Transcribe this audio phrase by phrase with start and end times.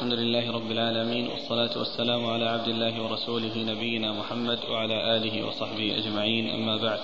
[0.00, 5.98] الحمد لله رب العالمين والصلاة والسلام على عبد الله ورسوله نبينا محمد وعلى آله وصحبه
[5.98, 7.00] أجمعين أما بعد.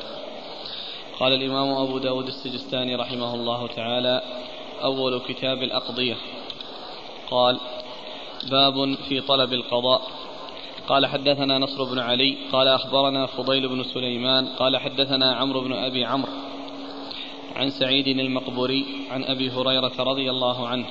[1.20, 4.22] قال الإمام أبو داود السجستاني رحمه الله تعالى
[4.82, 6.16] أول كتاب الأقضية.
[7.30, 7.60] قال
[8.50, 10.02] باب في طلب القضاء.
[10.88, 12.36] قال حدثنا نصر بن علي.
[12.52, 14.46] قال أخبرنا فضيل بن سليمان.
[14.46, 16.32] قال حدثنا عمرو بن أبي عمرو
[17.56, 20.86] عن سعيد المقبوري عن أبي هريرة رضي الله عنه.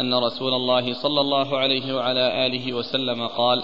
[0.00, 3.62] أن رسول الله صلى الله عليه وعلى آله وسلم قال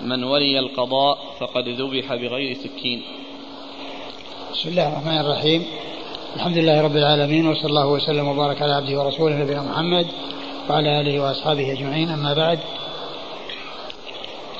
[0.00, 3.02] من ولي القضاء فقد ذبح بغير سكين.
[4.52, 5.66] بسم الله الرحمن الرحيم.
[6.36, 10.06] الحمد لله رب العالمين وصلى الله وسلم وبارك على عبده ورسوله نبينا محمد
[10.70, 12.58] وعلى آله وأصحابه أجمعين أما بعد.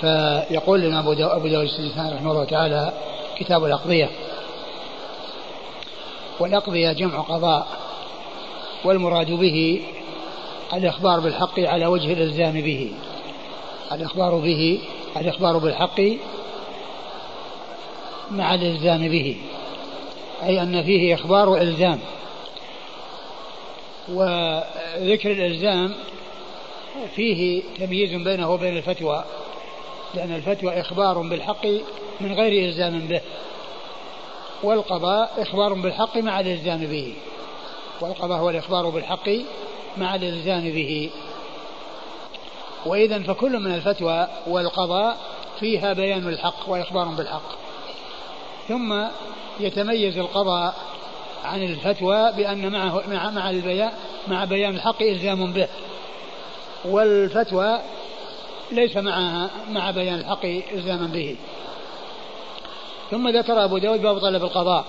[0.01, 2.93] فيقول لنا أبو داود السجستاني رحمه الله تعالى
[3.39, 4.11] كتاب الأقضية.
[6.41, 7.67] والأقضية جمع قضاء
[8.85, 9.83] والمراد به
[10.73, 12.93] الإخبار بالحق على وجه الإلزام به.
[13.93, 14.81] الإخبار به
[15.17, 16.01] الإخبار بالحق
[18.31, 19.37] مع الإلزام به.
[20.43, 21.99] أي أن فيه إخبار إلزام
[24.09, 25.95] وذكر الإلزام
[27.17, 29.25] فيه تمييز بينه وبين الفتوى.
[30.15, 31.67] لأن الفتوى إخبار بالحق
[32.21, 33.21] من غير إلزام به.
[34.63, 37.15] والقضاء إخبار بالحق مع الإلزام به.
[38.01, 39.29] والقضاء هو الإخبار بالحق
[39.97, 41.11] مع الإلزام به.
[42.87, 45.17] وإذا فكل من الفتوى والقضاء
[45.61, 47.53] فيها بيان الحق وإخبار بالحق.
[48.69, 49.05] ثم
[49.61, 50.75] يتميز القضاء
[51.45, 53.93] عن الفتوى بأن معه مع مع البيان
[54.29, 55.69] مع بيان الحق إلزام به.
[56.85, 57.79] والفتوى
[58.71, 61.37] ليس معها مع بيان الحق إلزاما به.
[63.11, 64.85] ثم ذكر أبو داود باب طلب القضاء.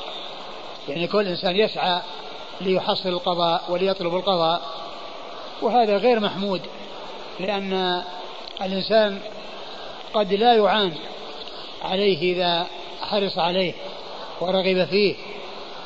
[0.89, 2.01] يعني كل إنسان يسعى
[2.61, 4.61] ليحصل القضاء وليطلب القضاء.
[5.61, 6.61] وهذا غير محمود
[7.39, 8.03] لأن
[8.61, 9.19] الإنسان
[10.13, 10.93] قد لا يعان
[11.81, 12.67] عليه إذا
[13.01, 13.73] حرص عليه
[14.41, 15.16] ورغب فيه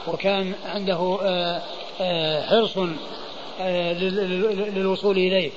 [0.07, 1.61] وكان عنده آه،
[2.01, 2.77] آه، حرص
[3.61, 5.51] آه، للوصول إليه.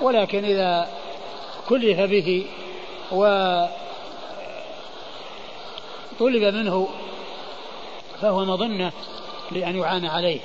[0.00, 0.88] ولكن إذا
[1.68, 2.46] كلف به
[3.12, 3.70] وطلب
[6.54, 6.88] منه
[8.20, 8.92] فهو مظنة
[9.50, 10.40] لأن يعان عليه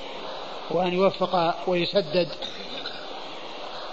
[0.72, 2.28] وأن يوفق ويسدد.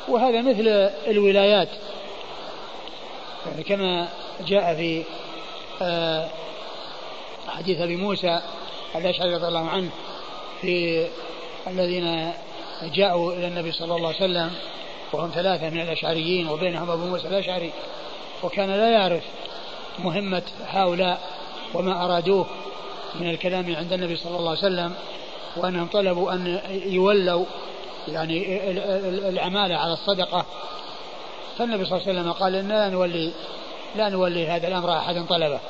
[0.08, 1.68] وهذا مثل الولايات.
[3.46, 4.08] يعني كما
[4.46, 5.04] جاء في
[5.82, 6.28] آه،
[7.48, 8.40] حديث أبي موسى
[8.96, 9.90] الأشعري رضي الله عنه
[10.60, 11.06] في
[11.66, 12.32] الذين
[12.94, 14.50] جاءوا إلى النبي صلى الله عليه وسلم
[15.12, 17.72] وهم ثلاثة من الأشعريين وبينهم أبو موسى الأشعري
[18.42, 19.22] وكان لا يعرف
[19.98, 21.20] مهمة هؤلاء
[21.74, 22.46] وما أرادوه
[23.20, 24.94] من الكلام عند النبي صلى الله عليه وسلم
[25.56, 27.44] وأنهم طلبوا أن يولوا
[28.08, 28.70] يعني
[29.28, 30.46] العمالة على الصدقة.
[31.58, 33.32] فالنبي صلى الله عليه وسلم قال إن لا نولي
[33.96, 35.60] لا نولي هذا الأمر أحد طلبه.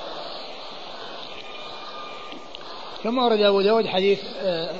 [3.02, 4.70] ثم ورد أبو داود حديث آه،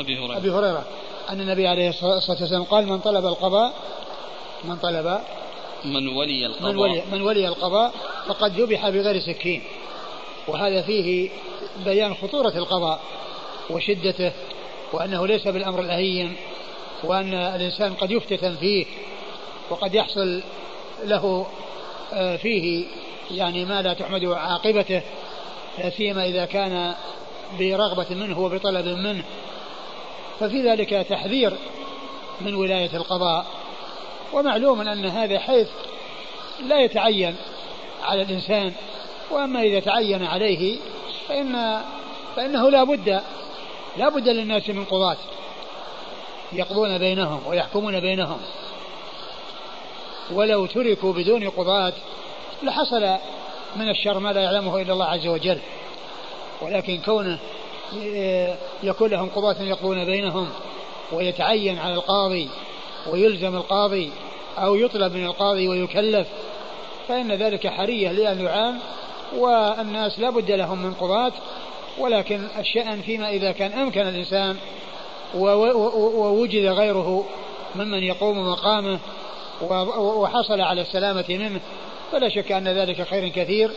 [0.00, 0.36] أبي هريرة.
[0.36, 0.84] أبي هريرة
[1.30, 3.72] أن النبي عليه الصلاة والسلام قال من طلب القضاء
[4.64, 5.20] من طلب
[5.84, 6.72] من ولي القضاء.
[6.72, 7.92] من ولي, من ولي القضاء
[8.26, 9.62] فقد ذبح بغير سكين.
[10.48, 11.30] وهذا فيه
[11.84, 13.00] بيان خطورة القضاء
[13.70, 14.32] وشدته
[14.92, 16.36] وأنه ليس بالأمر الأهين.
[17.04, 18.86] وأن الإنسان قد يفتتن فيه
[19.70, 20.42] وقد يحصل
[21.04, 21.46] له
[22.12, 22.84] آه، فيه
[23.30, 25.02] يعني ما لا تحمد عاقبته
[25.78, 26.94] لا سيما إذا كان
[27.58, 29.24] برغبة منه وبطلب منه.
[30.40, 31.52] ففي ذلك تحذير
[32.40, 33.46] من ولاية القضاء.
[34.32, 35.68] ومعلوم أن هذا حيث
[36.66, 37.36] لا يتعين
[38.02, 38.72] على الإنسان
[39.30, 40.76] وأما إذا تعين عليه
[41.28, 41.82] فإن
[42.36, 43.22] فإنه لا بد
[43.96, 45.16] لا بد للناس من قضاة.
[46.52, 48.38] يقضون بينهم ويحكمون بينهم.
[50.32, 51.92] ولو تركوا بدون قضاة
[52.62, 53.16] لحصل
[53.76, 55.58] من الشر ما لا يعلمه إلا الله عز وجل.
[56.62, 57.38] ولكن كونه
[58.82, 60.48] يكون لهم قضاة يقضون بينهم
[61.12, 62.48] ويتعين على القاضي
[63.10, 64.12] ويلزم القاضي
[64.58, 66.28] أو يطلب من القاضي ويكلف
[67.08, 68.78] فإن ذلك حرية لأن يعان
[69.36, 71.32] والناس لا بد لهم من قضاة.
[71.98, 74.56] ولكن الشأن فيما إذا كان أمكن الإنسان
[75.34, 77.24] ووجد غيره
[77.74, 78.98] ممن يقوم مقامه
[79.98, 81.60] وحصل على السلامة منه.
[82.12, 83.70] فلا شك أن ذلك خير كثير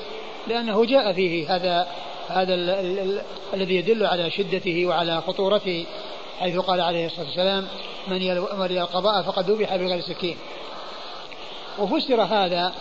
[0.48, 1.88] لأنه جاء فيه هذا
[2.30, 2.54] هذا
[3.54, 5.86] الذي يدل على شدته وعلى خطورته
[6.40, 7.68] حيث قال عليه الصلاة والسلام
[8.08, 10.38] من يلي القضاء فقد ذبح بغير سكين.
[11.80, 12.74] وفسر هذا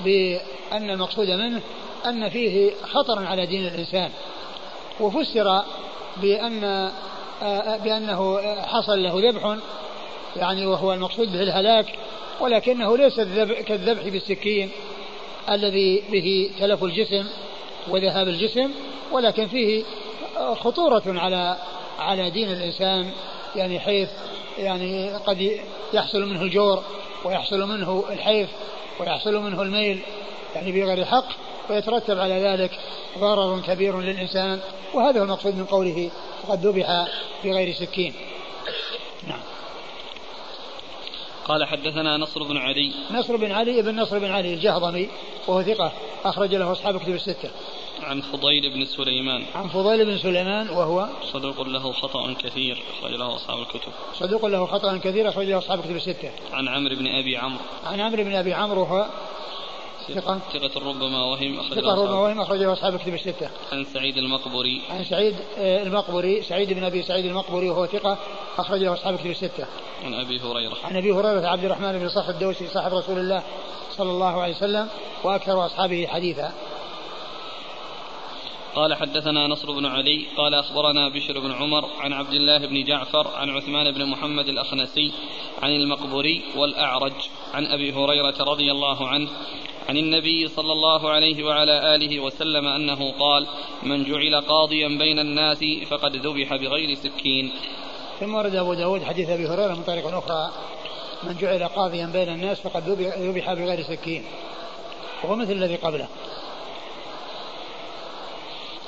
[0.00, 1.60] بأن المقصود منه
[2.06, 4.10] أن فيه خطرا على دين الإنسان.
[5.00, 5.62] وفسر
[6.16, 6.90] بأن
[7.84, 9.56] بأنه حصل له ذبح
[10.36, 11.86] يعني وهو المقصود به الهلاك
[12.40, 13.20] ولكنه ليس
[13.66, 14.70] كالذبح بالسكين
[15.50, 17.26] الذي به تلف الجسم
[17.88, 18.70] وذهاب الجسم
[19.12, 19.84] ولكن فيه
[20.54, 21.56] خطورة على
[21.98, 23.10] على دين الإنسان
[23.56, 24.08] يعني حيث
[24.58, 25.60] يعني قد
[25.94, 26.82] يحصل منه الجور
[27.24, 28.48] ويحصل منه الحيف
[29.00, 30.00] ويحصل منه الميل
[30.54, 31.28] يعني بغير حق.
[31.70, 32.78] ويترتب على ذلك
[33.18, 34.60] ضرر كبير للإنسان
[34.94, 36.10] وهذا هو المقصود من قوله
[36.48, 37.06] قد ذبح
[37.44, 38.14] بغير سكين
[39.28, 39.40] نعم.
[41.44, 42.92] قال حدثنا نصر بن علي.
[43.10, 45.08] نصر بن علي بن نصر بن علي الجهضمي
[45.46, 45.92] وهو ثقة
[46.24, 47.50] أخرج له أصحاب كتب الستة.
[48.02, 49.44] عن فضيل بن سليمان.
[49.54, 53.92] عن فضيل بن سليمان وهو صدوق له خطأ كثير أخرج له أصحاب الكتب.
[54.14, 56.30] صدوق له خطأ كثير أخرج له أصحاب الكتب الستة.
[56.52, 57.60] عن عمرو بن أبي عمرو.
[57.84, 59.06] عن عمرو بن أبي عمرو وهو
[60.08, 60.40] ثقة.
[60.52, 60.88] ثقة.
[60.88, 63.50] ربما وهم أخرج ثقة ربما وهم أخرج له أصحاب الكتب الستة.
[63.72, 68.18] عن سعيد المقبري عن سعيد آه، المقبري سعيد بن أبي سعيد المقبري وهو ثقة
[68.58, 69.66] أخرج له أصحاب الكتب الستة.
[70.04, 70.76] عن أبي هريرة.
[70.84, 73.42] عن أبي هريرة عبد الرحمن بن صخر الدوسي صاحب رسول الله
[73.90, 74.88] صلى الله عليه وسلم
[75.24, 76.52] وأكثر أصحابه حديثا.
[78.74, 83.28] قال حدثنا نصر بن علي قال أخبرنا بشر بن عمر عن عبد الله بن جعفر
[83.28, 85.12] عن عثمان بن محمد الأخنسي
[85.62, 87.12] عن المقبري والأعرج
[87.54, 89.28] عن أبي هريرة رضي الله عنه
[89.88, 93.46] عن النبي صلى الله عليه وعلى آله وسلم أنه قال
[93.82, 97.52] من جعل قاضيا بين الناس فقد ذبح بغير سكين.
[98.20, 100.50] ثم أورد أبو داود حديث أبي هريرة من طريق أخرى
[101.22, 104.24] من جعل قاضيا بين الناس فقد ذبح بغير سكين.
[105.24, 106.08] وهو مثل الذي قبله.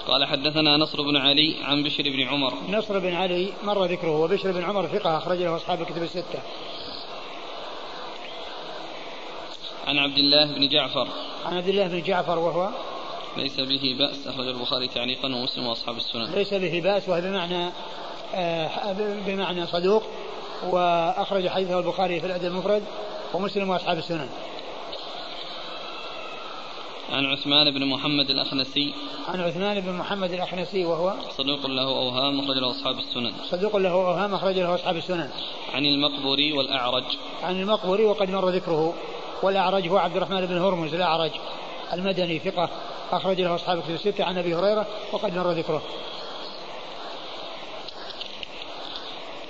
[0.07, 2.55] قال حدثنا نصر بن علي عن بشر بن عمر.
[2.71, 6.39] نصر بن علي مر ذكره وبشر بن عمر ثقة أخرج له أصحاب الكتب الستة.
[9.87, 11.09] عن عبد الله بن جعفر.
[11.47, 12.69] عن عبد الله بن جعفر وهو
[13.37, 16.33] ليس به بأس أخرج البخاري تعليقا ومسلم وأصحاب السنن.
[16.35, 17.71] ليس به بأس وهو بمعنى
[18.35, 18.93] آه
[19.27, 20.03] بمعنى صدوق
[20.71, 22.83] وأخرج حديثه البخاري في الأدب المفرد
[23.35, 24.29] ومسلم وأصحاب السنن.
[27.13, 28.95] عن عثمان بن محمد الأخنسي.
[29.29, 33.33] عن عثمان بن محمد الأخنسي وهو صدوق له أوهام أخرج له أصحاب السنن.
[33.51, 35.31] صدوق له أوهام أخرج له أصحاب السنن.
[35.75, 37.05] عن المقبوري والأعرج.
[37.43, 38.95] عن المقبوري وقد مر ذكره.
[39.45, 41.31] والأعرج هو عبد الرحمن بن هرمز الأعرج
[41.93, 42.69] المدني ثقة
[43.13, 45.83] أخرج له أصحاب الكتب الستة عن أبي هريرة وقد مر ذكره.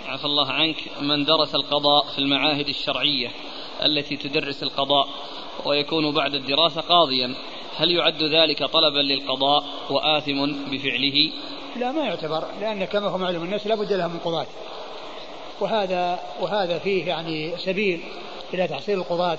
[0.07, 0.77] عفى الله عنك.
[1.01, 3.31] من درس القضاء في المعاهد الشرعية
[3.83, 5.09] التي تدرس القضاء
[5.65, 7.35] ويكون بعد الدراسة قاضيا
[7.77, 11.31] هل يعد ذلك طلبا للقضاء وآثم بفعله؟
[11.77, 14.47] لا ما يعتبر لأن كما هو معلوم الناس لابد لهم من قضاة.
[15.61, 18.01] وهذا وهذا فيه يعني سبيل
[18.55, 19.39] إلى تحصيل القضاة.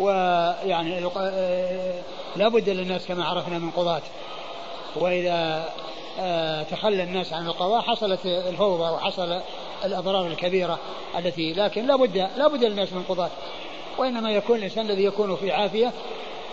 [0.00, 1.94] ويعني آه،
[2.36, 4.02] لا بد للناس كما عرفنا من قضاة.
[4.96, 5.68] وإذا
[6.20, 9.40] آه، تخلى الناس عن القضاء حصلت الفوضى وحصل
[9.84, 10.78] الأضرار الكبيرة
[11.18, 13.30] التي لكن لا بد لا بد للناس من قضاة.
[13.98, 15.92] وإنما يكون الإنسان الذي يكون في عافية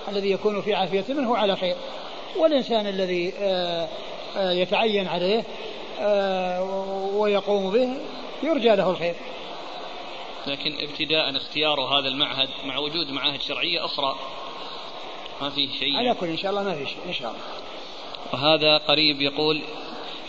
[0.07, 1.75] الذي يكون في عافية منه على خير.
[2.37, 3.87] والإنسان الذي آه،
[4.37, 5.43] يتعين عليه
[7.17, 7.89] ويقوم به
[8.43, 9.15] يرجى له الخير.
[10.47, 14.15] لكن ابتداء اختيار هذا المعهد مع وجود معاهد شرعية أخرى.
[15.41, 15.97] ما فيه شيء.
[15.97, 17.41] على كل إن شاء الله ما في شيء إن شاء الله.
[18.33, 19.61] وهذا قريب يقول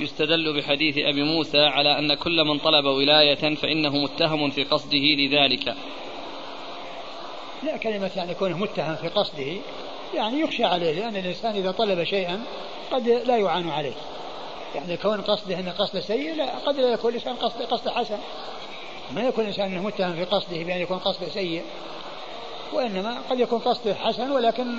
[0.01, 5.75] يستدل بحديث أبي موسى على أن كل من طلب ولاية فإنه متهم في قصده لذلك.
[7.63, 9.57] لا كلمة يعني كونه متهم في قصده
[10.15, 12.43] يعني يخشى عليه لأن الإنسان إذا طلب شيئا
[12.93, 13.95] قد لا يعان عليه.
[14.75, 18.19] يعني كون قصده أنه قصد سيء لا قد لا يكون الإنسان قصد قصد حسن.
[19.15, 21.63] ما يكون الإنسان أنه متهم في قصده بأن يكون قصده سيء
[22.73, 24.79] وإنما قد يكون قصده حسن ولكن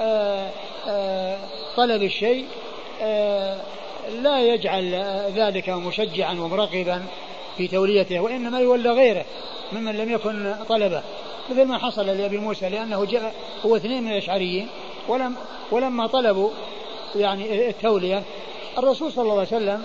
[0.00, 0.50] آآ آه،
[0.86, 1.38] آآ آه،
[1.76, 2.46] طلب الشيء
[3.02, 3.60] آه،
[4.22, 4.94] لا يجعل
[5.36, 7.02] ذلك مشجعا ومرغبا
[7.56, 9.24] في توليته وإنما يولى غيره
[9.72, 11.02] ممن لم يكن طلبه.
[11.50, 13.34] مثل ما حصل لأبي موسى لأنه جاء
[13.66, 14.68] هو اثنين من الأشعريين
[15.08, 15.36] ولم
[15.70, 16.50] ولما طلبوا
[17.16, 18.22] يعني التولية
[18.78, 19.82] الرسول صلى الله عليه وسلم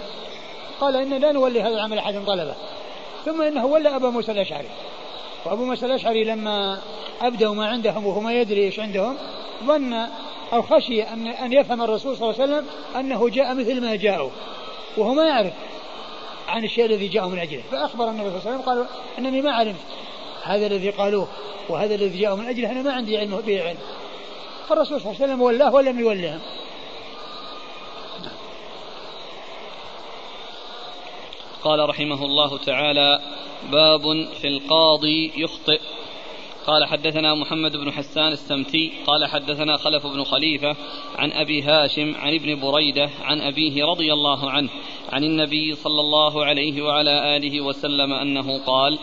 [0.79, 2.55] قال إن لا نولي هذا العمل أحد طلبه.
[3.25, 4.67] ثم إنه ولى أبا موسى الأشعري.
[5.45, 6.81] وأبو موسى الأشعري لما
[7.21, 9.17] ابدوا ما عندهم وهو ما يدري إيش عندهم
[9.63, 9.93] ظن
[10.53, 12.65] أو خشي ان أن يفهم الرسول صلى الله عليه وسلم
[12.95, 14.29] أنه جاء مثل ما جاءوا
[14.97, 15.53] وهو ما يعرف
[16.47, 17.61] عن الشيء الذي جاءوا من أجله.
[17.71, 18.85] فأخبر النبي صلى الله عليه وسلم قال
[19.19, 19.75] إنني ما علمت
[20.43, 21.27] هذا الذي قالوه
[21.69, 23.77] وهذا الذي جاءوا من أجله أنا ما عندي علم به علم.
[24.69, 26.39] فالرسول صلى الله عليه وسلم ولاه ولم يولهم.
[31.65, 33.19] قال رحمه الله تعالى
[33.71, 34.01] باب
[34.41, 35.79] في القاضي يخطئ.
[36.67, 40.75] قال حدثنا محمد بن حسان السمتي قال حدثنا خلف بن خليفة
[41.15, 44.69] عن أبي هاشم عن ابن بريدة عن أبيه رضي الله عنه
[45.13, 48.99] عن النبي صلى الله عليه وعلى آله وسلم أنه قال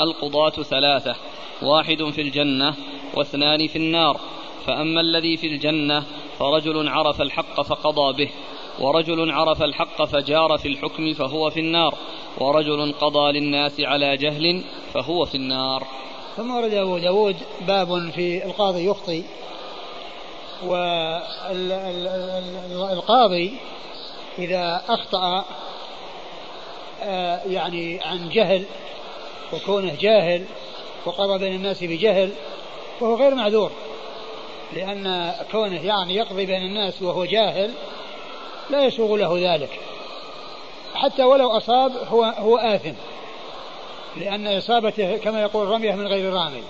[0.00, 1.16] القضاة ثلاثة
[1.62, 2.74] واحد في الجنة
[3.14, 4.20] واثنان في النار
[4.66, 6.04] فأما الذي في الجنة
[6.38, 8.30] فرجل عرف الحق فقضى به
[8.80, 11.94] ورجل عرف الحق فجار في الحكم فهو في النار
[12.38, 14.64] ورجل قضى للناس على جهل
[14.94, 15.86] فهو في النار.
[16.36, 17.36] ثم ورد أبو داود
[17.66, 19.24] باب في القاضي يخطي
[22.72, 23.54] والقاضي
[24.38, 25.44] إذا أخطأ
[27.02, 28.64] آه، يعني عن جهل
[29.52, 30.44] وكونه جاهل
[31.06, 32.32] وقضى بين الناس بجهل
[33.00, 33.70] فهو غير معذور
[34.72, 37.70] لأن كونه يعني يقضي بين الناس وهو جاهل
[38.70, 39.80] لا يسوغ له ذلك.
[40.94, 42.94] حتى ولو أصاب هو هو آثم
[44.16, 46.62] لأن إصابته كما يقول رمية من غير رامي.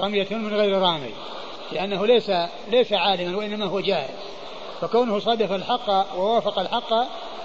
[0.00, 1.10] رمية من غير رامي
[1.72, 2.32] لأنه ليس
[2.68, 4.14] ليس عالما وإنما هو جاهل.
[4.80, 6.92] فكونه صادف الحق ووافق الحق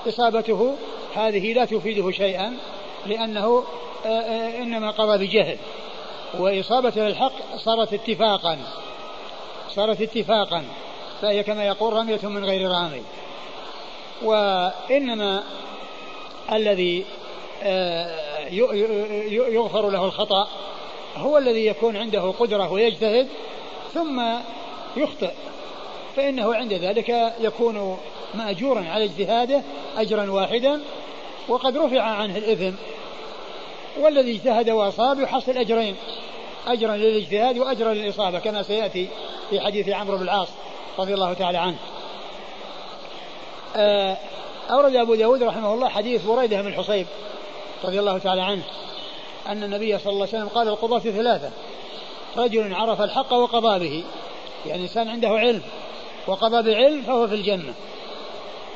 [0.08, 0.76] إصابته
[1.16, 2.58] هذه لا تفيده شيئا
[3.06, 3.64] لأنه
[4.06, 5.58] آه، آه، إنما قضى بجهل.
[6.40, 8.58] وإصابته الحق صارت اتفاقا
[9.70, 10.66] صارت اتفاقا.
[11.22, 13.02] فهي كما يقول رمية من غير رامي
[14.22, 15.44] وإنما
[16.52, 17.06] الذي
[17.64, 18.48] آه،
[19.50, 20.48] يغفر له الخطأ
[21.16, 23.28] هو الذي يكون عنده قدرة ويجتهد
[23.94, 24.22] ثم
[24.98, 25.32] يخطئ.
[26.16, 27.98] فإنه عند ذلك يكون
[28.34, 29.62] مأجورا على اجتهاده
[29.98, 30.82] أجرا واحدا
[31.48, 32.76] وقد رفع عنه الإثم.
[34.00, 35.96] والذي اجتهد وأصاب يحصل أجرين
[36.68, 39.08] أجرا للاجتهاد وأجرا للإصابة كما سيأتي
[39.50, 40.50] في حديث عمرو بن العاص.
[41.00, 41.78] رضي الله تعالى عنه.
[43.76, 44.18] آه،
[44.72, 47.08] أورد أبو داود رحمه الله حديث بريدة بن الحصيب
[47.84, 48.64] رضي الله تعالى عنه
[49.48, 51.52] أن النبي صلى الله عليه وسلم قال القضاة ثلاثة
[52.38, 54.04] رجل عرف الحق وقضى به
[54.66, 55.62] يعني إنسان عنده علم
[56.28, 57.74] وقضى بعلم فهو في الجنة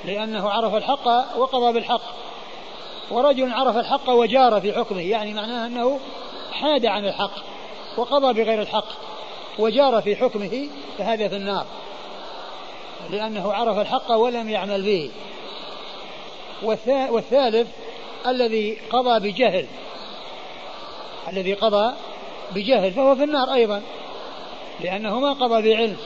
[0.05, 2.01] لأنه عرف الحق وقضى بالحق.
[3.11, 5.99] ورجل عرف الحق وجار في حكمه يعني معناه أنه
[6.51, 7.31] حاد عن الحق
[7.97, 8.87] وقضى بغير الحق
[9.59, 11.65] وجار في حكمه فهذا في النار.
[13.09, 15.11] لأنه عرف الحق ولم يعمل به.
[17.09, 17.67] والثالث
[18.27, 19.67] الذي قضى بجهل.
[21.27, 21.93] الذي قضى
[22.55, 23.81] بجهل فهو في النار أيضا
[24.81, 25.97] لأنه ما قضى بعلم.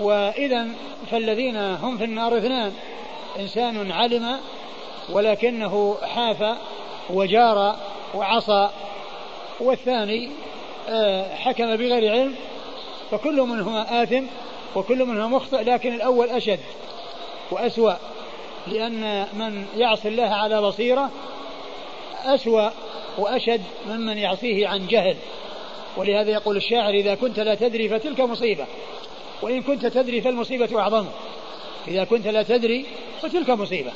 [0.00, 0.68] وإذا
[1.10, 2.72] فالذين هم في النار اثنان
[3.38, 4.40] إنسان علم
[5.12, 6.56] ولكنه حاف
[7.10, 7.76] وجار
[8.14, 8.70] وعصى.
[9.60, 10.30] والثاني
[10.88, 12.34] آه، حكم بغير علم
[13.10, 14.24] فكل منهما آثم
[14.76, 16.60] وكل منهما مخطئ لكن الأول أشد
[17.50, 17.94] وأسوأ
[18.66, 21.10] لأن من يعصي الله على بصيرة
[22.24, 22.70] أسوأ
[23.18, 25.16] وأشد ممن يعصيه عن جهل.
[25.96, 28.66] ولهذا يقول الشاعر إذا كنت لا تدري فتلك مصيبة
[29.42, 31.06] وإن كنت تدري فالمصيبة أعظم.
[31.88, 32.86] إذا كنت لا تدري
[33.22, 33.92] فتلك مصيبة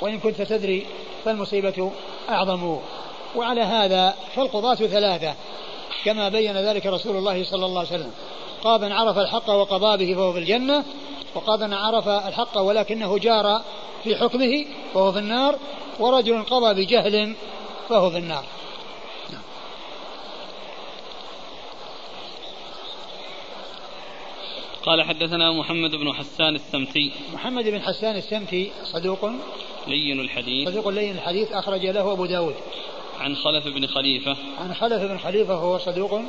[0.00, 0.86] وإن كنت تدري
[1.24, 1.92] فالمصيبة
[2.28, 2.78] أعظم.
[3.36, 5.34] وعلى هذا فالقضاة ثلاثة
[6.04, 8.12] كما بين ذلك رسول الله صلى الله عليه وسلم.
[8.64, 10.84] قاض عرف الحق وقضى به فهو في الجنة
[11.34, 13.62] وقاض عرف الحق ولكنه جار
[14.04, 14.64] في حكمه
[14.94, 15.58] فهو في النار
[15.98, 17.34] ورجل قضى بجهل
[17.88, 18.44] فهو في النار.
[24.86, 27.12] قال حدثنا محمد بن حسان السمتي.
[27.34, 29.30] محمد بن حسان السمتي صدوق
[29.86, 30.68] لين الحديث.
[30.68, 32.54] صدوق لين الحديث أخرج له أبو داود.
[33.20, 34.36] عن خلف بن خليفة.
[34.60, 36.20] عن خلف بن خليفة هو صدوق.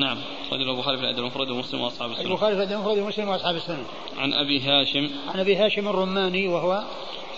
[0.00, 0.18] نعم.
[0.46, 2.26] أخرج له البخاري في الأدب المفرد ومسلم وأصحاب السنة.
[2.26, 3.84] البخاري في الأدب المفرد ومسلم وأصحاب السنة.
[4.16, 5.10] عن أبي هاشم.
[5.28, 6.82] عن أبي هاشم الرماني وهو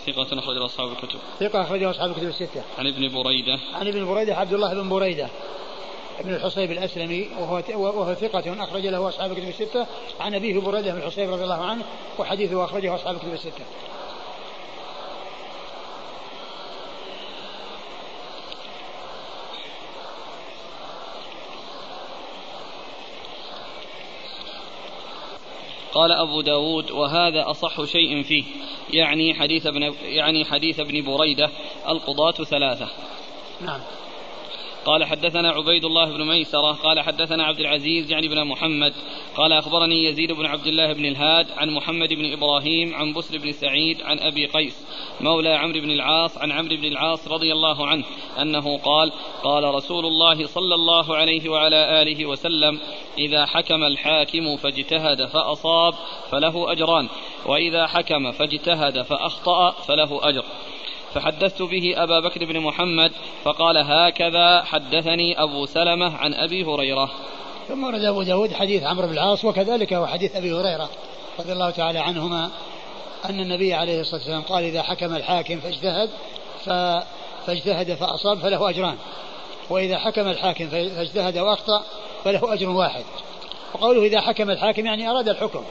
[0.07, 1.19] ثقة أخرج له أصحاب الكتب.
[1.41, 2.63] ثقة أخرج أصحاب الكتب الستة.
[2.79, 3.59] عن ابن بريدة.
[3.75, 5.29] عن ابن بريدة عبد الله بن بريدة
[6.21, 9.87] ابن الحصيب الأسلمي وهو وهو ثقة أخرج له أصحاب الكتب الستة.
[10.21, 11.85] عن أبيه بريدة بن الحصيب رضي الله عنه
[12.19, 13.65] وحديثه أخرجه أصحاب الكتب الستة.
[25.95, 28.45] قال أبو داود وهذا أصح شيء فيه
[28.91, 31.51] يعني حديث ابن يعني حديث ابن بريدة
[31.89, 32.89] القضاة ثلاثة.
[33.61, 33.81] نعم.
[34.85, 38.95] قال حدثنا عبيد الله بن ميسرة قال حدثنا عبد العزيز يعني بن محمد
[39.37, 43.53] قال أخبرني يزيد بن عبد الله بن الهاد عن محمد بن إبراهيم عن بسر بن
[43.53, 44.87] سعيد عن أبي قيس
[45.21, 48.05] مولى عمرو بن العاص عن عمرو بن العاص رضي الله عنه
[48.43, 49.13] أنه قال
[49.45, 52.81] قال رسول الله صلى الله عليه وعلى آله وسلم
[53.19, 55.95] إذا حكم الحاكم فاجتهد فأصاب
[56.31, 57.09] فله أجران
[57.47, 60.45] وإذا حكم فاجتهد فأخطأ فله أجر.
[61.15, 63.13] فحدثت به أبا بكر بن محمد
[63.45, 67.11] فقال هكذا حدثني أبو سلمة عن أبي هريرة.
[67.69, 70.91] ثم ورد أبو داود حديث عمرو بن العاص وكذلك هو حديث أبي هريرة
[71.39, 72.51] رضي الله تعالى عنهما
[73.25, 76.11] أن النبي عليه الصلاة والسلام قال إذا حكم الحاكم فاجتهد
[77.47, 78.97] فاجتهد فأصاب فله أجران.
[79.71, 81.85] وإذا حكم الحاكم فاجتهد وأخطأ
[82.25, 83.05] فله أجر واحد.
[83.75, 85.65] وقوله إذا حكم الحاكم يعني أراد الحكم.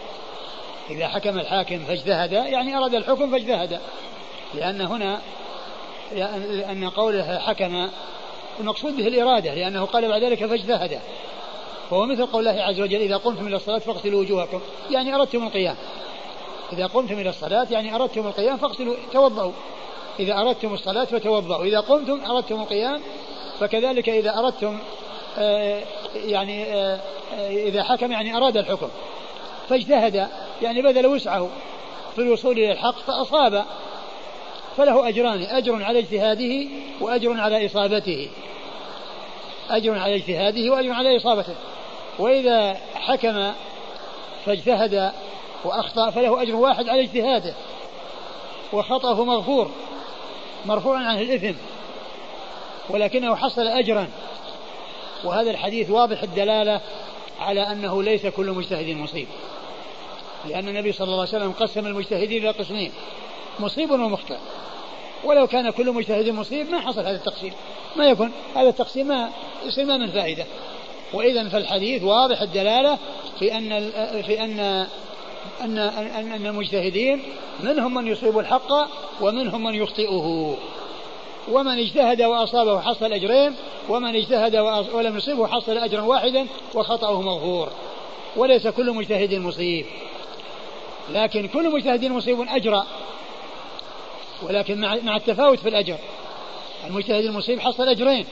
[0.89, 3.79] إذا حكم الحاكم فاجتهد يعني أراد الحكم فاجتهد.
[4.53, 5.22] لأن هنا
[6.12, 7.89] لأن قوله حكم
[8.60, 11.00] المقصود به الإرادة لأنه قال بعد ذلك فاجتهد.
[11.91, 14.62] وهو مثل قول الله عز وجل إذا قمتم إلى الصلاة فاغسلوا وجوهكم.
[14.91, 15.75] يعني أردتم القيام.
[16.74, 19.51] إذا قمتم إلى الصلاة يعني أردتم القيام فاغسلوا توضأوا
[20.20, 23.01] إذا أردتم الصلاة فتوضأوا إذا قمتم أردتم القيام
[23.60, 24.79] فكذلك إذا أردتم
[25.38, 25.81] آه
[26.15, 27.00] يعني آه
[27.50, 28.89] إذا حكم يعني أراد الحكم.
[29.70, 30.27] فاجتهد
[30.62, 31.50] يعني بذل وسعه
[32.15, 33.65] في الوصول إلى الحق فأصاب
[34.78, 36.68] فله أجران أجر على اجتهاده
[37.01, 38.30] وأجر على إصابته.
[39.70, 41.56] أجر على اجتهاده وأجر على إصابته.
[42.20, 43.51] وإذا حكم
[44.46, 45.12] فاجتهد
[45.63, 47.54] وأخطأ فله أجر واحد على اجتهاده.
[48.74, 49.72] وخطأه مغفور
[50.66, 51.58] مرفوع عنه الإثم.
[52.90, 54.08] ولكنه حصل أجرا.
[55.24, 56.82] وهذا الحديث واضح الدلالة
[57.40, 59.28] على أنه ليس كل مجتهد مصيب
[60.50, 62.92] لأن النبي صلى الله عليه وسلم قسم المجتهدين إلى قسمين.
[63.62, 64.38] مصيب ومخطئ.
[65.24, 67.53] ولو كان كل مجتهد مصيب ما حصل هذا التقسيم.
[67.96, 69.30] ما يكون هذا التقسيم ما
[69.65, 70.46] يصير ما من فائدة.
[71.13, 72.98] وإذا فالحديث واضح الدلالة
[73.39, 73.91] في أن
[74.22, 74.60] في أن
[75.62, 77.24] أن أن, أن المجتهدين
[77.63, 78.72] منهم من يصيب الحق
[79.22, 80.58] ومنهم من يخطئه.
[81.51, 83.56] ومن اجتهد وأصابه حصل أجرين
[83.89, 84.56] ومن اجتهد
[84.94, 87.70] ولم يصيبه حصل أجرا واحدا وخطأه مغفور.
[88.36, 89.86] وليس كل مجتهد مصيب.
[91.13, 92.86] لكن كل مجتهد مصيب أجرى
[94.43, 95.98] ولكن مع مع التفاوت في الأجر.
[96.88, 98.25] المجتهد المصيب حصل أجرين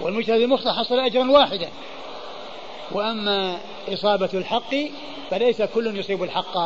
[0.00, 1.68] والمجتهد المخطئ حصل أجرا واحدا.
[2.92, 4.74] وأما إصابة الحق
[5.30, 6.56] فليس كل يصيب الحق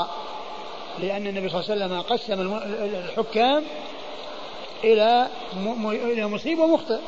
[0.99, 3.65] لأن النبي صلى الله عليه وسلم قسم الحكام
[4.85, 5.29] إلى
[5.85, 6.99] إلى مصيب ومخطئ.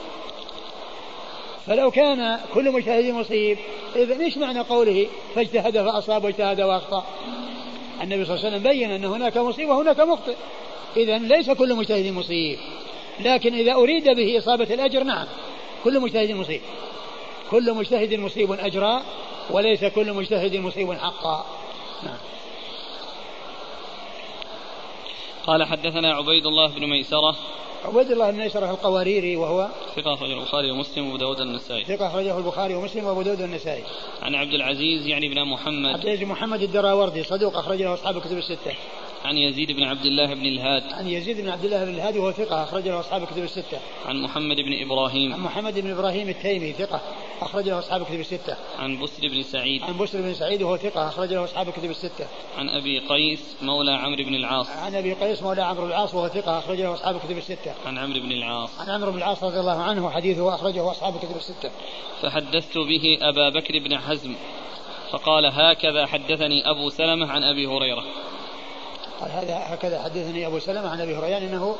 [1.67, 3.59] فلو كان كل مجتهد مصيب
[3.97, 7.05] إذا إيش معنى قوله؟ فاجتهد فأصاب واجتهد وأخطأ؟
[8.03, 10.35] النبي صلى الله عليه وسلم بين أن هناك مصيب وهناك مخطئ.
[10.97, 12.59] إذا ليس كل مجتهد مصيب.
[13.21, 15.27] لكن إذا أريد به إصابة الأجر نعم
[15.85, 16.61] كل مجتهد مصيب.
[17.51, 19.03] كل مجتهد مصيب أجرا
[19.51, 21.47] وليس كل مجتهد مصيب حقا.
[22.03, 22.19] نعم.
[25.47, 27.37] قال حدثنا عبيد الله بن ميسرة.
[27.85, 31.85] عبيد الله بن ميسرة القواريري وهو ثقة أخرجه البخاري ومسلم وأبو داود النسائي.
[31.85, 33.83] ثقة أخرجه البخاري ومسلم وأبو داود النسائي.
[34.23, 35.93] عن عبد العزيز يعني بن محمد.
[35.95, 38.75] عبد العزيز محمد الدراوردي صدوق أخرج له أصحاب الكتب الستة.
[39.25, 40.83] عن يزيد بن عبد الله بن الهاد.
[40.93, 43.79] عن يزيد بن عبد الله بن الهاد وهو ثقة أخرج له أصحاب الكتب الستة.
[44.07, 45.33] عن محمد بن إبراهيم.
[45.33, 47.01] عن محمد بن إبراهيم التيمي ثقة
[47.41, 48.57] أخرج له أصحاب الكتب الستة.
[48.79, 49.83] عن بسر بن سعيد.
[49.83, 52.27] عن بسر بن سعيد وهو ثقة أخرج له أصحاب الكتب الستة.
[52.59, 54.71] عن أبي قيس مولى عمرو بن العاص.
[54.71, 57.75] عن أبي قيس مولى عمرو بن العاص وهو ثقة أخرج له أصحاب الكتب الستة.
[57.87, 58.81] عن عمرو بن العاص.
[58.81, 61.71] عن عمرو بن العاص رضي الله عنه وحديثه أخرجه أصحاب الكتب الستة.
[62.23, 64.35] فحدثت به أبا بكر بن حزم
[65.11, 68.05] فقال هكذا حدثني أبو سلمة عن أبي هريرة.
[69.21, 71.77] قال هذا هكذا حدثني أبو سلمة عن أبي هريرة يعني إنه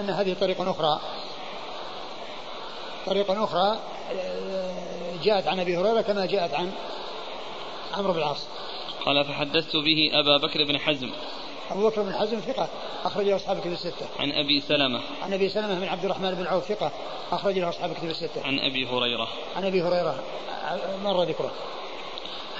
[0.00, 1.00] إن, هذه طريق أخرى.
[3.06, 3.78] طريق أخرى
[4.12, 4.74] آه،
[5.22, 6.72] جاءت عن أبي هريرة كما جاءت عن
[7.94, 8.46] عمرو بن العاص.
[9.06, 11.10] قال فحدثت به أبا بكر بن حزم.
[11.70, 12.68] أبو بكر بن حزم ثقة
[13.04, 14.06] اخرج له أصحاب الكتب الستة.
[14.18, 15.00] عن أبي سلمة.
[15.22, 16.92] عن أبي سلمة بن عبد الرحمن بن عوف ثقة
[17.32, 18.44] اخرج له أصحاب الكتب الستة.
[18.44, 19.28] عن أبي هريرة.
[19.56, 20.22] عن أبي هريرة
[21.04, 21.50] مر ذكره.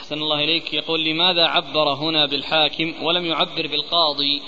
[0.09, 0.75] أحسن الله إليك.
[0.75, 4.43] يقول لماذا عبر هنا بالحاكم ولم يعبر بالقاضي؟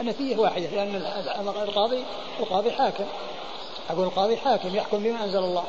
[0.00, 2.02] النتيجة واحدة لأن القاضي
[2.40, 3.04] القاضي حاكم.
[3.90, 5.64] أقول القاضي حاكم يحكم بما أنزل الله.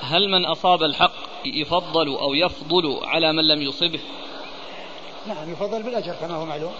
[0.00, 1.12] هل من أصاب الحق
[1.44, 4.00] يفضل أو يفضل على من لم يصبه؟
[5.26, 6.74] نعم يفضل بالأجر كما هو معلوم.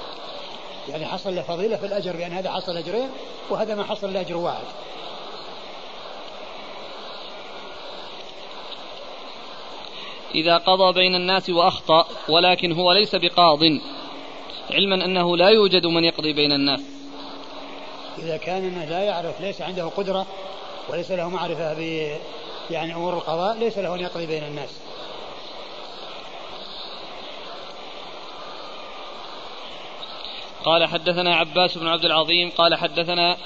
[0.89, 3.11] يعني حصل له فضيلة في الأجر بأن هذا حصل أجرين
[3.51, 4.65] وهذا ما حصل له أجر واحد.
[10.35, 13.61] إذا قضى بين الناس وأخطأ ولكن هو ليس بقاض.
[14.71, 16.81] علما أنه لا يوجد من يقضي بين الناس.
[18.19, 20.27] إذا كان لا يعرف ليس عنده قدرة
[20.89, 21.79] وليس له معرفة ب
[22.71, 24.71] يعني أمور القضاء ليس له أن يقضي بين الناس.
[30.65, 33.37] قال حدثنا عباس بن عبد العظيم قال حدثنا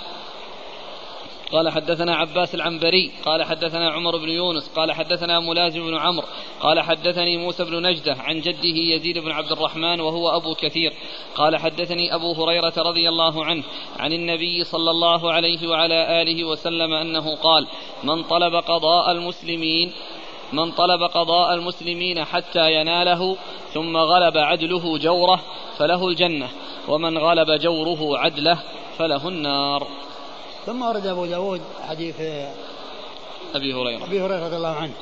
[1.53, 6.27] قال حدثنا عباس العنبري قال حدثنا عمر بن يونس قال حدثنا ملازم بن عمرو
[6.61, 10.93] قال حدثني موسى بن نجدة عن جده يزيد بن عبد الرحمن وهو أبو كثير
[11.35, 13.63] قال حدثني أبو هريرة رضي الله عنه
[13.99, 17.67] عن النبي صلى الله عليه وعلى آله وسلم أنه قال
[18.05, 19.93] من طلب قضاء المسلمين
[20.53, 23.37] من طلب قضاء المسلمين حتى يناله
[23.73, 25.41] ثم غلب عدله جوره
[25.79, 26.49] فله الجنة
[26.89, 28.59] ومن غلب جوره عدله
[28.99, 29.87] فله النار.
[30.69, 32.21] ثم ورد أبو داود حديث
[33.55, 34.05] أبي هريرة.
[34.05, 34.93] أبي هريرة رضي الله عنه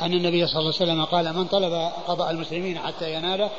[0.00, 3.50] أن النبي صلى الله عليه وسلم قال من طلب قضاء المسلمين حتى يناله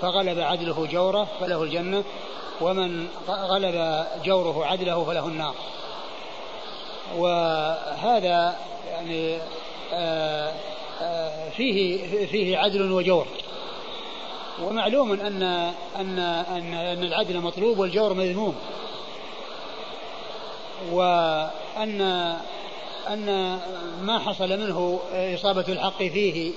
[0.00, 2.04] فغلب عدله جوره فله الجنة
[2.60, 5.54] ومن غلب جوره عدله فله النار.
[7.16, 8.56] وهذا
[8.90, 9.38] يعني
[9.92, 10.52] آه،
[11.02, 13.26] آه، فيه فيه عدل وجور.
[14.62, 15.42] ومعلوم أن
[15.96, 18.54] أن أن أن العدل مطلوب والجور مذموم.
[20.90, 22.00] وأن
[23.08, 23.58] أن
[24.02, 26.52] ما حصل منه إصابة الحق فيه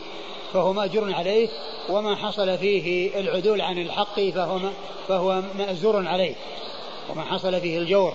[0.54, 1.50] فهو مأجور عليه
[1.90, 4.60] وما حصل فيه العدول عن الحق فهو
[5.08, 6.36] فهو مأزور عليه.
[7.10, 8.14] وما حصل فيه الجور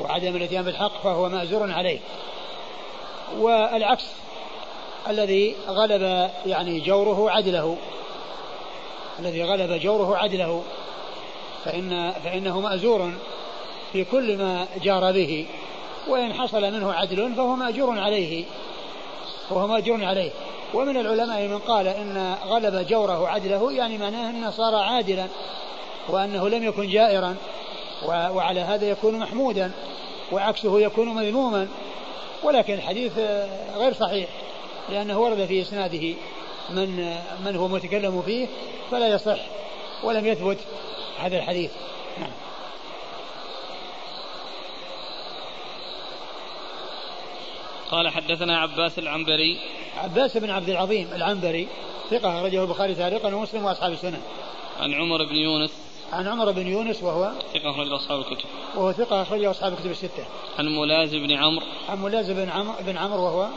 [0.00, 1.98] وعدم الاتيان بالحق فهو مأزور عليه.
[3.38, 4.06] والعكس
[5.08, 7.76] الذي غلب يعني جوره عدله.
[9.18, 10.62] الذي غلب جوره عدله.
[11.64, 13.12] فإن فإنه مأزور.
[13.92, 15.46] في كل ما جار به
[16.08, 18.44] وإن حصل منه عدل فهو مأجور عليه
[19.50, 20.30] وهو مأجور عليه.
[20.74, 25.26] ومن العلماء من قال إن غلب جوره عدله يعني معناه أنه صار عادلا
[26.08, 27.36] وأنه لم يكن جائرا
[28.06, 29.72] وعلى هذا يكون محمودا
[30.32, 31.68] وعكسه يكون مذموما.
[32.42, 33.12] ولكن الحديث
[33.76, 34.28] غير صحيح
[34.88, 36.14] لأنه ورد في إسناده
[36.70, 38.46] من من هو متكلم فيه
[38.90, 39.40] فلا يصح
[40.02, 40.58] ولم يثبت
[41.20, 41.70] هذا الحديث.
[42.20, 42.30] نعم.
[47.90, 49.58] قال حدثنا عباس العنبري.
[49.96, 51.68] عباس بن عبد العظيم العنبري
[52.10, 54.20] ثقة أخرجه البخاري تعليقا ومسلم وأصحاب السنن.
[54.80, 55.70] عن عمر بن يونس.
[56.12, 58.48] عن عمر بن يونس وهو ثقة أخرج أصحاب الكتب.
[58.74, 60.24] وهو ثقة أخرج أصحاب الكتب الستة.
[60.58, 61.66] عن ملاز بن عمرو.
[61.88, 63.48] عن ملاز بن عمرو بن عمرو وهو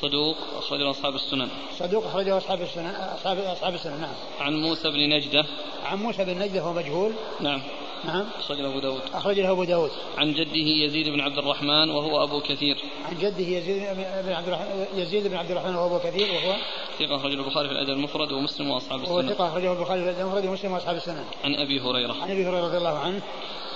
[0.00, 1.48] صدوق أخرجه أصحاب السنن.
[1.78, 4.14] صدوق أخرجه أصحاب السنن أصحاب أصحاب السنن نعم.
[4.40, 5.44] عن موسى بن نجدة.
[5.84, 7.12] عن موسى بن نجدة هو مجهول.
[7.40, 7.62] نعم.
[8.04, 8.24] نعم.
[8.38, 9.00] أخرجه أبو داود.
[9.14, 9.90] أخرجه أبو داود.
[10.18, 12.76] عن جده يزيد بن عبد الرحمن وهو أبو كثير.
[13.04, 13.82] عن جده يزيد
[14.26, 16.56] بن عبد الرحمن يزيد بن عبد الرحمن وهو أبو كثير وهو؟
[16.98, 19.14] ثقة أخرجه البخاري في الأدب المفرد ومسلم وأصحاب السنة.
[19.14, 21.24] وهو ثقة أخرجه البخاري في الأدب المفرد ومسلم وأصحاب السنة.
[21.44, 22.12] عن أبي هريرة.
[22.22, 23.22] عن أبي هريرة رضي الله عنه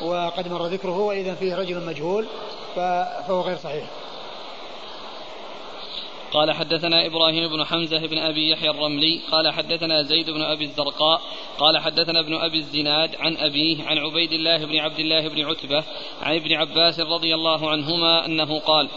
[0.02, 2.26] وقد مر ذكره وإذا فيه رجل مجهول
[2.76, 3.90] فهو غير صحيح.
[6.32, 11.20] قال حدثنا إبراهيم بن حمزة بن أبي يحيى الرملي قال حدثنا زيد بن أبي الزرقاء
[11.58, 15.84] قال حدثنا ابن أبي الزناد عن أبيه عن عبيد الله بن عبد الله بن عتبة
[16.22, 18.88] عن ابن عباس رضي الله عنهما أنه قال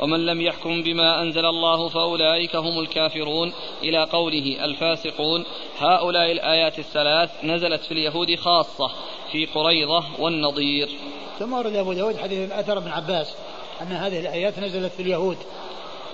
[0.00, 3.52] ومن لم يحكم بما أنزل الله فأولئك هم الكافرون.
[3.82, 5.44] إلى قوله الفاسقون
[5.78, 8.90] هؤلاء الآيات الثلاث نزلت في اليهود خاصة
[9.32, 10.88] في قريضة والنضير.
[11.38, 13.36] ثم ورد أبو داود حديث الأثر بن عباس
[13.82, 15.36] أن هذه الآيات نزلت في اليهود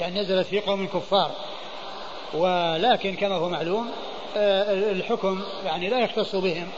[0.01, 1.31] يعني نزلت في قوم كفار
[2.35, 3.91] ولكن كما هو معلوم
[4.37, 6.69] آه، الحكم يعني لا يختص بهم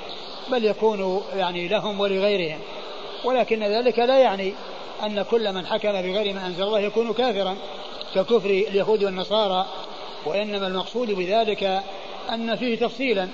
[0.48, 2.58] بل يكون يعني لهم ولغيرهم.
[3.24, 4.54] ولكن ذلك لا يعني
[5.02, 7.56] أن كل من حكم بغير ما أنزل الله يكون كافرا
[8.14, 9.66] ككفر اليهود والنصارى.
[10.26, 11.82] وإنما المقصود بذلك
[12.30, 13.28] أن فيه تفصيلا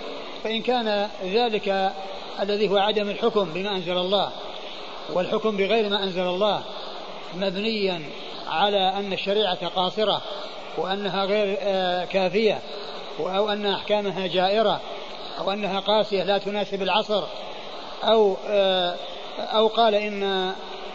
[0.44, 1.92] فإن كان ذلك
[2.40, 4.30] الذي هو عدم الحكم بما أنزل الله
[5.12, 6.62] والحكم بغير ما أنزل الله
[7.34, 8.02] مبنيا
[8.50, 10.22] على أن الشريعة قاصرة
[10.78, 12.58] وأنها غير آه، كافية
[13.20, 14.80] أو أن أحكامها جائرة
[15.38, 17.24] أو أنها قاسية لا تناسب العصر
[18.04, 18.96] أو آه،
[19.38, 20.22] أو قال إن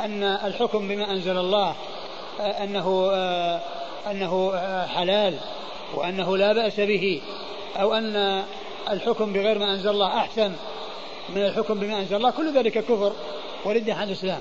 [0.02, 1.76] أن الحكم بما أنزل الله
[2.40, 3.12] آه، أنه
[4.12, 5.38] أنه حلال
[5.94, 7.22] وأنه لا بأس به
[7.82, 8.44] أو أن
[8.90, 10.54] الحكم بغير ما أنزل الله أحسن
[11.30, 13.14] من الحكم بما أنزل الله كل ذلك كفر
[13.66, 14.40] ورد عن الإسلام.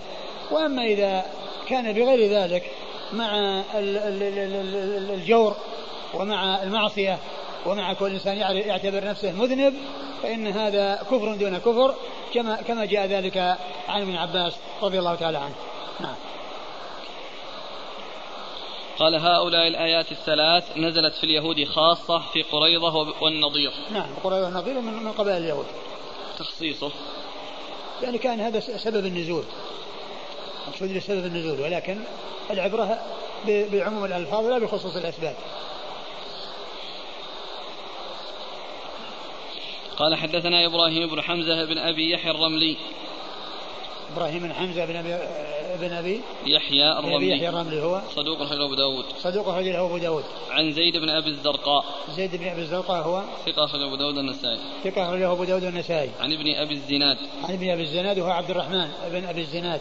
[0.51, 1.25] وأما إذا
[1.69, 2.71] كان بغير ذلك
[3.15, 3.63] مع
[5.15, 5.57] الجور
[6.15, 7.19] ومع المعصية
[7.67, 9.75] ومع كل إنسان يعتبر نفسه مذنب
[10.23, 11.95] فإن هذا كفر دون كفر
[12.35, 13.37] كما كما جاء ذلك
[13.89, 15.55] عن ابن عباس رضي الله تعالى عنه.
[16.01, 16.15] نعم.
[18.99, 23.73] قال هؤلاء الآيات الثلاث نزلت في اليهود خاصة في قريضة والنضير.
[23.93, 25.67] نعم قريضة والنضير من قبائل اليهود.
[26.39, 26.91] تخصيصه.
[28.03, 29.45] يعني كان هذا سبب النزول.
[30.69, 31.99] مقصود لسبب النزول ولكن
[32.51, 32.99] العبرة
[33.47, 35.35] بعموم الألفاظ لا بخصوص الأسباب.
[39.97, 42.77] قال حدثنا إبراهيم بن حمزة بن أبي يحيى الرملي.
[44.13, 45.19] إبراهيم بن حمزة بن أبي
[45.81, 47.31] بن أبي يحيى الرملي.
[47.31, 48.01] يحيى الرملي هو.
[48.15, 49.05] صدوق أخرجه أبو داود.
[49.19, 50.25] صدوق أخرجه أبو داود.
[50.51, 51.85] عن زيد بن أبي الزرقاء.
[52.17, 53.23] زيد بن أبي الزرقاء هو.
[53.47, 54.59] ثقة أخرجه أبو داود النسائي.
[54.85, 56.11] ثقة أخرجه أبو داود النسائي.
[56.21, 57.19] عن ابن أبي الزناد.
[57.45, 59.81] عن ابن أبي الزناد وهو عبد الرحمن بن أبي الزناد.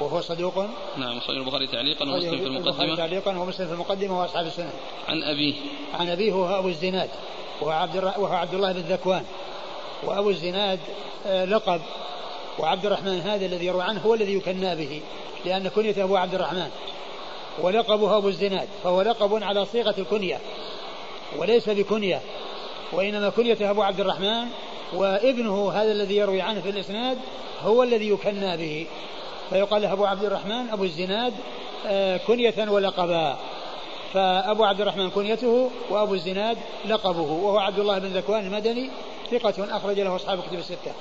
[0.00, 0.66] وهو صدوق.
[0.96, 2.96] نعم أخرج البخاري تعليقا ومسلم في المقدمة.
[2.96, 4.72] تعليقا ومسلم في المقدمة وأصحاب السنة.
[5.08, 5.54] عن أبيه.
[5.94, 7.10] عن أبيه وهو أبو الزناد
[7.60, 9.24] وهو عبد وهو عبد الله بن ذكوان.
[10.02, 10.78] وأبو الزناد
[11.26, 11.80] آه، لقب.
[12.58, 15.00] وعبد الرحمن هذا الذي يروي عنه هو الذي يكنى به
[15.44, 16.70] لأن كنيته أبو عبد الرحمن.
[17.58, 20.38] ولقبه أبو الزناد فهو لقب على صيغة الكنية
[21.36, 22.20] وليس بكنية.
[22.92, 24.46] وإنما كنيته أبو عبد الرحمن
[24.94, 27.18] وابنه هذا الذي يروي عنه في الإسناد
[27.62, 28.86] هو الذي يكنى به.
[29.50, 31.34] فيقال له أبو عبد الرحمن أبو الزناد
[31.86, 33.36] آه، كنية ولقبا.
[34.12, 37.20] فأبو عبد الرحمن كنيته وأبو الزناد لقبه.
[37.20, 38.90] وهو عبد الله بن ذكوان المدني
[39.30, 40.92] ثقة أخرج له أصحاب كتب الستة.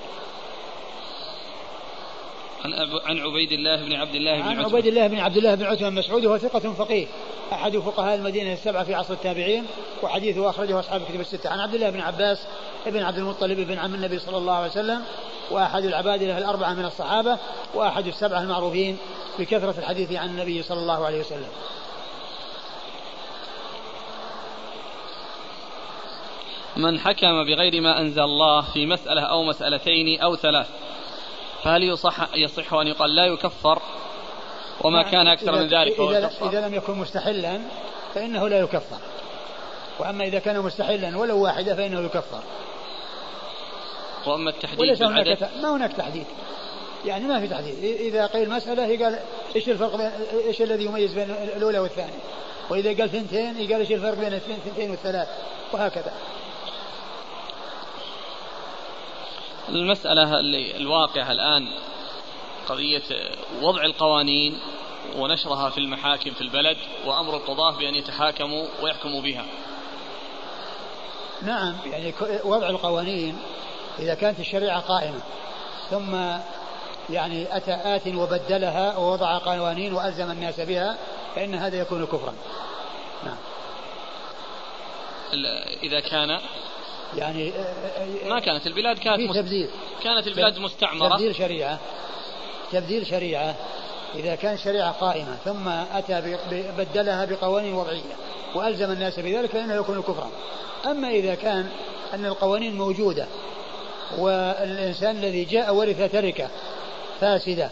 [2.65, 2.73] عن
[3.05, 5.89] عن عبيد الله بن عبد الله بن عن عبيد الله بن عبد الله بن عتبة
[5.89, 7.07] مسعود وهو ثقة فقيه.
[7.53, 9.65] أحد فقهاء المدينة السبعة في عصر التابعين
[10.03, 11.49] وحديثه أخرجه أصحاب الكتب الستة.
[11.49, 12.47] عن عبد الله بن عباس
[12.85, 15.01] بن عبد المطلب بن عم النبي صلى الله عليه وسلم
[15.51, 17.37] وأحد العبادلة الأربعة من الصحابة
[17.73, 18.97] وأحد السبعة المعروفين
[19.39, 21.49] بكثرة الحديث عن النبي صلى الله عليه وسلم.
[26.77, 30.69] من حكم بغير ما أنزل الله في مسألة أو مسألتين أو ثلاث.
[31.63, 33.81] فهل يصح يصح أن يقال لا يكفر؟
[34.81, 35.11] وما نعم.
[35.11, 37.59] كان أكثر من ذلك فهو إذا, إذا لم يكن مستحلا
[38.15, 38.97] فإنه لا يكفر.
[39.99, 42.41] وأما إذا كان مستحلا ولو واحدة فإنه يكفر.
[44.25, 46.25] وأما التحديد وليس هناك ما هناك تحديد.
[47.05, 47.83] يعني ما في تحديد.
[47.83, 49.19] إذا قيل مسألة هي قال
[49.55, 50.11] إيش الفرق بين
[50.47, 52.19] إيش الذي يميز بين الأولى والثانية؟
[52.69, 55.27] وإذا قال ثنتين قال إيش الفرق بين الثنتين والثلاث؟
[55.73, 56.11] وهكذا.
[59.69, 61.67] المسألة اللي الواقعة الآن
[62.69, 63.03] قضية
[63.61, 64.59] وضع القوانين
[65.17, 69.45] ونشرها في المحاكم في البلد وأمر القضاة بأن يتحاكموا ويحكموا بها.
[71.41, 73.37] نعم يعني وضع القوانين
[73.99, 75.21] إذا كانت الشريعة قائمة
[75.89, 76.15] ثم
[77.09, 80.97] يعني أتى آت وبدلها ووضع قوانين وألزم الناس بها
[81.35, 82.33] فإن هذا يكون كفرا.
[83.25, 83.37] نعم.
[85.83, 86.39] إذا كان
[87.15, 89.69] يعني آه، آه، ما كانت البلاد كانت في تبديل
[90.03, 91.09] كانت البلاد مستعمرة.
[91.09, 91.79] تبديل شريعة.
[92.71, 93.55] تبديل شريعة.
[94.15, 96.37] إذا كان شريعة قائمة ثم أتى
[96.77, 98.15] بدلها بقوانين وضعية
[98.55, 100.29] وألزم الناس بذلك فإنه يكون كفرا
[100.85, 101.69] أما إذا كان
[102.13, 103.25] أن القوانين موجودة
[104.17, 106.49] والإنسان الذي جاء ورث تركة
[107.21, 107.69] فاسدة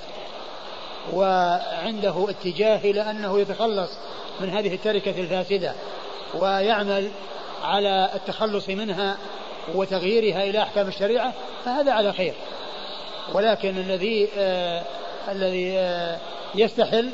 [1.14, 3.90] وعنده اتجاه إلى أنه يتخلص
[4.40, 5.74] من هذه التركة الفاسدة
[6.34, 7.12] ويعمل
[7.66, 9.18] على التخلص منها
[9.76, 11.34] وتغييرها إلى أحكام الشريعة
[11.66, 12.34] فهذا على خير.
[13.34, 14.84] ولكن الذي آه
[15.32, 16.18] الذي آه
[16.56, 17.10] يستحل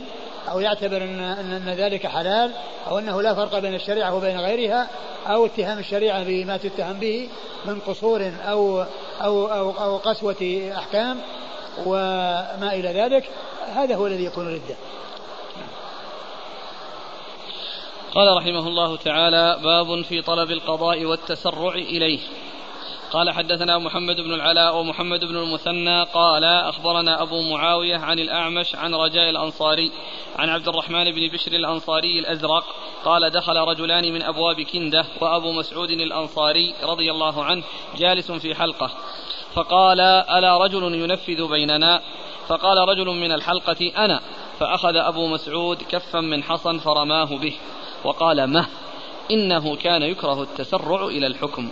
[0.50, 1.20] أو يعتبر أن,
[1.52, 2.52] أن ذلك حلال
[2.88, 4.88] أو أنه لا فرق بين الشريعة وبين غيرها
[5.28, 7.30] أو اتهام الشريعة بما تتهم به
[7.66, 8.86] من قصور أو
[9.22, 11.18] أو أو, أو قسوة أحكام
[11.86, 13.30] وما إلى ذلك
[13.76, 14.76] هذا هو الذي يكون ردة.
[18.16, 22.20] قال رحمه الله تعالى باب في طلب القضاء والتسرع إليه.
[23.12, 28.96] قال حدثنا محمد بن العلاء ومحمد بن المثنى قال أخبرنا أبو معاوية عن الأعمش عن
[28.96, 29.92] رجاء الأنصاري
[30.40, 32.64] عن عبد الرحمن بن بشر الأنصاري الأزرق
[33.06, 37.64] قال دخل رجلان من أبواب كندة وأبو مسعود الأنصاري رضي الله عنه
[37.98, 38.92] جالس في حلقة.
[39.54, 42.02] فقال ألا رجل ينفذ بيننا؟
[42.48, 44.22] فقال رجل من الحلقة أنا.
[44.60, 47.54] فأخذ أبو مسعود كفا من حصى فرماه به.
[48.04, 48.66] وقال مه
[49.32, 51.70] إنه كان يكره التسرع إلى الحكم.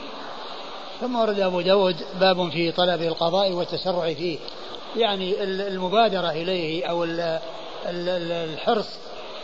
[1.02, 4.38] ثم ورد أبو داود باب في طلب القضاء والتسرع فيه.
[4.98, 7.06] يعني المبادرة إليه أو
[7.86, 8.88] الحرص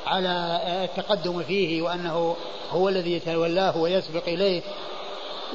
[0.07, 2.35] على التقدم فيه وأنه
[2.71, 4.61] هو الذي يتولاه ويسبق إليه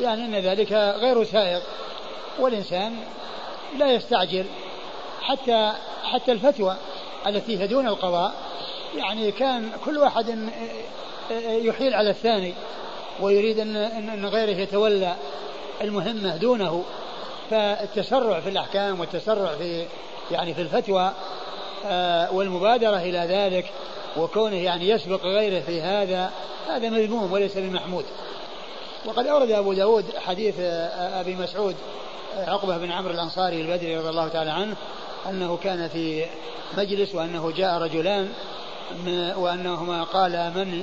[0.00, 1.60] يعني أن ذلك غير سائغ.
[2.38, 2.96] والإنسان
[3.78, 4.44] لا يستعجل.
[5.22, 5.72] حتى
[6.04, 6.76] حتى الفتوى
[7.26, 8.34] التي هي دون القضاء
[8.96, 10.50] يعني كان كل واحد
[11.46, 12.54] يحيل على الثاني
[13.20, 15.16] ويريد ان ان غيره يتولى
[15.80, 16.84] المهمة دونه.
[17.50, 19.86] فالتسرع في الأحكام والتسرع في
[20.30, 21.12] يعني في الفتوى
[21.86, 23.66] آه، والمبادرة إلى ذلك
[24.16, 26.30] وكونه يعني يسبق غيره في هذا
[26.68, 28.04] هذا مذموم وليس بمحمود.
[29.04, 31.76] وقد أورد أبو داود حديث آه، أبي مسعود
[32.36, 34.76] آه، عقبة بن عمرو الأنصاري البدري رضي الله تعالى عنه
[35.28, 36.26] أنه كان في
[36.78, 38.32] مجلس وأنه جاء رجلان
[39.36, 40.82] وأنهما قال من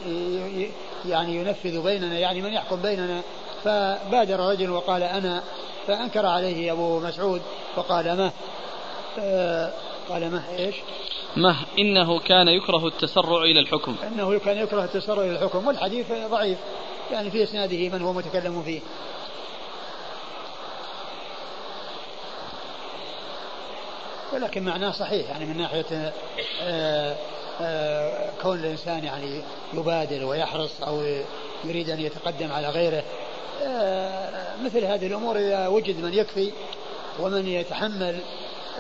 [1.06, 3.22] يعني ينفذ بيننا يعني من يحكم بيننا.
[3.64, 5.44] فبادر رجل وقال أنا
[5.88, 7.42] فأنكر عليه أبو مسعود
[7.76, 8.32] وقال ما
[9.20, 9.72] آه،
[10.10, 10.76] قال ما إيش؟
[11.36, 13.96] ما إنه كان يكره التسرع إلى الحكم.
[14.08, 16.58] إنه كان يكره التسرع إلى الحكم والحديث ضعيف.
[17.12, 18.80] يعني في إسناده من هو متكلم فيه.
[24.34, 26.14] ولكن معناه صحيح يعني من ناحية
[26.62, 27.16] آه،
[28.42, 29.42] كون الإنسان يعني
[29.74, 31.04] يبادر ويحرص أو
[31.66, 33.04] يريد أن يتقدم على غيره
[33.64, 36.52] آه، مثل هذه الأمور إذا وجد من يكفي
[37.20, 38.20] ومن يتحمل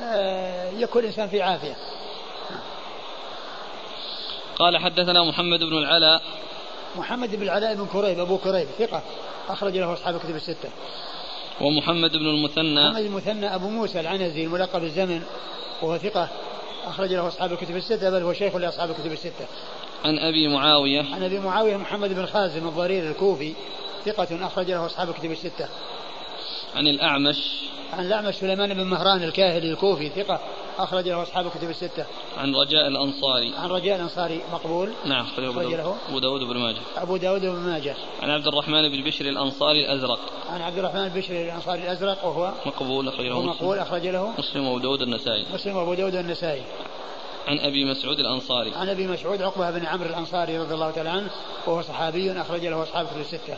[0.04, 1.76] آه، يكون الإنسان في عافية.
[4.60, 6.22] قال حدثنا محمد بن العلاء.
[6.96, 9.02] محمد بن العلاء بن كريب أبو كريب ثقة
[9.50, 10.70] أخرج له أصحاب الكتب الستة.
[11.62, 12.90] ومحمد بن المثنى.
[12.90, 15.24] محمد المثنى أبو موسى العنزي الملقب الزمن
[15.82, 16.30] وهو ثقة.
[16.88, 19.46] أخرج له أصحاب الكتب الستة بل هو شيخ لأصحاب الكتب الستة.
[20.06, 21.16] عن أبي معاوية.
[21.16, 23.54] عن أبي معاوية محمد بن خازم الضرير الكوفي
[24.06, 25.70] ثقة أخرج له أصحاب الكتب الستة.
[26.76, 27.62] عن الأعمش.
[27.94, 30.40] عن الأعمش سليمان بن مهران الكاهلي الكوفي ثقة
[30.78, 32.06] أخرج له أصحاب الكتب الستة.
[32.38, 33.54] عن رجاء الأنصاري.
[33.58, 34.92] عن رجاء الأنصاري مقبول.
[35.06, 36.80] نعم أخرج له أبو داود بن ماجه.
[36.98, 37.96] أبو داود بن ماجه.
[38.22, 40.20] عن عبد الرحمن بن بشر الأنصاري الأزرق.
[40.50, 44.68] عن عبد الرحمن بن بشر الأنصاري الأزرق وهو مقبول أخرج له مقبول أخرج له مسلم
[44.68, 45.46] وأبو داود النسائي.
[45.54, 46.62] مسلم وأبو داود النسائي.
[47.48, 51.30] عن أبي مسعود الأنصاري عن أبي مسعود عقبة بن عمرو الأنصاري رضي الله تعالى عنه
[51.68, 53.58] وهو صحابي أخرج له أصحاب في الستة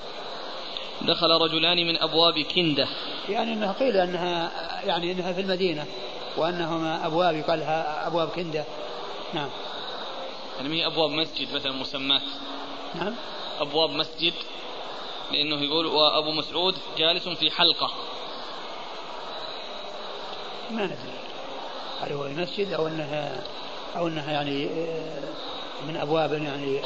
[1.02, 2.88] دخل رجلان من أبواب كندة
[3.30, 4.52] يعني انها قيل أنها
[4.86, 5.86] يعني إنها في المدينة
[6.40, 8.66] وأنهما أبواب يقال لها أبواب كنده
[9.34, 9.50] نعم.
[10.58, 12.22] يعني هي أبواب مسجد مثلا مسمات
[12.96, 13.16] نعم.
[13.60, 14.34] أبواب مسجد
[15.32, 17.92] لأنه يقول وأبو مسعود جالس في حلقة.
[20.72, 20.96] ما ندري.
[22.02, 23.44] هل هو المسجد أو أنها
[23.98, 25.24] أو أنها يعني آه،
[25.88, 26.80] من أبواب يعني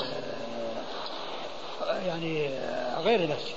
[1.81, 3.55] آه، يعني آه، غير المسجد.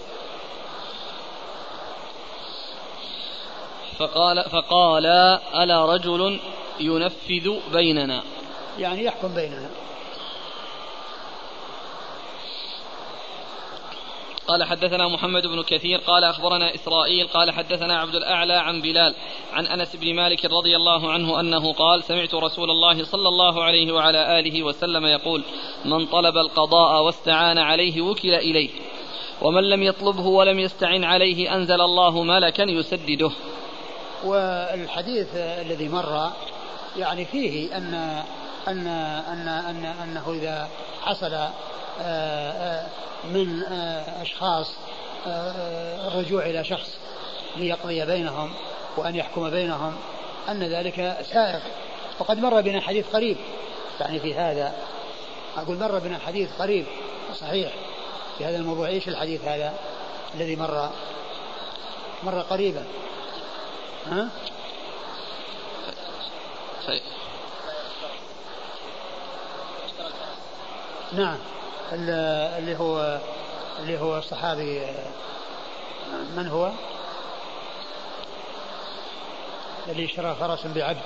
[3.99, 5.07] فقال فقال
[5.55, 6.41] ألا رجل
[6.81, 8.23] ينفذ بيننا؟
[8.79, 9.71] يعني يحكم بيننا.
[14.49, 19.15] قال حدثنا محمد بن كثير قال أخبرنا إسرائيل قال حدثنا عبد الأعلى عن بلال
[19.53, 23.93] عن أنس بن مالك رضي الله عنه أنه قال سمعت رسول الله صلى الله عليه
[23.93, 25.43] وعلى آله وسلم يقول
[25.85, 28.71] من طلب القضاء واستعان عليه وكل إليه
[29.43, 33.31] ومن لم يطلبه ولم يستعن عليه أنزل الله ملكا يسدده.
[34.25, 36.33] والحديث الذي مر
[36.97, 37.95] يعني فيه أن
[38.69, 40.69] أن أن, أن أنه إذا
[41.03, 41.53] حصل آه،
[42.01, 42.87] آه،
[43.25, 44.73] من آه، أشخاص
[46.07, 46.97] الرجوع إلى شخص
[47.57, 48.53] ليقضي بينهم
[48.97, 49.97] وأن يحكم بينهم
[50.49, 51.61] أن ذلك سائغ
[52.19, 53.37] وقد مر بنا حديث قريب
[54.01, 54.75] يعني في هذا.
[55.57, 56.87] أقول مر بنا حديث قريب
[57.35, 57.73] صحيح
[58.39, 58.89] في هذا الموضوع.
[58.89, 59.75] إيش الحديث هذا
[60.35, 60.91] الذي مر؟
[62.23, 62.85] مر قريبا.
[64.11, 64.29] ها؟
[71.13, 71.39] نعم.
[71.93, 73.21] اللي هو
[73.81, 74.83] اللي هو الصحابي
[76.37, 76.71] من هو؟
[79.89, 80.99] اللي اشترى فرسا بعبد.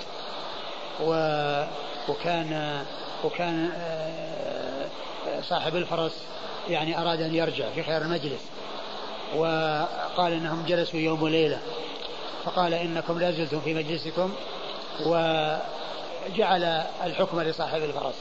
[1.00, 1.12] و
[2.08, 2.82] وكان
[3.24, 4.86] وكان آه،
[5.42, 6.12] صاحب الفرس
[6.68, 8.42] يعني أراد أن يرجع في خير المجلس.
[9.36, 11.60] وقال إنهم جلسوا يوم وليلة.
[12.44, 14.34] فقال إنكم لا زلتم في مجلسكم
[15.06, 16.64] وجعل
[17.04, 18.14] الحكم لصاحب الفرس.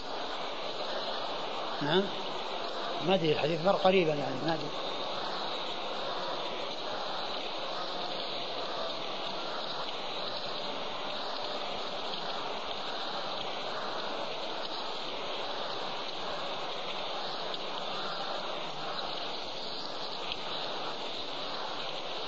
[1.82, 2.04] نعم؟
[3.08, 4.70] ما أدري الحديث مر قريبا يعني ما أدري.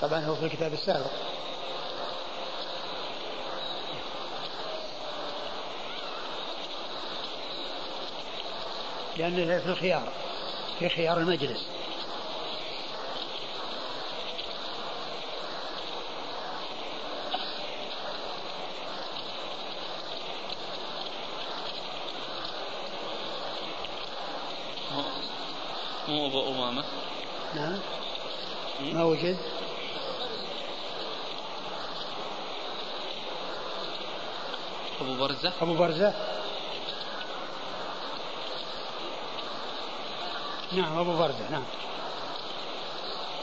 [0.02, 1.31] طبعا هو في الكتاب السابق.
[9.16, 10.12] لأنه في الخيار
[10.78, 11.66] في خيار المجلس.
[26.08, 26.84] مو أبو أمامة؟
[27.54, 27.78] نعم.
[28.92, 29.36] ما وجد؟
[35.00, 36.31] أبو برزة؟ أبو برزة.
[40.76, 41.62] نعم أبو برزة نعم.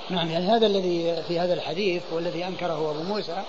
[0.10, 3.44] نعم يعني هذا الذي في هذا الحديث والذي أنكره أبو موسى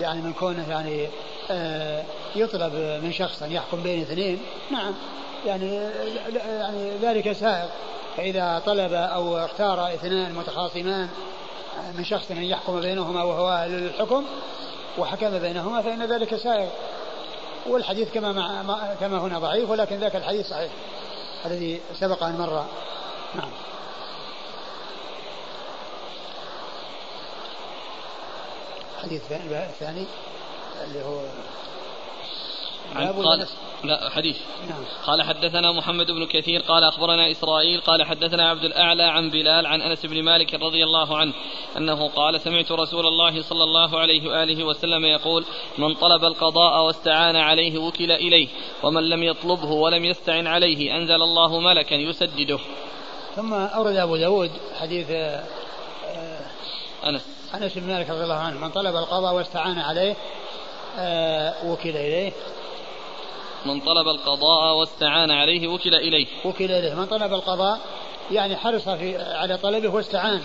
[0.00, 1.08] يعني من كونه يعني
[1.50, 2.04] آه
[2.36, 2.72] يطلب
[3.04, 4.40] من شخص أن يحكم بين اثنين
[4.70, 4.94] نعم
[5.46, 5.74] يعني
[6.36, 7.68] يعني ذلك سائغ
[8.16, 11.08] فإذا طلب أو اختار اثنان متخاصمان
[11.98, 14.24] من شخص أن يحكم بينهما وهو أهل الحكم
[14.98, 16.68] وحكم بينهما فإن ذلك سائغ
[17.66, 18.32] والحديث كما
[18.62, 20.70] مع كما هنا ضعيف ولكن ذاك الحديث صحيح
[21.46, 22.64] الذي سبق أن مر.
[23.34, 23.50] نعم
[28.98, 30.06] الحديث الثاني
[30.84, 31.20] اللي هو
[32.96, 33.46] عن قال
[33.84, 34.36] لا حديث
[34.68, 34.84] نعم.
[35.06, 39.82] قال حدثنا محمد بن كثير قال أخبرنا إسرائيل قال حدثنا عبد الأعلى عن بلال عن
[39.82, 41.32] أنس بن مالك رضي الله عنه
[41.76, 45.44] أنه قال سمعت رسول الله صلى الله عليه وآله وسلم يقول
[45.78, 48.48] من طلب القضاء واستعان عليه وكل إليه
[48.82, 52.58] ومن لم يطلبه ولم يستعن عليه أنزل الله ملكا يسدده.
[53.38, 55.44] ثم أورد أبو داود حديث آه،
[57.06, 57.26] أنس.
[57.54, 60.16] أنس بن مالك رضي الله عنه من طلب القضاء واستعان عليه
[60.98, 62.32] آه، وكل إليه.
[63.66, 66.26] من طلب القضاء واستعان عليه وكل إليه.
[66.44, 66.94] وكل إليه.
[66.94, 67.80] من طلب القضاء
[68.30, 70.42] يعني حرص في على طلبه واستعان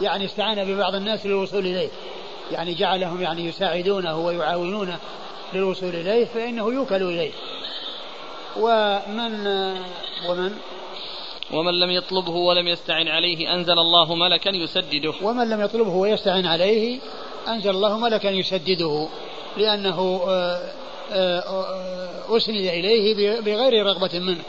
[0.00, 1.90] يعني استعان ببعض الناس للوصول إليه.
[2.52, 4.98] يعني جعلهم يعني يساعدونه ويعاونونه
[5.52, 7.32] للوصول إليه فإنه يوكل إليه.
[8.56, 9.46] ومن
[10.28, 10.58] ومن؟
[11.52, 15.14] ومن لم يطلبه ولم يستعن عليه أنزل الله ملكا يسدده.
[15.22, 16.98] ومن لم يطلبه ويستعن عليه
[17.48, 19.08] أنزل الله ملكا يسدده
[19.56, 20.72] لأنه آه،
[22.36, 24.42] أسند إليه بغير رغبة منه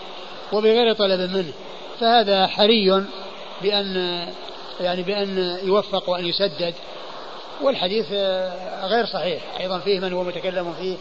[0.53, 1.53] وبغير طلب منه.
[1.99, 3.03] فهذا حري
[3.61, 4.27] بأن
[4.79, 6.73] يعني بأن يوفق وأن يسدد.
[7.61, 8.11] والحديث
[8.83, 9.41] غير صحيح.
[9.59, 10.97] أيضا فيه من هو متكلم فيه.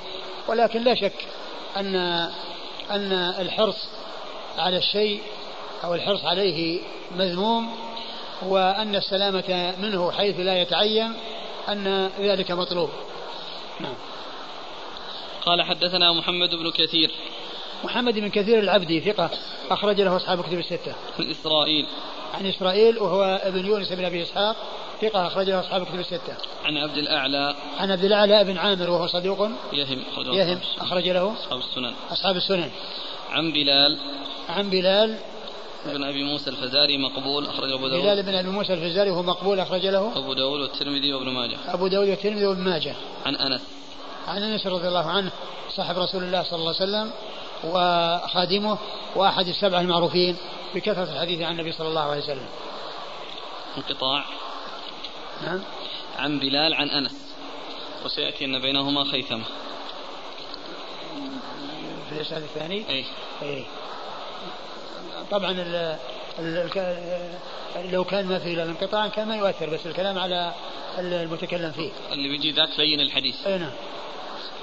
[0.48, 1.26] ولكن لا شك
[1.76, 1.96] أن
[2.90, 3.88] أن الحرص
[4.58, 5.20] على الشيء
[5.84, 6.80] أو الحرص عليه
[7.16, 7.76] مذموم
[8.42, 11.12] وأن السلامة منه حيث لا يتعين
[11.68, 12.90] أن ذلك مطلوب
[13.80, 13.94] نعم
[15.46, 17.10] قال حدثنا محمد بن كثير
[17.84, 19.30] محمد بن كثير العبدي ثقة
[19.70, 20.94] أخرج له أصحاب كتب الستة.
[21.18, 21.86] عن إسرائيل.
[22.34, 24.56] عن إسرائيل وهو ابن يونس بن أبي إسحاق
[25.02, 26.36] ثقة أخرج له أصحاب كتب الستة.
[26.64, 27.54] عن عبد الأعلى.
[27.78, 29.48] عن عبد الأعلى بن عامر وهو صدوق.
[29.72, 31.94] يهم يهم أخرج له أصحاب السنن.
[32.10, 32.70] أصحاب السنن.
[33.30, 33.98] عن بلال.
[34.48, 35.18] عن بلال
[35.90, 38.02] ابن أبي موسى الفزاري مقبول اخرج أبو داود.
[38.02, 40.12] بلال بن أبي موسى الفزاري وهو مقبول أخرج له.
[40.16, 41.56] أبو داود والترمذي وابن ماجه.
[41.66, 42.94] أبو داود والترمذي وابن ماجه.
[43.26, 43.60] عن أنس.
[44.28, 45.30] عن أنس رضي الله عنه
[45.70, 47.10] صاحب رسول الله صلى الله عليه وسلم
[47.64, 48.78] وخادمه
[49.16, 50.36] وأحد السبعة المعروفين
[50.74, 52.46] بكثرة الحديث عن النبي صلى الله عليه وسلم.
[53.76, 54.24] انقطاع.
[55.44, 55.60] نعم.
[56.18, 57.34] عن بلال عن أنس.
[58.04, 59.44] وسيأتي أن بينهما خيثمة.
[62.08, 63.04] في الإسناد الثاني؟ أي.
[63.42, 63.64] أي.
[65.30, 65.96] طبعا ال
[66.38, 66.70] ال
[67.92, 70.52] لو كان ما في إلا الانقطاع كان ما يؤثر بس الكلام على
[70.98, 71.90] المتكلم فيه.
[72.12, 73.46] اللي بيجي ذاك لين الحديث.
[73.46, 73.72] أي نعم.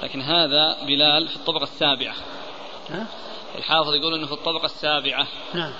[0.04, 2.16] لكن هذا بلال في الطبقة السابعة
[2.90, 3.08] ها؟
[3.58, 5.72] الحافظ يقول إنه في الطبقة السابعة نعم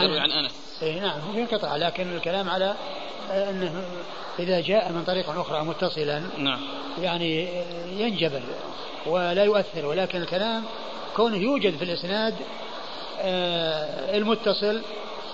[0.00, 2.74] يروي عن أنس أي نعم هو في انقطاع لكن الكلام على
[3.30, 3.84] أنه
[4.38, 6.60] إذا جاء من طريق أخرى متصلا نعم
[7.00, 7.48] يعني
[7.98, 8.42] ينجبر
[9.06, 10.64] ولا يؤثر ولكن الكلام
[11.16, 12.34] كونه يوجد في الإسناد
[13.20, 14.82] المتصل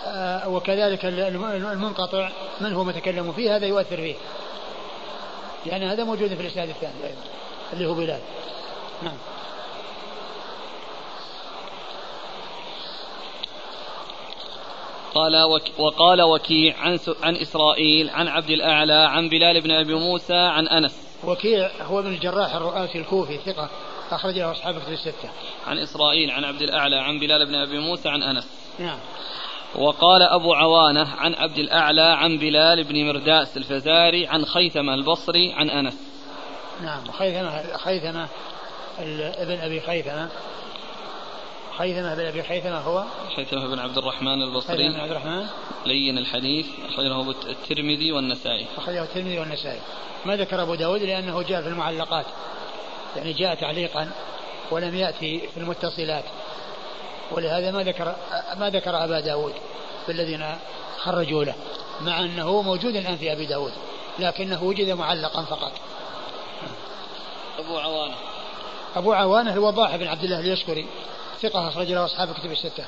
[0.07, 2.31] آه، وكذلك المنقطع
[2.61, 4.15] من هو متكلم فيه هذا يؤثر فيه.
[5.67, 7.23] لأن هذا موجود في الإسناد الثاني أيضا
[7.73, 8.21] اللي هو بلال.
[9.03, 9.17] نعم.
[15.15, 20.69] قال وقال وكيع عن عن إسرائيل عن عبد الأعلى عن بلال بن أبي موسى عن
[20.69, 21.19] أنس.
[21.25, 23.69] وكيع هو ابن الجراح الرؤاسي الكوفي ثقة.
[24.11, 25.29] اخرج له أصحاب كتب الستة.
[25.67, 28.49] عن إسرائيل عن عبد الأعلى عن بلال بن أبي موسى عن أنس.
[28.79, 28.99] نعم.
[29.75, 35.71] وقال أبو عوانة عن عبد الأعلى عن بلال بن مرداس الفزاري عن خيثمة البصري عن
[35.71, 35.95] أنس.
[36.83, 37.13] نعم.
[37.13, 38.29] خيثمة خيثمة
[38.99, 40.29] ابن أبي خيثمة
[41.79, 43.05] خيثمة بن أبي خيثمة هو؟
[43.37, 44.77] خيثمة بن عبد الرحمن البصري.
[44.77, 45.47] خيثمة بن عبد الرحمن.
[45.87, 48.67] لين الحديث أخرجه الترمذي والنسائي.
[48.77, 49.81] أخرجه الترمذي والنسائي.
[50.27, 52.27] ما ذكر أبو داود لأنه جاء في المعلقات.
[53.17, 54.11] يعني جاء تعليقا
[54.71, 56.25] ولم يأتي في المتصلات.
[57.31, 58.15] ولهذا ما ذكر
[58.57, 59.55] ما ذكر أبا داود
[60.09, 60.59] بالذين
[60.99, 61.55] خرجوا له
[62.01, 63.73] مع أنه موجود الآن في أبي داود
[64.19, 65.73] لكنه وجد معلقا فقط.
[67.59, 68.15] أبو عوانة.
[68.97, 70.87] أبو عوانة الوضاح بن عبد الله اليشكري
[71.43, 72.85] ثقة أخرج له أصحاب كتب الستة.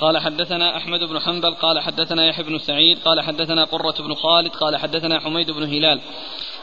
[0.00, 4.48] قال حدثنا أحمد بن حنبل قال حدثنا يحيى بن سعيد قال حدثنا قرة بن خالد
[4.48, 6.00] قال حدثنا حميد بن هلال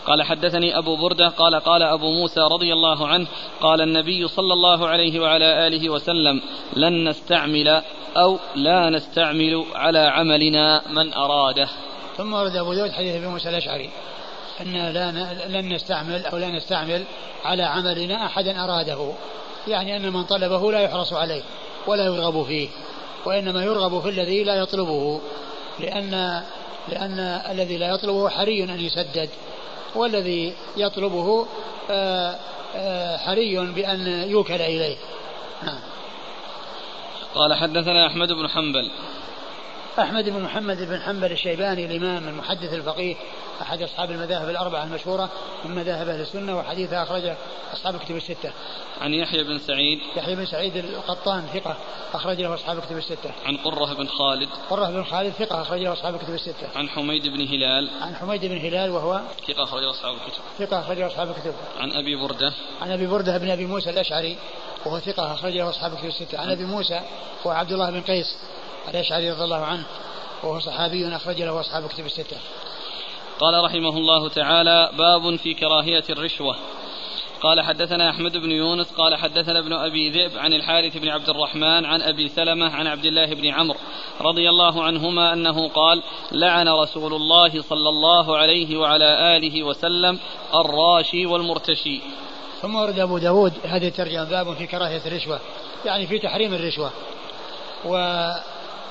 [0.06, 3.28] قال حدثني أبو بردة قال قال أبو موسى رضي الله عنه
[3.62, 6.42] قال النبي صلى الله عليه وعلى آله وسلم
[6.76, 7.82] لن نستعمل
[8.18, 11.70] أو لا نستعمل على عملنا من أراده.
[12.18, 13.90] ثم ورد أبو داود حديث أبي موسى الأشعري
[14.62, 15.12] أن لا
[15.48, 17.04] لن نستعمل أو لا نستعمل
[17.46, 19.12] على عملنا أحدا أراده
[19.68, 21.42] يعني أن من طلبه لا يحرص عليه
[21.88, 22.70] ولا يرغب فيه.
[23.26, 25.22] وإنما يرغب في الذي لا يطلبه
[25.80, 26.44] لأن
[26.90, 27.20] لأن
[27.52, 29.30] الذي لا يطلبه حري أن يسدد
[29.96, 31.48] والذي يطلبه
[31.90, 32.36] آه،
[32.76, 34.98] آه، حري بأن يوكل إليه.
[35.64, 35.80] نعم.
[37.36, 38.92] قال حدثنا أحمد بن حنبل.
[40.00, 43.16] أحمد بن محمد بن حنبل الشيباني الإمام المحدث الفقيه
[43.62, 45.30] أحد أصحاب المذاهب الأربعة المشهورة
[45.66, 47.38] من مذاهب أهل السنة وحديثه أخرجه
[47.74, 48.51] أصحاب كتب الستة.
[49.01, 51.78] عن يحيى بن سعيد يحيى بن سعيد القطان ثقة
[52.14, 53.32] أخرج له أصحاب كتب الستة.
[53.45, 56.68] عن قرة بن خالد قرة بن خالد ثقة أخرج له أصحاب كتب الستة.
[56.76, 60.41] عن حميد بن هلال عن حميد بن هلال وهو ثقة أخرج له أصحاب الكتب.
[60.60, 61.53] ثقة أخرج له أصحاب الكتب.
[61.80, 64.38] عن أبي بردة عن أبي بردة بن أبي موسى الأشعري
[64.86, 66.39] وهو ثقة أخرج له أصحاب كتب الستة.
[66.39, 67.01] عن أبي موسى
[67.45, 68.38] هو عبد الله بن قيس
[68.89, 69.84] الأشعري رضي الله عنه
[70.43, 72.38] وهو صحابي أخرج له أصحاب كتب الستة.
[73.40, 76.56] قال رحمه الله تعالى باب في كراهية الرشوة.
[77.42, 81.86] قال حدثنا أحمد بن يونس قال حدثنا ابن أبي ذئب عن الحارث بن عبد الرحمن
[81.86, 83.78] عن أبي سلمة عن عبد الله بن عمرو
[84.22, 90.20] رضي الله عنهما أنه قال لعن رسول الله صلى الله عليه وعلى آله وسلم
[90.56, 92.02] الراشي والمرتشي.
[92.62, 95.40] ثم ورد أبو داود هذه الترجمة باب في كراهية الرشوة
[95.86, 96.92] يعني في تحريم الرشوة.
[97.86, 98.22] و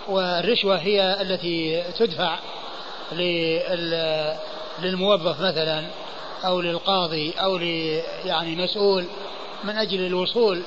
[0.08, 2.38] والرشوة هي التي تدفع
[4.82, 5.84] للموظف مثلا
[6.44, 7.56] أو للقاضي أو
[8.24, 9.04] يعني مسؤول
[9.64, 10.62] من أجل الوصول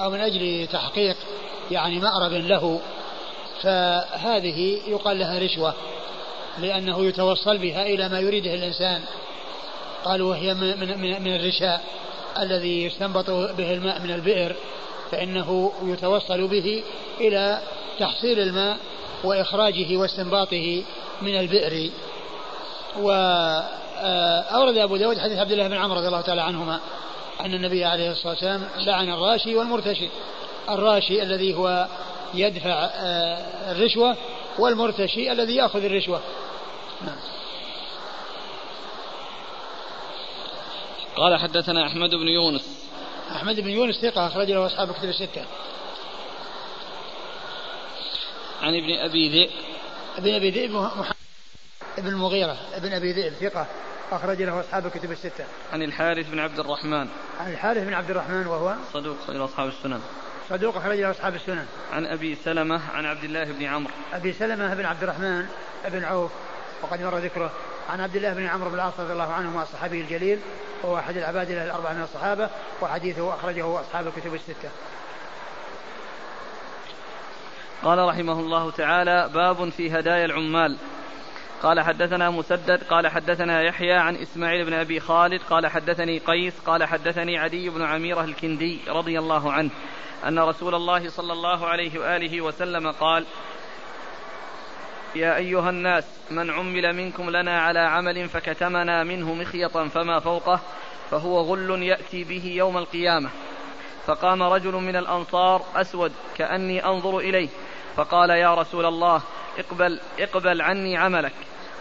[0.00, 1.16] أو من أجل تحقيق
[1.70, 2.80] يعني مأرب له.
[3.62, 5.74] فهذه يقال لها رشوة
[6.58, 9.02] لأنه يتوصل بها إلى ما يريده الإنسان.
[10.04, 11.82] قالوا وهي من, من, من الرشاء
[12.38, 14.56] الذي يستنبط به الماء من البئر
[15.10, 16.82] فإنه يتوصل به
[17.20, 17.60] إلى
[17.98, 18.78] تحصيل الماء
[19.24, 20.82] وإخراجه واستنباطه
[21.22, 21.90] من البئر.
[22.96, 26.80] وأورد أبو داود حديث عبد الله بن عمرو رضي الله تعالى عنهما
[27.40, 30.08] أن النبي عليه الصلاة والسلام لعن الراشي والمرتشي.
[30.68, 31.86] الراشي الذي هو
[32.34, 34.16] يدفع آه، الرشوة
[34.58, 36.20] والمرتشي الذي يأخذ الرشوة.
[37.02, 37.16] نعم.
[41.16, 42.88] قال حدثنا أحمد بن يونس.
[43.30, 45.44] أحمد بن يونس ثقة أخرج له أصحاب كتب الستة.
[48.62, 49.50] عن ابن أبي ذئب
[50.18, 51.16] ابن أبي ذئب محمد
[51.98, 53.66] ابن المغيرة ابن أبي ذئب ثقة
[54.12, 55.44] أخرج له أصحاب الكتب الستة.
[55.72, 57.08] عن الحارث بن عبد الرحمن.
[57.40, 60.00] عن الحارث بن عبد الرحمن وهو صدوق أخرج أصحاب السنن.
[60.50, 61.66] صدوق أخرج له أصحاب السنن.
[61.92, 63.92] عن أبي سلمة عن عبد الله بن عمرو.
[64.12, 65.46] أبي سلمة بن عبد الرحمن
[65.88, 66.30] بن عوف
[66.82, 67.52] وقد مر ذكره
[67.88, 70.38] عن عبد الله بن عمرو بن العاص رضي الله عنهما الصحابي الجليل
[70.82, 72.50] وهو أحد العباد الأربعة من الصحابة
[72.80, 74.70] وحديثه أخرجه أصحاب الكتب الستة.
[77.84, 80.76] قال رحمه الله تعالى باب في هدايا العمال.
[81.62, 86.84] قال حدثنا مسدد قال حدثنا يحيى عن إسماعيل بن أبي خالد قال حدثني قيس قال
[86.84, 89.70] حدثني عدي بن عميرة الكندي رضي الله عنه
[90.28, 93.24] أن رسول الله صلى الله عليه وآله وسلم قال
[95.14, 100.60] يا أيها الناس من عمل منكم لنا على عمل فكتمنا منه مخيطا فما فوقه
[101.10, 103.30] فهو غل يأتي به يوم القيامة.
[104.06, 107.48] فقام رجل من الأنصار أسود كأني أنظر إليه
[107.96, 109.22] فقال يا رسول الله
[109.58, 111.32] اقبل اقبل عني عملك.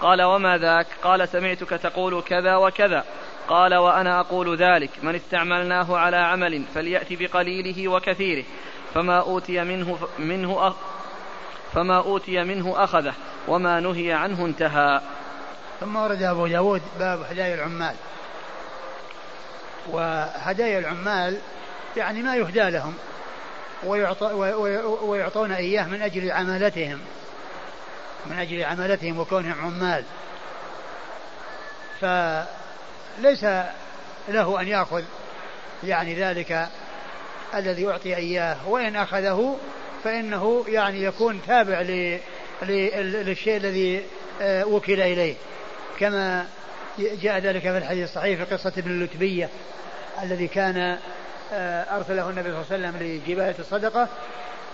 [0.02, 3.04] قال وما ذاك؟ قال سمعتك تقول كذا وكذا.
[3.48, 8.44] قال وأنا أقول ذلك من استعملناه على عمل فليات بقليله وكثيره.
[8.94, 10.74] فما أوتي منه منه أخ
[11.74, 13.14] فما أوتي منه أخذه
[13.48, 15.02] وما نهي عنه انتهى.
[15.80, 17.96] ثم ورد أبو داود باب هدايا العمال.
[19.90, 21.38] وهدايا العمال
[21.98, 22.94] يعني ما يهدى لهم.
[25.04, 27.00] ويعطون إياه من أجل عمالتهم.
[28.26, 30.04] من أجل عمالتهم وكونهم عمال.
[32.02, 33.44] فليس
[34.30, 35.04] له أن يأخذ
[35.84, 36.68] يعني ذلك
[37.56, 38.70] الذي أعطي إياه.
[38.70, 39.58] وإن أخذه
[40.04, 41.82] فإنه يعني يكون تابع
[42.62, 44.04] للشيء الذي
[44.42, 45.36] آه، وكل إليه.
[46.00, 46.48] كما
[47.00, 49.50] جاء ذلك في الحديث الصحيح في قصة ابن اللتبية
[50.24, 50.98] الذي كان
[51.52, 54.08] أرسله النبي صلى الله عليه وسلم لجباية الصدقة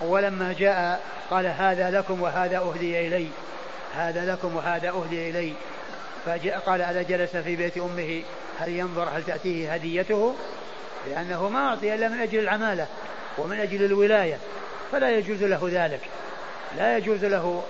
[0.02, 3.28] ولما جاء قال هذا لكم وهذا أهدي إلي
[3.96, 5.54] هذا لكم وهذا أهدي إلي.
[6.26, 8.22] فجاء قال ألا جلس في بيت أمه؟
[8.60, 10.36] هل ينظر هل تأتيه هديته؟
[11.08, 12.88] لأنه ما أعطي إلا من أجل العمالة
[13.38, 14.38] ومن أجل الولاية
[14.92, 16.02] فلا يجوز له ذلك.
[16.78, 17.64] لا يجوز له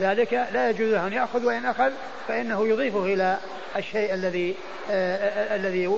[0.00, 1.90] ذلك لا يجوز له أن يأخذ وإن أخذ
[2.28, 3.38] فإنه يضيفه إلى
[3.76, 4.54] الشيء الذي
[4.90, 5.90] آه، آه، آه، الذي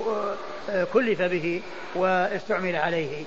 [0.93, 1.61] كلف به
[1.95, 3.23] واستعمل عليه.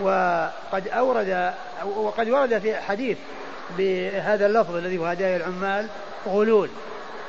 [0.00, 3.18] وقد أورد وقد ورد في حديث
[3.78, 5.86] بهذا اللفظ الذي هو هدايا العمال
[6.26, 6.70] غلول.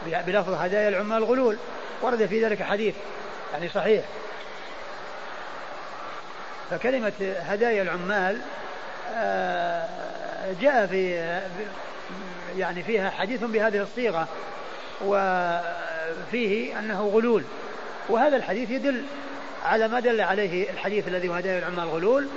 [0.05, 1.57] بلفظ هدايا العمال غلول.
[2.01, 2.95] ورد في ذلك حديث
[3.53, 4.05] يعني صحيح.
[6.71, 8.41] فكلمة هدايا العمال
[10.61, 11.31] جاء في
[12.57, 14.27] يعني فيها حديث بهذه الصيغة.
[15.05, 17.43] وفيه أنه غلول.
[18.09, 19.03] وهذا الحديث يدل
[19.65, 22.27] على ما دل عليه الحديث الذي هو هدايا العمال غلول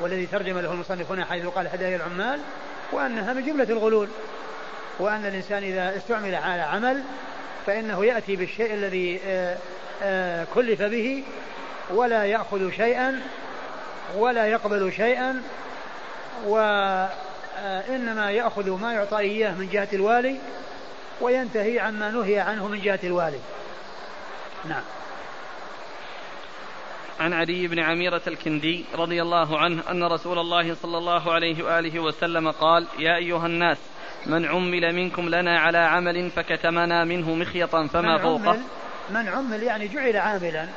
[0.00, 2.40] والذي ترجم له المصنف هنا حيث قال هدايا العمال
[2.92, 4.08] وأنها من جملة الغلول.
[4.98, 7.02] وأن الإنسان إذا استعمل على عمل
[7.66, 9.56] فإنه يأتي بالشيء الذي آه،
[10.02, 11.24] آه، كلف به
[11.90, 13.20] ولا يأخذ شيئا
[14.16, 15.42] ولا يقبل شيئا
[16.46, 20.36] وإنما يأخذ ما يعطى إياه من جهة الوالي
[21.20, 23.40] وينتهي عما نهي عنه من جهة الوالي
[24.64, 24.82] نعم.
[27.20, 32.00] عن علي بن عميرة الكندي رضي الله عنه أن رسول الله صلى الله عليه وآله
[32.00, 33.78] وسلم قال يا أيها الناس
[34.26, 38.50] من عمل منكم لنا على عمل فكتمنا منه مخيطا فما من فوقه.
[38.50, 38.62] عمل
[39.10, 40.68] من عمل يعني جعل عاملا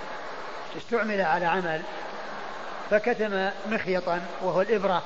[0.78, 1.82] استعمل على عمل
[2.90, 5.04] فكتم مخيطا وهو الإبرة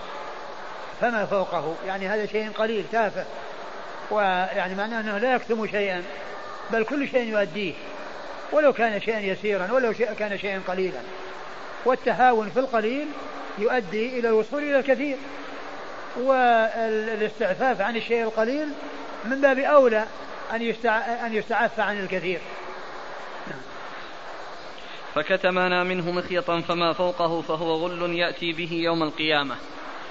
[1.01, 1.75] فما فوقه.
[1.87, 3.25] يعني هذا شيء قليل تافه.
[4.11, 6.03] ويعني معناه أنه لا يكتم شيئا
[6.71, 7.73] بل كل شيء يؤديه
[8.51, 10.99] ولو كان شيئا يسيرا ولو كان شيئا قليلا.
[11.85, 13.07] والتهاون في القليل
[13.57, 15.17] يؤدي إلى الوصول إلى الكثير.
[16.17, 18.67] والاستعفاف عن الشيء القليل
[19.25, 20.05] من باب أولى
[20.51, 20.73] أن
[21.25, 22.39] أن يستعف عن الكثير.
[25.15, 29.55] فكتمنا منه مخيطا فما فوقه فهو غل يأتي به يوم القيامة.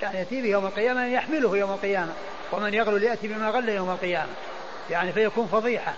[0.02, 2.12] يعني يأتي به يوم القيامة يحمله يوم القيامة.
[2.52, 4.32] ومن يغل يأتي بما غل يوم القيامة.
[4.90, 5.94] يعني فيكون فضيحة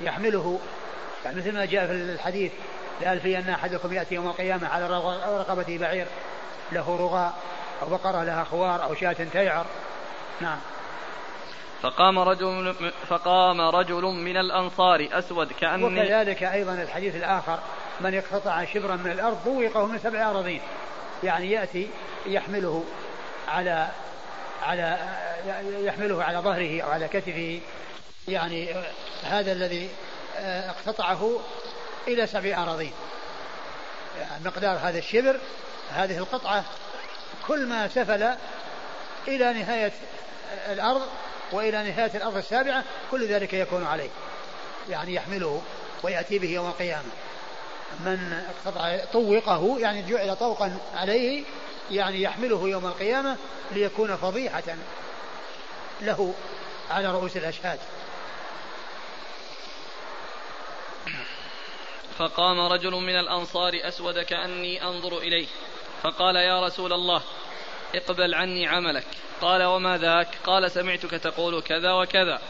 [0.00, 0.60] يحمله.
[1.24, 2.52] يعني مثل ما جاء في الحديث
[3.00, 4.86] لألفين أحدكم يأتي يوم القيامة على
[5.38, 6.06] رقبته بعير
[6.72, 7.34] له رغاء
[7.82, 9.66] أو بقرة لها خوار أو شاة تيعر.
[10.40, 10.58] نعم.
[11.82, 12.74] فقام رجل
[13.08, 17.58] فقام رجل من الأنصار أسود كأني وكذلك أيضا الحديث الآخر
[18.00, 20.60] من اقتطع شبرا من الأرض ضوقه من سبع أراضين.
[21.22, 21.90] يعني يأتي
[22.26, 22.84] يحمله
[23.48, 23.88] على
[24.62, 24.98] على
[25.84, 27.60] يحمله على ظهره أو على كتفه.
[28.28, 28.74] يعني
[29.24, 29.90] هذا الذي
[30.36, 31.40] اقتطعه
[32.08, 32.92] إلى سبع أراضين.
[34.20, 35.40] يعني مقدار هذا الشبر
[35.90, 36.64] هذه القطعة
[37.46, 38.34] كل ما سفل
[39.28, 39.92] إلى نهاية
[40.68, 41.02] الأرض
[41.52, 44.10] وإلى نهاية الأرض السابعة كل ذلك يكون عليه.
[44.90, 45.62] يعني يحمله
[46.02, 47.10] ويأتي به يوم القيامة.
[48.00, 51.44] من اقتطع طوقه يعني جعل طوقا عليه
[51.90, 53.36] يعني يحمله يوم القيامة
[53.72, 54.76] ليكون فضيحة
[56.00, 56.34] له
[56.90, 57.78] على رؤوس الأشهاد.
[62.18, 65.46] فقام رجل من الأنصار أسود كأني أنظر إليه
[66.02, 67.22] فقال يا رسول الله
[67.94, 69.06] اقبل عني عملك.
[69.40, 72.40] قال وما ذاك؟ قال سمعتك تقول كذا وكذا.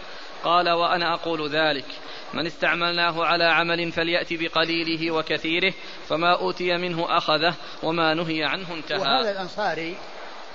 [0.44, 1.86] قال وأنا أقول ذلك.
[2.34, 5.72] من استعملناه على عمل فليأتي بقليله وكثيره
[6.08, 8.98] فما أوتي منه أخذه وما نهي عنه انتهى.
[8.98, 9.96] وهذا الأنصاري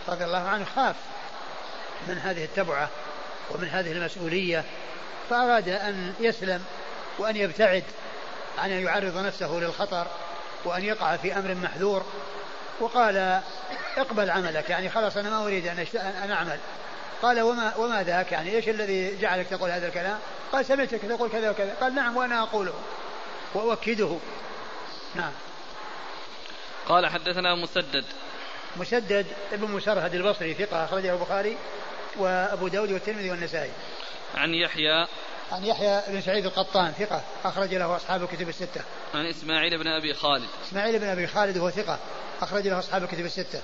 [0.07, 0.95] رضي الله عنه خاف
[2.07, 2.89] من هذه التبعة
[3.51, 4.63] ومن هذه المسؤولية
[5.29, 6.63] فأراد أن يسلم
[7.19, 7.83] وأن يبتعد
[8.57, 10.07] عن أن يعرض نفسه للخطر
[10.65, 12.05] وأن يقع في أمر محذور
[12.79, 13.41] وقال
[13.97, 15.67] اقبل عملك يعني خلاص أنا ما أريد
[15.97, 16.59] أن أعمل.
[17.21, 20.19] قال وما, وما ذاك يعني؟ إيش الذي جعلك تقول هذا الكلام؟
[20.51, 21.75] قال سمعتك تقول كذا وكذا.
[21.81, 22.73] قال نعم وأنا أقوله
[23.53, 24.17] وأؤكده.
[25.15, 25.31] نعم.
[26.87, 28.05] قال حدثنا مسدد.
[28.77, 31.57] مسدد ابن مسرهد البصري ثقة أخرجه البخاري
[32.17, 33.71] وأبو داود والترمذي والنسائي.
[34.35, 35.07] عن يحيى.
[35.51, 38.81] عن يحيى بن سعيد القطان ثقة أخرج له أصحاب الكتب الستة.
[39.13, 40.47] عن إسماعيل بن أبي خالد.
[40.67, 41.99] إسماعيل بن أبي خالد وهو ثقة
[42.41, 43.61] أخرج له أصحاب الكتب الستة.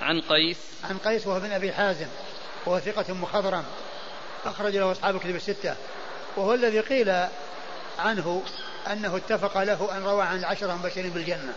[0.00, 0.56] عن قيس.
[0.84, 2.06] عن قيس وهو بن أبي حازم
[2.66, 3.64] وهو ثقة مخضرم
[4.44, 5.76] أخرج له أصحاب الكتب الستة
[6.36, 7.26] وهو الذي قيل
[7.98, 8.42] عنه
[8.92, 11.54] أنه اتفق له أن روى عن العشرة المبشرين بالجنة.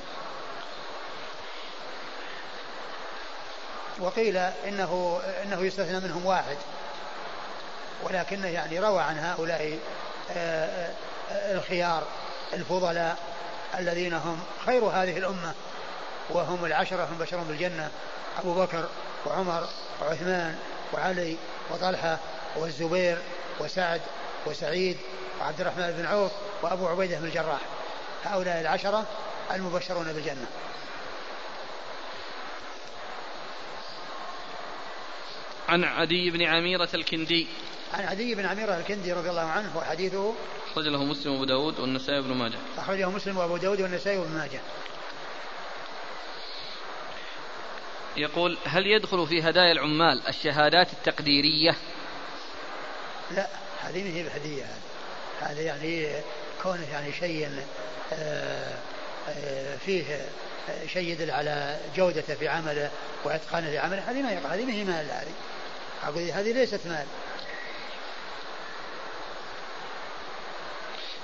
[3.99, 6.57] وقيل إنه إنه يستثنى منهم واحد
[8.03, 9.79] ولكنه يعني روى عن هؤلاء
[10.31, 10.93] آه،
[11.31, 12.03] آه، الخيار
[12.53, 13.17] الفضلاء
[13.79, 15.53] الذين هم خير هذه الأمة
[16.29, 17.91] وهم العشرة هم بشر بالجنة.
[18.39, 18.89] أبو بكر
[19.25, 19.67] وعمر
[20.01, 20.55] وعثمان
[20.93, 21.37] وعلي
[21.71, 22.19] وطلحة
[22.55, 23.17] والزبير
[23.59, 24.01] وسعد
[24.45, 24.97] وسعيد
[25.39, 27.59] وعبد الرحمن بن عوف وأبو عبيدة بن الجراح.
[28.23, 29.05] هؤلاء العشرة
[29.53, 30.45] المبشرون بالجنة.
[35.69, 37.47] عن عدي بن عميرة الكندي.
[37.93, 40.33] عن عدي بن عميرة الكندي رضي الله عنه وحديثه.
[40.71, 42.57] أخرج له مسلم وأبو داود والنسائي وابن ماجه.
[42.77, 44.59] أخرجه مسلم وأبو داود والنسائي وابن ماجه.
[48.17, 51.75] يقول هل يدخل في هدايا العمال الشهادات التقديرية؟
[53.31, 53.47] لا
[53.79, 54.65] هذه ما هي بهدية
[55.41, 56.07] هذا يعني
[56.63, 57.49] كونه يعني شيء
[58.13, 58.73] آه،
[59.29, 60.03] آه، فيه
[60.93, 62.91] شيء يدل على جودته في عمله
[63.23, 65.33] وإتقانه لعمله هذه ما يقع هذه ما هي مال هذه.
[66.03, 67.05] أقول هذه ليست مال.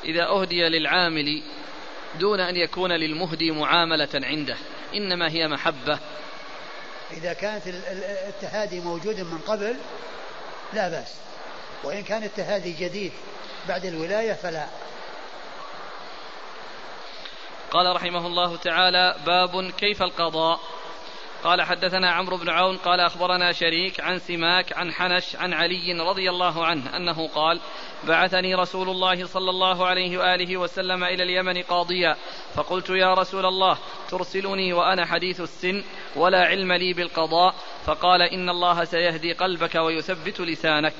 [0.06, 1.44] إذا أهدي للعامل
[2.20, 4.58] دون أن يكون للمهدي معاملة عنده
[4.94, 6.00] إنما هي محبة
[7.16, 7.68] إذا كانت
[8.28, 9.76] التهادي موجود من قبل
[10.74, 11.14] لا بأس.
[11.84, 13.12] وإن كان التهادي جديد
[13.68, 14.66] بعد الولاية فلا.
[17.72, 20.60] قال رحمه الله تعالى باب كيف القضاء.
[21.46, 26.30] قال حدثنا عمرو بن عون قال أخبرنا شريك عن سماك عن حنش عن علي رضي
[26.30, 27.60] الله عنه أنه قال
[28.04, 32.16] بعثني رسول الله صلى الله عليه وآله وسلم إلى اليمن قاضيا
[32.56, 33.78] فقلت يا رسول الله
[34.10, 35.84] ترسلني وأنا حديث السن
[36.16, 40.94] ولا علم لي بالقضاء فقال إن الله سيهدي قلبك ويثبت لسانك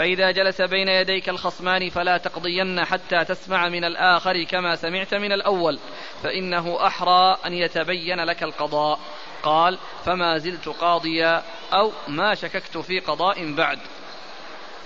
[0.00, 5.78] فإذا جلس بين يديك الخصمان فلا تقضين حتى تسمع من الآخر كما سمعت من الأول
[6.22, 8.98] فإنه أحرى أن يتبين لك القضاء.
[9.42, 11.42] قال فما زلت قاضيا
[11.72, 13.78] أو ما شككت في قضاء بعد.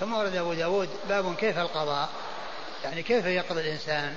[0.00, 2.08] ثم ورد أبو داود باب كيف القضاء.
[2.84, 4.14] يعني كيف يقضي الإنسان؟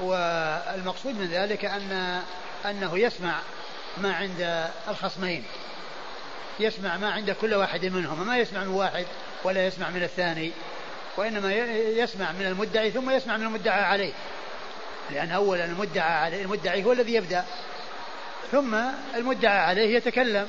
[0.00, 2.22] والمقصود من ذلك أن
[2.66, 3.34] أنه يسمع
[3.98, 5.44] ما عند الخصمين
[6.60, 9.06] يسمع ما عند كل واحد منهم ما يسمع من واحد
[9.44, 10.52] ولا يسمع من الثاني
[11.16, 14.12] وإنما يسمع من المدعي ثم يسمع من المدعى عليه.
[15.10, 17.44] لأن أولا المدعى عليه المدعي هو الذي يبدأ
[18.52, 18.76] ثم
[19.14, 20.48] المدعى عليه يتكلم.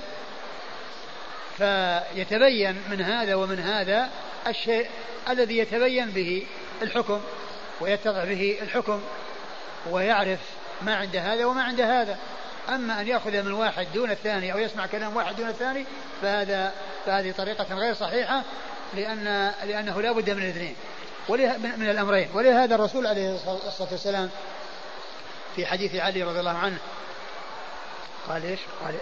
[1.58, 4.10] فيتبين من هذا ومن هذا
[4.48, 4.90] الشيء
[5.30, 6.48] الذي يتبين به
[6.82, 7.22] الحكم
[7.82, 9.02] ويتضح به الحكم
[9.90, 10.40] ويعرف
[10.82, 12.18] ما عند هذا وما عند هذا.
[12.70, 15.86] أما أن يأخذ من واحد دون الثاني أو يسمع كلام واحد دون الثاني
[16.22, 16.74] فهذا
[17.06, 18.44] فهذه طريقة غير صحيحة.
[18.94, 20.76] لأن لأنه لا بد من الاثنين.
[21.78, 22.30] من الأمرين.
[22.34, 23.36] ولهذا الرسول عليه
[23.68, 24.30] الصلاة والسلام
[25.56, 26.78] في حديث علي رضي الله عنه
[28.28, 28.96] قال إيش؟ قال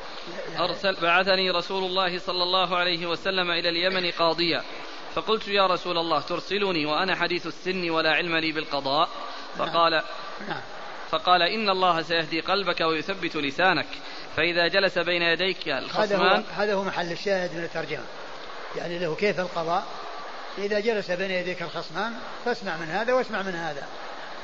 [0.60, 4.64] أرسل بعثني رسول الله صلى الله عليه وسلم إلى اليمن قاضيا.
[5.16, 9.10] فقلت يا رسول الله ترسلني وأنا حديث السن ولا علم لي بالقضاء؟
[9.58, 10.04] فقال
[10.48, 10.62] نعم.
[11.10, 13.88] فقال إن الله سيهدي قلبك ويثبت لسانك.
[14.36, 18.04] فإذا جلس بين يديك الخصمان هذا هو, هذا هو محل الشاهد من الترجمة.
[18.78, 19.84] يعني له كيف القضاء؟
[20.58, 22.14] إذا جلس بين يديك الخصمان
[22.46, 23.88] فاسمع من هذا واسمع من هذا.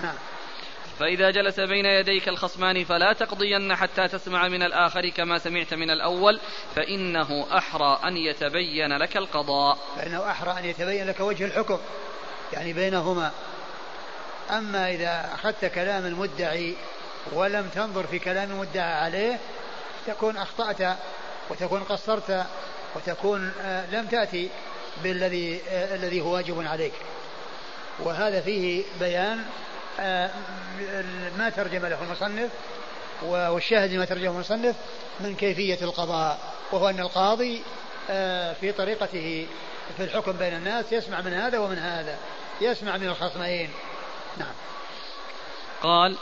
[0.03, 0.15] نعم.
[0.99, 6.39] فإذا جلس بين يديك الخصمان فلا تقضين حتى تسمع من الآخر كما سمعت من الأول
[6.75, 9.77] فإنه أحرى أن يتبين لك القضاء.
[9.95, 11.79] فإنه أحرى أن يتبين لك وجه الحكم
[12.53, 13.31] يعني بينهما.
[14.49, 16.75] أما إذا أخذت كلام المدعي
[17.33, 19.39] ولم تنظر في كلام المدعى عليه
[20.07, 20.97] تكون أخطأت
[21.49, 22.45] وتكون قصرت
[22.95, 24.49] وتكون آه، لم تأتي
[25.03, 26.93] بالذي آه، الذي هو واجب عليك.
[27.99, 29.45] وهذا فيه بيان
[29.99, 30.31] آه،
[31.37, 32.49] ما ترجم له المصنف
[33.23, 34.75] والشاهد ما ترجمه المصنف
[35.19, 36.39] من كيفية القضاء
[36.71, 37.61] وهو أن القاضي
[38.61, 39.47] في طريقته
[39.97, 42.17] في الحكم بين الناس يسمع من هذا ومن هذا
[42.61, 43.69] يسمع من الخصمين.
[44.37, 44.53] نعم.
[45.81, 46.17] قال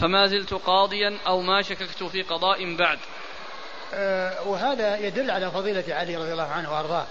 [0.00, 2.98] فما زلت قاضيا أو ما شككت في قضاء بعد.
[4.46, 7.06] وهذا يدل على فضيلة علي رضي الله عنه وأرضاه.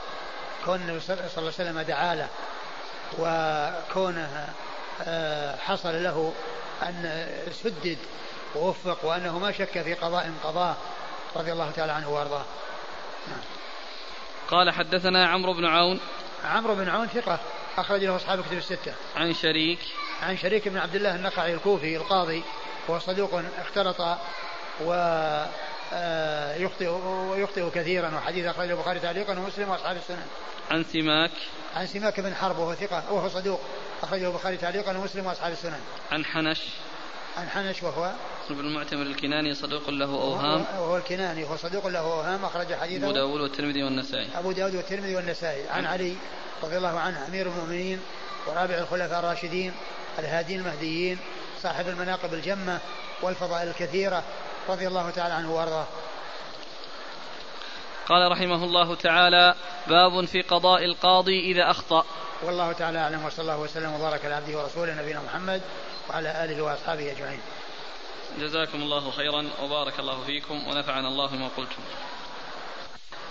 [0.66, 2.28] كون النبي صلى الله عليه وسلم دعا له
[3.20, 4.48] وكونه
[5.02, 6.34] أه حصل له
[6.84, 7.98] أن سدد
[8.56, 10.76] ووفق وأنه ما شك في قضاء قضاه
[11.36, 12.46] رضي الله تعالى عنه وأرضاه.
[13.28, 13.42] نعم.
[14.50, 16.00] قال حدثنا عمرو بن عون.
[16.46, 17.40] عمرو بن عون ثقة
[17.78, 18.94] أخرج له أصحاب كتب الستة.
[19.16, 19.80] عن شريك.
[20.24, 22.44] عن شريك بن عبد الله النقعي الكوفي القاضي
[22.90, 24.00] هو صدوق اختلط
[24.82, 25.48] و آه،
[26.58, 26.88] يخطئ
[27.30, 30.26] ويخطئ كثيرا وحديث أخرجه البخاري تعليقا ومسلم وأصحاب السنن.
[30.72, 31.32] عن سماك.
[31.76, 33.62] عن سماك بن حرب وهو ثقة وهو صدوق
[34.04, 35.80] أخرجه البخاري تعليقا ومسلم وأصحاب السنن.
[36.12, 36.62] عن حنش.
[37.38, 38.12] عن حنش وهو؟
[38.50, 40.66] ابن المعتمر الكناني صدوق له أوهام.
[40.80, 43.06] وهو الكناني وهو صدوق له أوهام أخرج حديثه.
[43.06, 44.28] أبو داود والترمذي والنسائي.
[44.36, 45.70] أبو داود والترمذي والنسائي.
[45.70, 46.16] عن علي
[46.64, 48.00] رضي الله عنه أمير المؤمنين
[48.48, 49.74] ورابع الخلفاء الراشدين
[50.20, 51.18] الهادين المهديين
[51.64, 52.80] صاحب المناقب الجمة
[53.22, 54.24] والفضائل الكثيرة
[54.72, 55.86] رضي الله تعالى عنه وأرضاه.
[58.08, 59.56] قال رحمه الله تعالى
[59.88, 62.06] باب في قضاء القاضي إذا أخطأ.
[62.44, 65.62] والله تعالى أعلم وصلى الله وسلم وبارك على عبده ورسوله نبينا محمد
[66.10, 67.40] وعلى آله وأصحابه أجمعين.
[68.40, 71.84] جزاكم الله خيرا وبارك الله فيكم ونفعنا الله بما قلتم.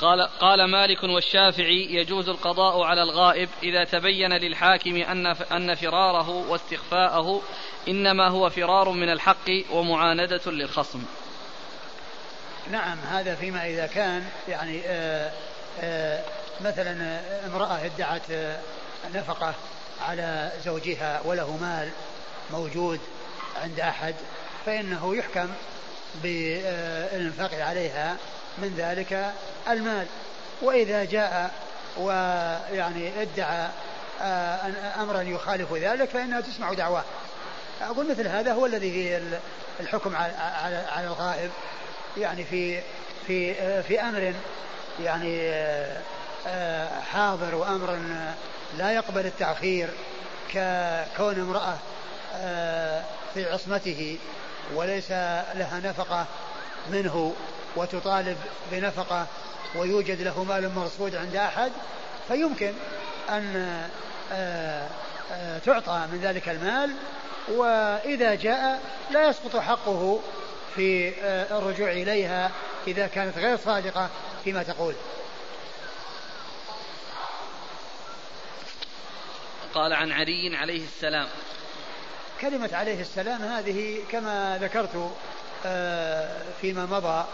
[0.01, 7.43] قال قال مالك والشافعي يجوز القضاء على الغائب إذا تبين للحاكم أن أن فراره واستخفاءه
[7.89, 11.05] إنما هو فرار من الحق ومعاندة للخصم.
[12.71, 15.33] نعم هذا فيما إذا كان يعني آآ آه،
[15.81, 16.25] آآ آه،
[16.61, 18.59] مثلا امرأة ادعت آه،
[19.15, 19.55] نفقة
[20.09, 21.91] على زوجها وله مال
[22.51, 23.01] موجود
[23.63, 24.15] عند أحد
[24.67, 25.49] فإنه يحكم
[26.23, 28.17] بالإنفاق عليها
[28.59, 29.33] من ذلك
[29.69, 30.07] المال.
[30.63, 31.51] وإذا جاء
[31.99, 33.69] ويعني ادعى
[34.23, 37.05] آه، أمرا يخالف ذلك فإنها تسمع دعواه.
[37.83, 39.41] أقول مثل هذا هو الذي فيه
[39.81, 41.51] الحكم على الغائب.
[42.17, 42.81] يعني في
[43.27, 44.35] في في أمر
[45.01, 45.53] يعني
[47.13, 47.99] حاضر وأمر
[48.79, 49.91] لا يقبل التأخير
[50.49, 51.79] ككون امرأة
[53.35, 54.19] في عصمته
[54.75, 56.27] وليس لها نفقة
[56.93, 57.35] منه
[57.77, 58.37] وتطالب
[58.73, 59.27] بنفقة
[59.75, 61.73] ويوجد له مال مرصود عند أحد
[62.29, 62.73] فيمكن
[63.31, 63.89] أن
[65.65, 66.91] تعطى من ذلك المال
[67.49, 68.81] وإذا جاء
[69.11, 70.21] لا يسقط حقه
[70.77, 71.13] في
[71.51, 72.51] الرجوع إليها
[72.87, 74.11] إذا كانت غير صادقة
[74.45, 74.95] فيما تقول.
[79.75, 81.29] قال عن علي عليه السلام.
[82.41, 85.11] كلمة عليه السلام هذه كما ذكرت
[85.67, 87.25] آه، فيما مضى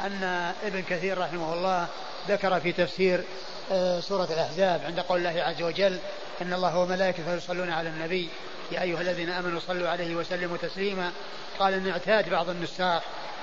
[0.00, 1.86] أن ابن كثير رحمه الله
[2.28, 3.24] ذكر في تفسير
[3.72, 5.98] آه، سورة الأحزاب عند قول الله عز وجل
[6.42, 8.28] إن الله وملائكته يصلون على النبي.
[8.72, 11.12] يا أيها الذين آمنوا صلوا عليه وسلموا تسليما.
[11.58, 13.02] قال أن اعتاد بعض النساخ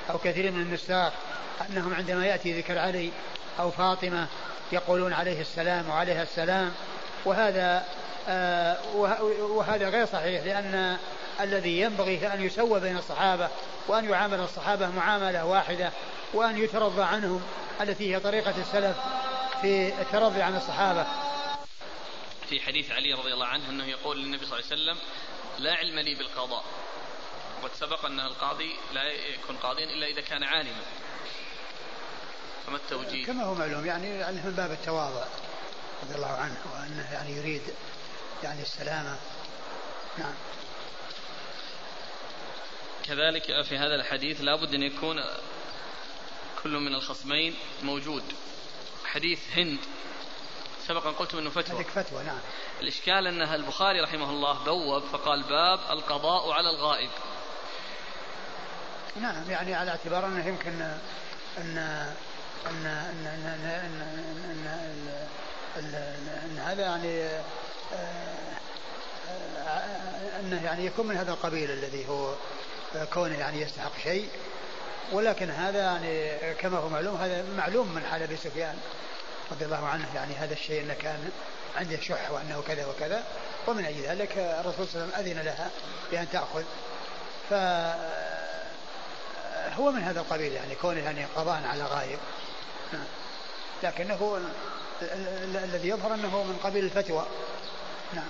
[0.09, 1.13] أو كثير من النساخ
[1.69, 3.11] أنهم عندما يأتي ذكر علي
[3.59, 4.27] أو فاطمة
[4.71, 6.71] يقولون عليه السلام وعليها السلام.
[7.25, 7.85] وهذا
[8.29, 8.77] آه،
[9.39, 10.97] وهذا غير صحيح لأن
[11.41, 13.49] الذي ينبغي أن يسوى بين الصحابة
[13.87, 15.91] وأن يعامل الصحابة معاملة واحدة
[16.33, 17.41] وأن يترضى عنهم
[17.81, 18.97] التي هي طريقة السلف
[19.61, 21.05] في الترضي عن الصحابة.
[22.49, 24.97] في حديث علي رضي الله عنه أنه يقول للنبي صلى الله عليه وسلم
[25.59, 26.63] لا علم لي بالقضاء.
[27.61, 30.83] وقد سبق أن القاضي لا يكون قاضيا إلا إذا كان عالما.
[32.65, 34.07] فما التوجيه؟ كما هو معلوم يعني
[34.41, 35.25] من باب التواضع
[36.03, 37.61] رضي الله عنه وأنه يعني يريد
[38.43, 39.17] يعني السلامة.
[40.17, 40.33] نعم.
[43.03, 45.23] كذلك في هذا الحديث لابد أن يكون
[46.63, 48.23] كل من الخصمين موجود.
[49.05, 49.79] حديث هند
[50.89, 51.75] سبقا قلت إنه فتوى.
[51.75, 52.39] هذيك فتوى نعم.
[52.81, 57.09] الإشكال أن البخاري رحمه الله بوب فقال باب القضاء على الغائب.
[59.21, 60.97] نعم يعني على اعتبار أنه يمكن ان
[61.57, 61.77] ان
[62.67, 63.65] ان ان ان,
[64.49, 64.67] أن,
[65.77, 67.29] أن, أن, أن هذا يعني
[70.39, 72.33] أنه يعني يكون من هذا القبيل الذي هو
[73.13, 74.29] كونه يعني يستحق شيء.
[75.11, 78.77] ولكن هذا يعني كما هو معلوم هذا معلوم من حال أبي سفيان.
[79.51, 81.29] رضي الله عنه يعني هذا الشيء انه كان
[81.75, 83.23] عنده شح وأنه كذا وكذا
[83.67, 85.69] ومن أجل ذلك الرسول صلى الله عليه وسلم أذن لها
[86.11, 86.63] بأن تأخذ.
[87.49, 87.53] ف
[89.79, 92.19] هو من هذا القبيل يعني كونه يعني قضاء على غايب
[92.93, 93.05] نعم.
[93.83, 94.39] لكنه
[95.63, 97.25] الذي يظهر أنه من قبيل الفتوى.
[98.13, 98.29] نعم.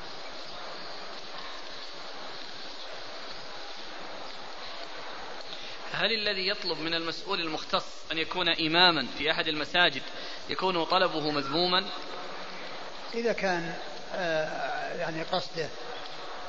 [5.93, 10.01] هل الذي يطلب من المسؤول المختص أن يكون إماما في أحد المساجد
[10.49, 11.85] يكون طلبه مذموما؟
[13.13, 13.73] إذا كان
[14.15, 15.67] آه، يعني قصده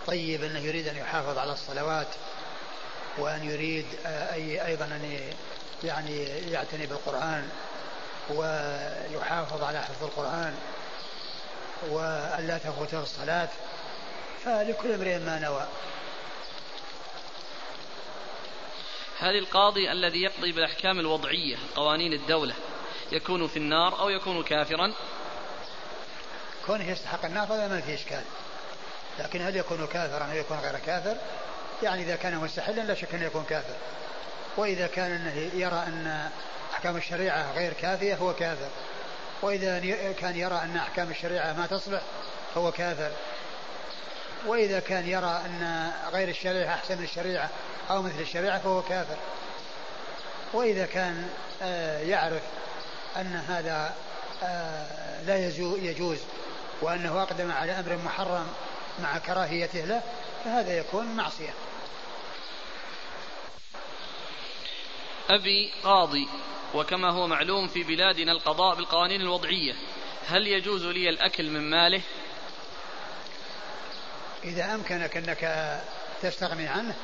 [0.06, 2.08] طيب أنه يريد أن يحافظ على الصلوات
[3.18, 5.32] وأن يريد آه، أي أيضا أن
[5.84, 7.48] يعني يعتني بالقرآن
[8.30, 10.54] ويحافظ على حفظ القرآن
[11.88, 13.48] وأن لا تفوته الصلاة
[14.44, 15.66] فلكل امرئ ما نوى.
[19.20, 22.54] هل القاضي الذي يقضي بالأحكام الوضعية قوانين الدولة.
[23.12, 24.94] يكون في النار أو يكون كافرا؟
[26.66, 28.22] كونه يستحق النار هذا ما فيه إشكال.
[29.18, 31.16] لكن هل يكون كافرا أو يكون غير كافر؟
[31.82, 33.74] يعني إذا كان مستحلا لا شك أنه يكون كافر.
[34.56, 36.30] وإذا كان أنه يرى أن
[36.72, 38.68] أحكام الشريعة غير كافية هو كافر.
[39.42, 39.78] وإذا
[40.12, 42.02] كان يرى أن أحكام الشريعة ما تصلح
[42.54, 43.10] فهو كافر.
[44.46, 47.50] وإذا كان يرى أن غير الشريعة أحسن من الشريعة
[47.90, 49.16] أو مثل الشريعة فهو كافر.
[50.52, 51.28] وإذا كان
[51.62, 52.42] آه، يعرف
[53.16, 53.94] أن هذا
[54.42, 55.46] آه، لا
[55.82, 56.18] يجوز
[56.82, 58.46] وأنه أقدم على أمر محرم
[59.02, 60.02] مع كراهيته له
[60.44, 61.54] فهذا يكون معصية.
[65.30, 66.28] أبي قاضي
[66.74, 69.74] وكما هو معلوم في بلادنا القضاء بالقوانين الوضعية
[70.26, 72.02] هل يجوز لي الأكل من ماله؟
[74.44, 75.80] إذا أمكنك أنك
[76.22, 76.94] تستغني عنه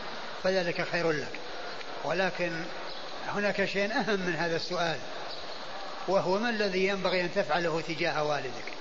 [0.42, 1.32] فذلك خير لك.
[2.04, 2.52] ولكن
[3.28, 4.98] هناك شيء أهم من هذا السؤال
[6.08, 8.72] وهو ما الذي ينبغي أن تفعله تجاه والدك؟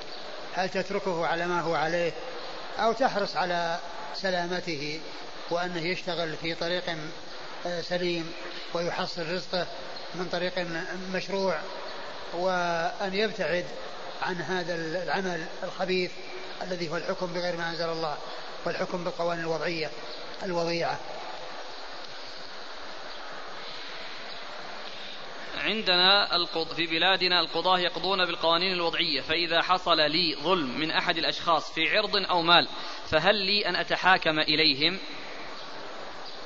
[0.54, 2.12] هل تتركه على ما هو عليه
[2.80, 3.80] أو تحرص على
[4.16, 5.00] سلامته
[5.50, 6.84] وأنه يشتغل في طريق
[7.66, 8.34] آه، سليم
[8.74, 9.68] ويحصل رزقه
[10.16, 10.54] من طريق
[11.14, 11.60] مشروع
[12.34, 13.66] وأن يبتعد
[14.22, 16.12] عن هذا العمل الخبيث
[16.62, 18.18] الذي هو الحكم بغير ما أنزل الله
[18.66, 19.90] والحكم بالقوانين الوضعية
[20.44, 21.00] الوضيعة.
[25.66, 31.72] عندنا القض في بلادنا القضاة يقضون بالقوانين الوضعية فإذا حصل لي ظلم من أحد الأشخاص
[31.74, 32.68] في عرض أو مال
[33.12, 35.00] فهل لي أن أتحاكم إليهم؟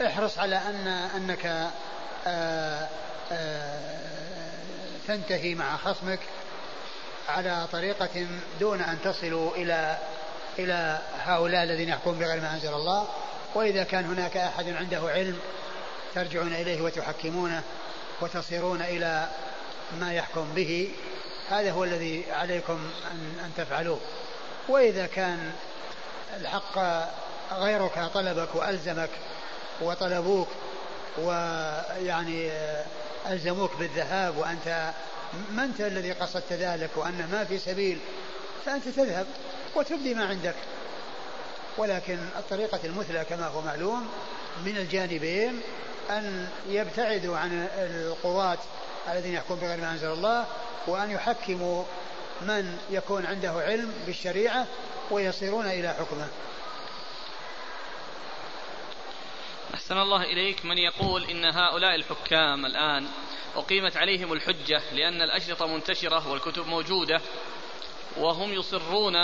[0.05, 1.71] احرص على أن أنك آآ
[2.27, 2.89] آه، آآ
[3.31, 4.59] آه،
[5.07, 6.19] تنتهي مع خصمك
[7.29, 8.27] على طريقة
[8.59, 9.97] دون أن تصلوا إلى
[10.59, 13.07] إلى هؤلاء الذين يحكمون بغير ما أنزل الله
[13.55, 15.39] وإذا كان هناك أحد عنده علم
[16.15, 17.63] ترجعون إليه وتحكمونه.
[18.21, 19.29] وتصيرون إلى
[19.99, 20.91] ما يحكم به
[21.49, 23.99] هذا هو الذي عليكم أن, أن تفعلوه.
[24.69, 25.51] وإذا كان
[26.37, 26.79] الحق
[27.51, 29.09] غيرك طلبك وألزمك
[29.81, 30.47] وطلبوك
[31.17, 32.51] ويعني
[33.29, 34.93] ألزموك بالذهاب وأنت
[35.51, 37.99] ما أنت الذي قصدت ذلك وأنه ما في سبيل
[38.65, 39.27] فأنت تذهب
[39.75, 40.55] وتبدي ما عندك.
[41.77, 44.09] ولكن الطريقة المثلى كما هو معلوم
[44.65, 45.61] من الجانبين
[46.09, 48.57] أن يبتعدوا عن القضاة
[49.07, 50.45] الذين يحكمون بغير ما أنزل الله
[50.87, 51.83] وأن يحكموا
[52.41, 54.67] من يكون عنده علم بالشريعة
[55.11, 56.27] ويصيرون إلى حكمه.
[59.73, 63.07] أحسن الله إليك من يقول إن هؤلاء الحكام الآن
[63.55, 67.21] أقيمت عليهم الحجة لأن الأشرطة منتشرة والكتب موجودة
[68.17, 69.15] وهم يصرون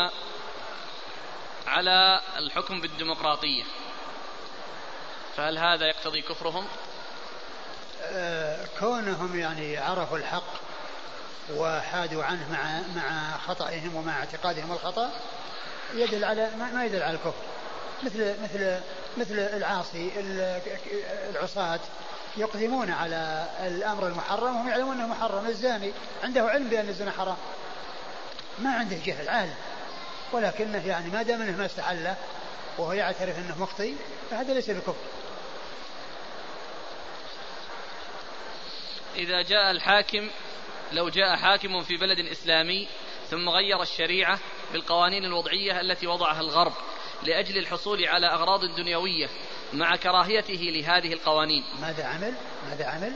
[1.67, 3.63] على الحكم بالديمقراطية.
[5.37, 6.65] فهل هذا يقتضي كفرهم؟
[8.03, 10.65] آه كونهم يعني عرفوا الحق
[11.53, 15.11] وحادوا عنه مع مع خطئهم ومع اعتقادهم الخطأ
[15.93, 17.43] يدل على ما يدل على الكفر.
[18.03, 18.79] مثل مثل
[19.17, 20.11] مثل العاصي
[21.29, 21.79] العصاة
[22.37, 25.47] يقدمون على الأمر المحرم وهم يعلمون أنه محرم.
[25.47, 25.91] الزاني
[26.23, 27.37] عنده علم بأن الزنا حرام.
[28.59, 29.55] ما عنده جهل عالم.
[30.31, 32.15] ولكنه يعني ما دام أنه ما استحله
[32.77, 33.95] وهو يعترف أنه مخطي
[34.31, 34.95] فهذا ليس بكفر.
[39.17, 40.29] إذا جاء الحاكم
[40.91, 42.87] لو جاء حاكم في بلد إسلامي
[43.29, 44.39] ثم غير الشريعة
[44.73, 46.73] بالقوانين الوضعية التي وضعها الغرب
[47.23, 49.29] لأجل الحصول على أغراض دنيوية
[49.73, 52.33] مع كراهيته لهذه القوانين ماذا عمل؟
[52.69, 53.15] ماذا عمل؟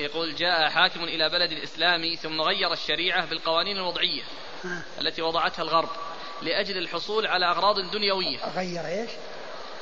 [0.00, 4.22] يقول جاء حاكم إلى بلد إسلامي ثم غير الشريعة بالقوانين الوضعية
[5.00, 5.88] التي وضعتها الغرب
[6.42, 9.10] لأجل الحصول على أغراض دنيوية غير إيش؟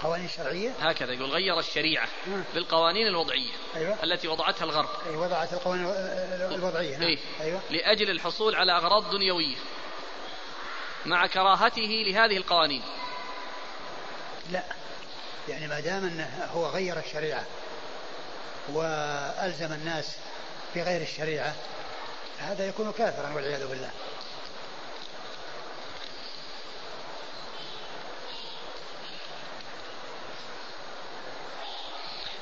[0.05, 2.09] قوانين شرعية هكذا يقول غير الشريعة
[2.55, 4.05] بالقوانين الوضعية أيوة.
[4.05, 5.87] التي وضعتها الغرب أي وضعت القوانين
[6.55, 7.09] الوضعية نعم.
[7.09, 7.61] إيه؟ أيوة.
[7.71, 9.57] لأجل الحصول على أغراض دنيوية
[11.07, 12.83] مع كراهته لهذه القوانين
[14.51, 14.63] لا
[15.49, 17.45] يعني ما دام أنه هو غير الشريعة
[18.73, 20.17] وألزم الناس
[20.77, 21.55] بغير الشريعة
[22.39, 23.91] هذا يكون كافرا والعياذ بالله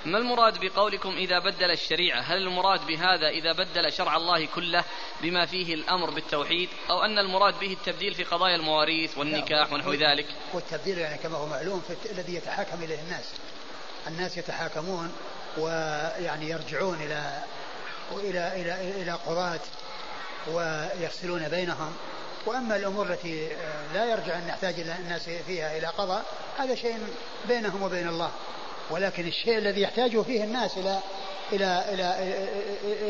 [0.04, 4.84] ما المراد بقولكم إذا بدل الشريعة؟ هل المراد بهذا إذا بدل شرع الله كله
[5.22, 10.26] بما فيه الأمر بالتوحيد؟ أو أن المراد به التبديل في قضايا المواريث والنكاح ونحو ذلك؟
[10.52, 11.82] والتبديل يعني كما هو معلوم
[12.12, 13.24] الذي يتحاكم إليه الناس.
[14.06, 15.12] الناس يتحاكمون
[15.58, 17.42] ويعني يرجعون إلى
[18.12, 19.60] إلى إلى إلى قضاة
[20.46, 21.92] ويفصلون بينهم.
[22.46, 23.48] وأما الأمور التي
[23.94, 26.24] لا يرجع أن يحتاج الناس فيها إلى قضاء
[26.58, 26.98] هذا شيء
[27.48, 28.30] بينهم وبين الله.
[28.90, 30.98] ولكن الشيء الذي يحتاجه فيه الناس إلى
[31.52, 32.14] إلى إلى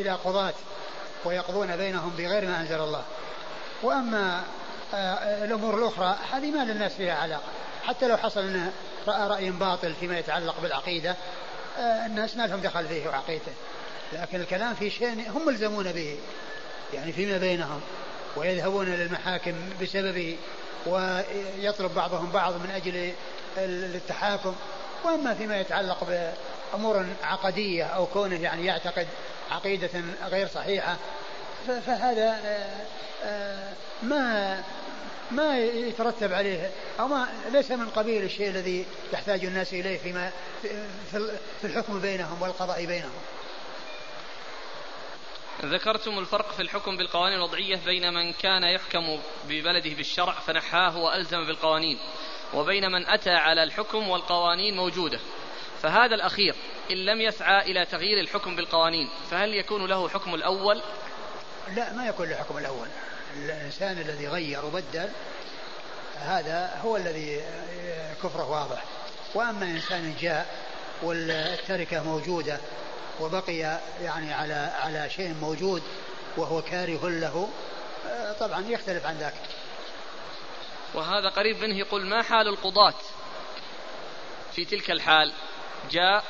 [0.01, 0.55] إلى قضاة
[1.25, 3.03] ويقضون بينهم بغير ما أنزل الله.
[3.83, 4.43] وأما
[4.95, 7.49] آه، الأمور الأخرى هذه ما للناس فيها علاقة.
[7.85, 8.73] حتى لو حصل أنه
[9.09, 11.17] رأى رأي باطل فيما يتعلق بالعقيدة
[11.79, 13.53] آه، الناس ما لهم دخل فيه وعقيدته
[14.13, 16.19] لكن الكلام في شيء هم ملزمون به
[16.95, 17.81] يعني فيما بينهم
[18.37, 19.53] ويذهبون للمحاكم
[19.83, 20.37] بسببه
[20.87, 23.13] ويطلب بعضهم بعض من أجل
[23.95, 24.55] التحاكم.
[25.05, 26.05] واما فيما يتعلق
[26.75, 29.07] بأمور عقدية أو كونه يعني يعتقد
[29.51, 29.91] عقيدة
[30.25, 30.97] غير صحيحة
[31.67, 32.87] فهذا آه،
[33.25, 33.73] آه،
[34.03, 34.63] ما
[35.31, 40.31] ما يترتب عليه أو ما ليس من قبيل الشيء الذي يحتاج الناس إليه فيما
[41.61, 43.21] في الحكم بينهم والقضاء بينهم.
[45.65, 51.99] ذكرتم الفرق في الحكم بالقوانين الوضعية بين من كان يحكم ببلده بالشرع فنحاه وألزم بالقوانين
[52.55, 55.19] وبين من أتى على الحكم والقوانين موجودة.
[55.83, 56.55] فهذا الأخير
[56.91, 60.83] إن لم يسعى إلى تغيير الحكم بالقوانين فهل يكون له حكم الأول؟
[61.77, 62.89] لا ما يكون له حكم الأول.
[63.37, 65.09] الإنسان الذي غير وبدل
[66.17, 67.41] هذا هو الذي
[68.23, 68.85] كفره واضح.
[69.35, 70.47] وأما إنسان جاء
[71.03, 72.61] والتركة موجودة
[73.21, 75.83] وبقي يعني على على شيء موجود
[76.37, 77.49] وهو كاره له
[78.41, 79.35] طبعا يختلف عن ذاك.
[80.95, 82.95] وهذا قريب منه يقول ما حال القضاة؟
[84.53, 85.33] في تلك الحال
[85.91, 86.25] جاء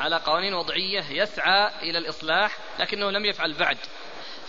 [0.00, 3.78] على قوانين وضعية يسعى إلى الإصلاح لكنه لم يفعل بعد.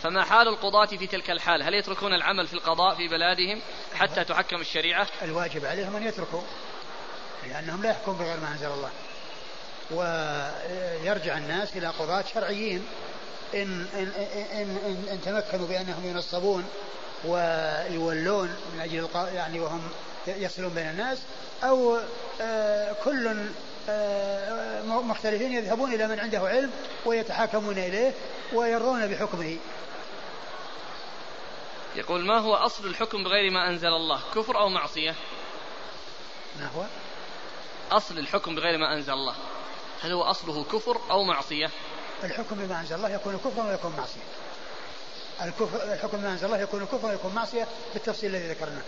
[0.04, 3.62] فما حال القضاة في تلك الحال؟ هل يتركون العمل في القضاء في بلادهم
[3.96, 6.42] حتى تحكم الشريعة؟ الواجب عليهم أن يتركوا
[7.48, 8.92] لأنهم لا يحكم بغير ما أنزل الله.
[9.92, 12.86] ويرجع الناس إلى قضاة شرعيين.
[13.54, 14.12] إن, إن,
[14.52, 16.66] إن, إن, إن تمكنوا بأنهم ينصبون
[17.26, 19.82] ويولون من أجل يعني وهم
[20.28, 21.18] يصلون بين الناس
[21.64, 22.00] أو
[22.42, 23.46] آه كل
[23.90, 26.72] آه مختلفين يذهبون إلى من عنده علم
[27.06, 28.14] ويتحاكمون إليه
[28.54, 29.58] ويرضون بحكمه.
[31.96, 35.16] يقول ما هو أصل الحكم بغير ما أنزل الله؟ كفر أو معصية؟
[36.60, 36.84] ما هو؟
[37.92, 39.36] أصل الحكم بغير ما أنزل الله.
[40.02, 41.70] هل هو أصله كفر أو معصية؟
[42.24, 44.22] الحكم بما أنزل الله يكون كفرا ويكون معصية.
[45.42, 48.82] الكفر الحكم بما أنزل الله يكون كفرا ويكون معصية بالتفصيل الذي ذكرناه.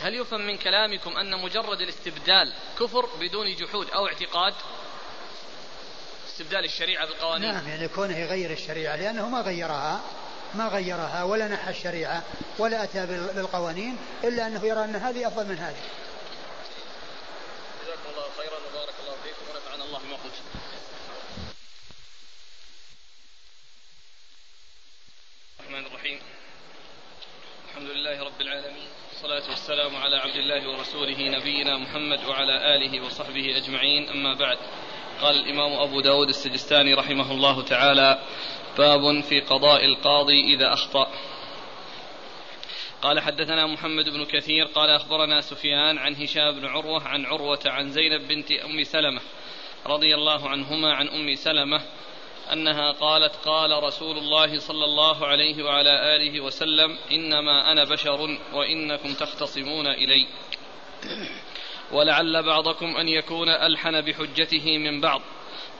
[0.00, 4.54] هل يفهم من كلامكم أن مجرد الاستبدال كفر بدون جحود أو اعتقاد؟
[6.28, 7.54] استبدال الشريعة بالقوانين.
[7.54, 10.00] نعم يعني كونه يغير الشريعة لأنه ما غيرها
[10.54, 12.22] ما غيرها ولا نحى الشريعة
[12.58, 15.82] ولا أتى بالقوانين إلا أنه يرى أن هذه أفضل من هذه.
[17.82, 20.34] جزاكم الله خيرا وبارك الله فيكم ونفعنا الله بما قلت
[25.64, 26.18] الرحمن الرحيم.
[27.68, 28.88] الحمد لله رب العالمين.
[29.08, 34.08] والصلاة والسلام على عبد الله ورسوله نبينا محمد وعلى آله وصحبه أجمعين.
[34.08, 34.58] أما بعد
[35.20, 38.22] قال الإمام أبو داود السجستاني رحمه الله تعالى
[38.78, 41.10] باب في قضاء القاضي إذا أخطأ.
[43.02, 47.90] قال حدثنا محمد بن كثير قال أخبرنا سفيان عن هشام بن عروة عن عروة عن
[47.90, 49.20] زينب بنت أم سلمة
[49.86, 51.80] رضي الله عنهما عن أم سلمة
[52.52, 59.14] أنها قالت قال رسول الله صلى الله عليه وعلى آله وسلم إنما أنا بشر وإنكم
[59.14, 60.26] تختصمون إلي.
[61.92, 65.20] ولعل بعضكم أن يكون ألحن بحجته من بعض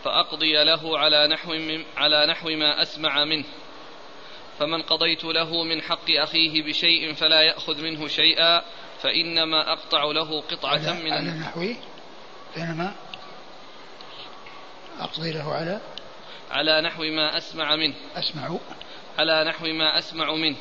[0.04, 3.44] فأقضي له على نحو, من على نحو ما أسمع منه.
[4.58, 8.62] فمن قضيت له من حق أخيه بشيء فلا يأخذ منه شيئا
[9.02, 11.74] فإنما أقطع له قطعة من على نحو
[12.56, 12.94] بينما
[15.00, 15.80] أقضي له على
[16.54, 17.94] على نحو ما أسمع منه.
[18.16, 18.56] أسمع.
[19.18, 20.56] على نحو ما أسمع منه.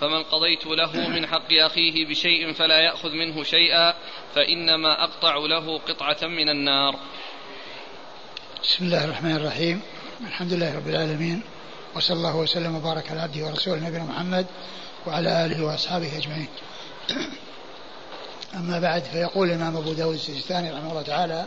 [0.00, 3.94] فمن قضيت له من حق أخيه بشيء فلا يأخذ منه شيئا
[4.34, 6.98] فإنما أقطع له قطعة من النار.
[8.62, 9.80] بسم الله الرحمن الرحيم.
[10.20, 11.42] الحمد لله رب العالمين.
[11.94, 14.46] وصلى الله وسلم وبارك على عبده ورسوله نبينا محمد
[15.06, 16.48] وعلى آله وأصحابه أجمعين.
[18.54, 21.46] أما بعد فيقول الإمام أبو داود السجستاني رحمه الله تعالى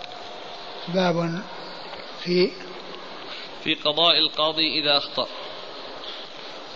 [0.88, 1.42] باب
[2.24, 2.52] في
[3.64, 5.28] في قضاء القاضي إذا أخطأ.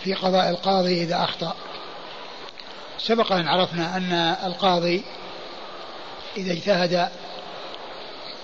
[0.04, 1.54] في قضاء القاضي إذا أخطأ.
[2.98, 4.12] سبق أن عرفنا أن
[4.46, 5.02] القاضي
[6.36, 7.08] إذا اجتهد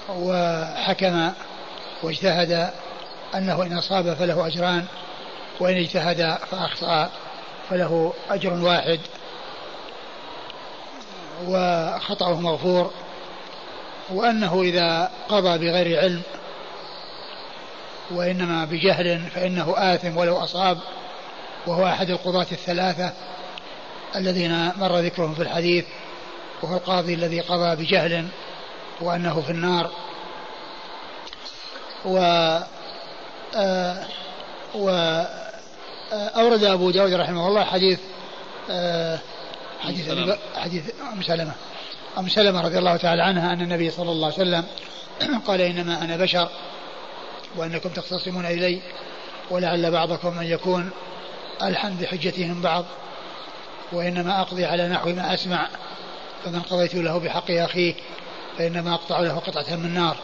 [0.09, 1.32] وحكم
[2.03, 2.70] واجتهد
[3.34, 4.86] أنه إن أصاب فله أجران
[5.61, 7.11] وإن اجتهد فأخطأ
[7.70, 9.01] فله أجر واحد
[11.47, 12.90] وخطأه مغفور
[14.11, 16.22] وأنه إذا قضى بغير علم
[18.11, 20.78] وإنما بجهل فإنه آثم ولو أصاب
[21.66, 23.12] وهو أحد القضاة الثلاثة
[24.16, 25.84] الذين مر ذكرهم في الحديث
[26.62, 28.28] وهو القاضي الذي قضى بجهل
[29.00, 29.90] وأنه في النار.
[32.05, 32.18] و
[33.57, 34.07] آه
[34.74, 35.32] و آه
[36.12, 38.00] أورد أبو داود رحمه الله حديث
[38.70, 39.18] آه
[39.80, 40.11] حديث
[40.57, 41.53] حديث أم سلمة.
[42.18, 44.64] أم سلمة رضي الله تعالى عنها أن النبي صلى الله عليه وسلم
[45.46, 46.48] قال إنما أنا بشر.
[47.57, 48.80] وأنكم تختصمون إلي
[49.50, 50.90] ولعل بعضكم أن يكون
[51.62, 52.84] ألحن بحجتهم بعض
[53.92, 55.68] وإنما أقضي على نحو ما أسمع
[56.44, 57.94] فمن قضيت له بحق أخيه
[58.59, 60.16] فإنما أقطع له قطعة من نار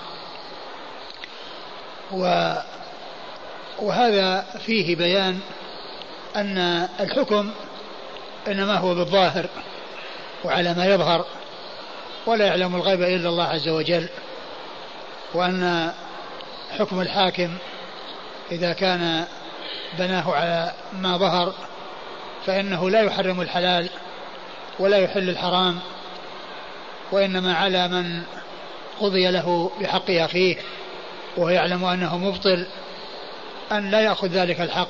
[2.13, 2.53] و
[3.79, 5.41] وهذا فيه بيان
[6.37, 6.59] أن
[7.01, 7.51] الحكم
[8.49, 9.47] إنما هو بالظاهر
[10.45, 11.27] وعلى ما يظهر
[12.27, 14.09] ولا يعلم الغيب إلا الله عز وجل
[15.35, 15.93] وأن
[16.71, 17.49] حكم الحاكم
[18.53, 19.25] إذا كان
[19.99, 21.55] بناه على ما ظهر
[22.47, 23.89] فإنه لا يحرم الحلال
[24.79, 25.79] ولا يحل الحرام
[27.13, 28.23] وإنما على من
[29.01, 30.57] قضي له بحق أخيه
[31.37, 32.67] وهو يعلم أنه مبطل
[33.73, 34.89] أن لا يأخذ ذلك الحق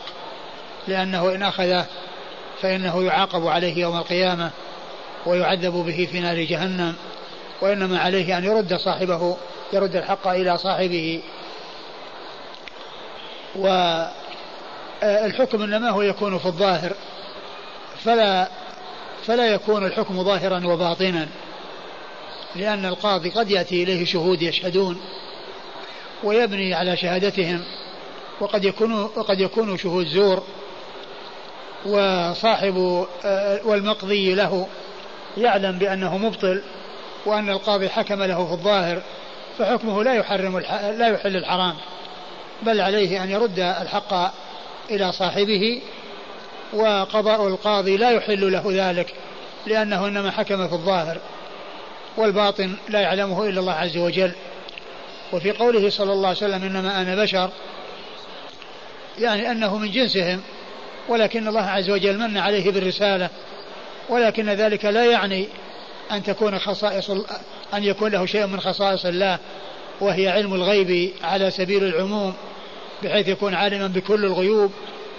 [0.89, 1.87] لأنه إن أخذه
[2.63, 4.51] فإنه يعاقب عليه يوم القيامة
[5.27, 6.95] ويعذب به في نار جهنم
[7.61, 9.37] وإنما عليه أن يرد صاحبه
[9.73, 11.23] يرد الحق إلى صاحبه
[13.57, 16.93] والحكم إنما هو يكون في الظاهر.
[18.05, 18.49] فلا
[19.27, 21.29] فلا يكون الحكم ظاهرا وباطنا
[22.57, 25.01] لأن القاضي قد يأتي إليه شهود يشهدون
[26.25, 27.65] ويبني على شهادتهم
[28.41, 30.43] وقد يكونوا وقد يكونوا شهود زور
[31.87, 33.07] وصاحب
[33.65, 34.67] والمقضي له
[35.37, 36.63] يعلم بأنه مبطل
[37.27, 39.03] وأن القاضي حكم له في الظاهر
[39.59, 40.59] فحكمه لا يحرم
[40.99, 41.75] لا يحل الحرام.
[42.63, 44.15] بل عليه أن يرد الحق
[44.91, 45.83] إلى صاحبه
[46.73, 49.15] وقضاء القاضي لا يحل له ذلك
[49.67, 51.19] لأنه إنما حكم في الظاهر
[52.17, 54.33] والباطن لا يعلمه إلا الله عز وجل.
[55.33, 57.51] وفي قوله صلى الله عليه وسلم إنما أنا بشر
[59.19, 60.41] يعني أنه من جنسهم
[61.09, 63.29] ولكن الله عز وجل من عليه بالرسالة
[64.09, 65.49] ولكن ذلك لا يعني
[66.13, 67.11] أن تكون خصائص
[67.75, 69.39] أن يكون له شيء من خصائص الله.
[70.01, 72.35] وهي علم الغيب على سبيل العموم
[73.03, 74.73] بحيث يكون عالما بكل الغيوب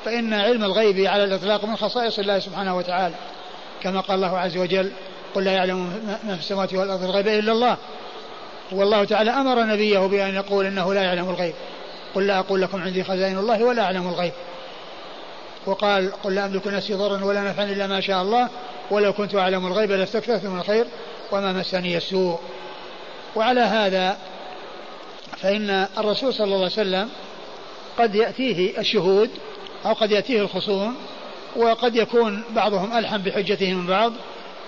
[0.06, 3.15] فإن علم الغيب على الإطلاق من خصائص الله سبحانه وتعالى.
[3.81, 4.91] كما قال الله عز وجل
[5.35, 5.77] قل لا يعلم
[6.27, 7.77] ما في السماوات والأرض الغيب إلا الله.
[8.72, 11.53] والله تعالى أمر نبيه بأن يقول إنه لا يعلم الغيب.
[12.15, 14.34] قل لا أقول لكم عندي خزائن الله ولا أعلم الغيب.
[15.65, 18.49] وقال قل لا أملك نفسي ضرا ولا نفعا إلا ما شاء الله
[18.91, 20.85] ولو كنت أعلم الغيب لاستكثرت من الخير
[21.31, 22.39] وما مسني السوء.
[23.35, 24.18] وعلى هذا
[25.41, 27.10] فإن الرسول صلى الله عليه وسلم
[27.98, 29.30] قد يأتيه الشهود
[29.86, 30.95] أو قد يأتيه الخصوم
[31.56, 34.14] وقد يكون بعضهم ألحن بحجته من بعض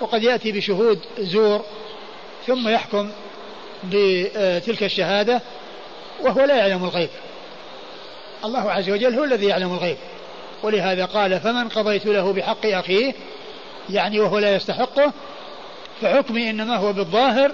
[0.01, 1.65] وقد يأتي بشهود زور
[2.47, 3.09] ثم يحكم
[3.83, 5.41] بتلك الشهادة
[6.21, 7.09] وهو لا يعلم الغيب.
[8.45, 9.97] الله عز وجل هو الذي يعلم الغيب.
[10.63, 13.13] ولهذا قال فمن قضيت له بحق أخيه
[13.89, 15.13] يعني وهو لا يستحقه
[16.01, 17.51] فحكمي إنما هو بالظاهر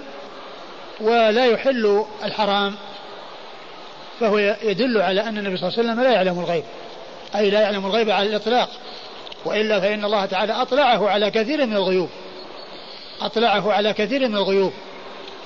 [1.00, 2.74] ولا يحل الحرام.
[4.20, 6.64] فهو يدل على أن النبي صلى الله عليه وسلم لا يعلم الغيب.
[7.36, 8.68] أي لا يعلم الغيب على الإطلاق.
[9.44, 12.08] وإلا فإن الله تعالى أطلعه على كثير من الغيوب.
[13.20, 14.72] أطلعه على كثير من الغيوب.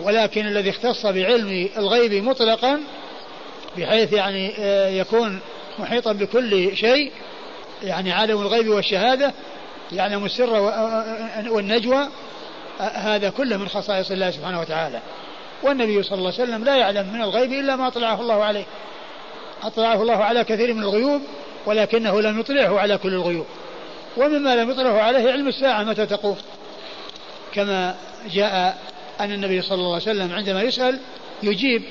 [0.01, 2.81] ولكن الذي اختص بعلم الغيب مطلقا
[3.79, 5.41] بحيث يعني آه، يكون
[5.79, 7.13] محيطا بكل شيء
[7.83, 9.33] يعني عالم الغيب والشهادة
[9.93, 10.51] يعلم السر
[11.49, 12.09] والنجوى
[12.79, 15.01] هذا كله من خصائص الله سبحانه وتعالى.
[15.63, 18.65] والنبي صلى الله عليه وسلم لا يعلم من الغيب إلا ما أطلعه الله عليه.
[19.63, 21.23] أطلعه الله على كثير من الغيوب
[21.67, 23.47] ولكنه لم يطلعه على كل الغيوب.
[24.17, 26.37] ومما لم يطلعه عليه علم الساعة متى تقوم.
[27.53, 27.95] كما
[28.33, 28.79] جاء
[29.21, 30.99] أن النبي صلى الله عليه وسلم عندما يسأل
[31.43, 31.83] يجيب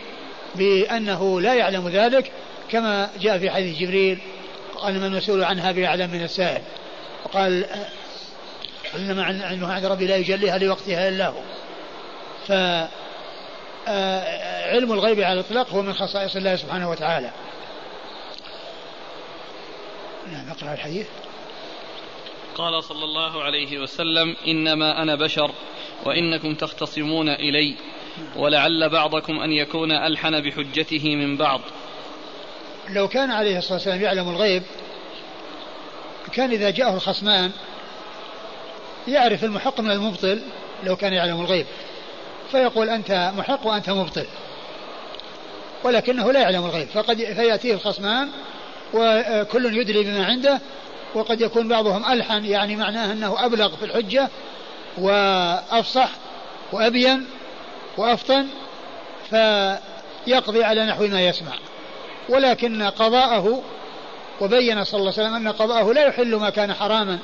[0.55, 2.31] بأنه لا يعلم ذلك
[2.71, 4.19] كما جاء في حديث جبريل
[4.75, 6.61] قال من المسؤول عنها بأعلم من السائل.
[7.25, 7.65] وقال
[8.95, 11.39] إنما علمها عند ربي لا يجليها لوقتها إلا هو.
[12.47, 13.00] فعلم
[13.87, 17.31] آه، الغيب على الإطلاق هو من خصائص الله سبحانه وتعالى.
[20.31, 21.07] نعم اقرأ الحديث.
[22.55, 25.51] قال صلى الله عليه وسلم إنما أنا بشر
[26.05, 27.75] وإنكم تختصمون إلي
[28.35, 31.61] ولعل بعضكم أن يكون ألحن بحجته من بعض.
[32.89, 34.63] لو كان عليه الصلاة والسلام يعلم الغيب
[36.33, 37.51] كان إذا جاءه الخصمان
[39.07, 40.41] يعرف المحق من المبطل
[40.83, 41.65] لو كان يعلم الغيب.
[42.51, 44.25] فيقول أنت محق وأنت مبطل.
[45.83, 48.29] ولكنه لا يعلم الغيب فقد فيأتيه الخصمان
[48.93, 50.59] وكل يدري بما عنده
[51.13, 54.29] وقد يكون بعضهم ألحن يعني معناه أنه أبلغ في الحجة
[54.97, 56.09] وأفصح
[56.71, 57.27] وأبين
[57.97, 58.47] وأفطن
[59.29, 61.53] فيقضي على نحو ما يسمع.
[62.29, 63.63] ولكن قضاءه
[64.41, 67.19] وبين صلى الله عليه وسلم أن قضاءه لا يحل ما كان حراما.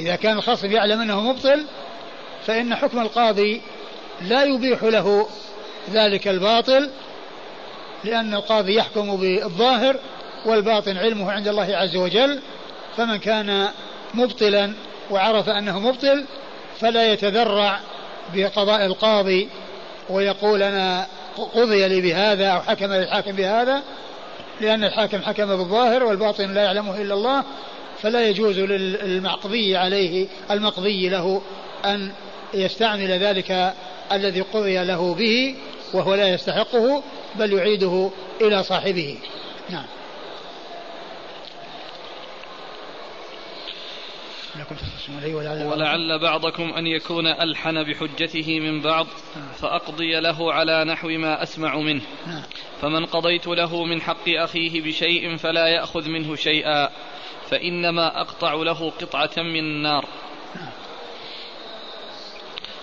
[0.00, 1.64] إذا كان الخصم يعلم أنه مبطل
[2.46, 3.62] فإن حكم القاضي
[4.22, 5.28] لا يبيح له
[5.92, 6.90] ذلك الباطل
[8.04, 9.96] لأن القاضي يحكم بالظاهر
[10.46, 12.40] والباطن علمه عند الله عز وجل.
[12.96, 13.68] فمن كان
[14.14, 14.72] مبطلا
[15.10, 16.24] وعرف أنه مبطل
[16.80, 17.80] فلا يتذرع
[18.34, 19.48] بقضاء القاضي
[20.10, 21.06] ويقول أنا
[21.36, 23.82] قضي لي بهذا أو حكم الحاكم بهذا
[24.60, 27.44] لأن الحاكم حكم بالظاهر والباطن لا يعلمه إلا الله.
[28.02, 31.42] فلا يجوز للمقضي عليه المقضي له
[31.84, 32.12] أن
[32.56, 33.74] يستعمل ذلك
[34.12, 35.56] الذي قضي له به
[35.94, 37.02] وهو لا يستحقه
[37.34, 38.10] بل يعيده
[38.40, 39.18] إلى صاحبه.
[39.70, 39.84] نعم.
[45.64, 49.06] ولعل بعضكم أن يكون ألحن بحجته من بعض
[49.58, 52.02] فأقضي له على نحو ما أسمع منه.
[52.26, 52.42] نعم.
[52.80, 56.90] فمن قضيت له من حق أخيه بشيء فلا يأخذ منه شيئا
[57.50, 60.04] فإنما أقطع له قطعة من النار.
[60.56, 60.85] نعم.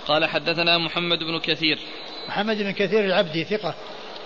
[0.08, 1.80] قال حدثنا محمد بن كثير.
[2.28, 3.76] محمد بن كثير العبدي ثقة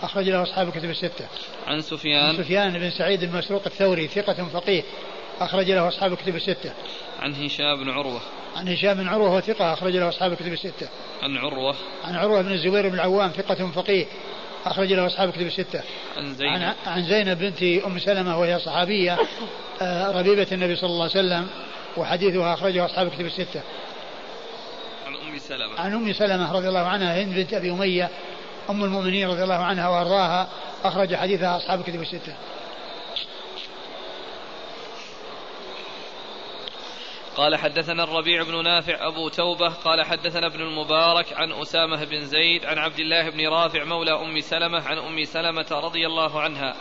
[0.01, 1.27] أخرج له أصحاب الكتب الستة.
[1.67, 2.25] عن سفيان.
[2.25, 4.83] عن سفيان بن سعيد المسروق الثوري ثقة فقيه
[5.39, 6.73] أخرج له أصحاب الكتب الستة.
[7.19, 8.21] عن هشام بن عروة.
[8.55, 10.89] عن هشام بن عروة ثقة أخرج له أصحاب الكتب الستة.
[11.23, 11.75] عن عروة.
[12.03, 14.05] عن عروة بن الزبير بن العوام ثقة فقيه
[14.65, 15.81] أخرج له أصحاب الكتب الستة.
[16.17, 16.53] عن زينب.
[16.53, 19.17] عن, عن زينب بنت أم سلمة وهي صحابية
[19.81, 21.47] آه، ربيبة النبي صلى الله عليه وسلم
[21.97, 23.61] وحديثها أخرجه أصحاب الكتب الستة.
[25.47, 25.79] سلمة.
[25.79, 28.09] عن أم سلمة رضي الله عنها هند بنت أبي أمية
[28.69, 30.49] أم المؤمنين رضي الله عنها وأرضاها
[30.83, 32.35] أخرج حديثها أصحاب الكتب الستة.
[37.35, 42.65] قال حدثنا الربيع بن نافع أبو توبة قال حدثنا ابن المبارك عن أسامة بن زيد
[42.65, 46.75] عن عبد الله بن رافع مولى أم سلمة عن أم سلمة رضي الله عنها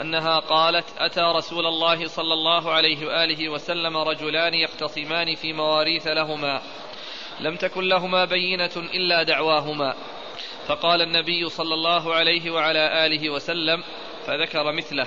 [0.00, 6.62] أنها قالت أتى رسول الله صلى الله عليه وآله وسلم رجلان يختصمان في مواريث لهما.
[7.40, 9.94] لم تكن لهما بينة إلا دعواهما.
[10.66, 13.82] فقال النبي صلى الله عليه وعلى آله وسلم
[14.26, 15.06] فذكر مثله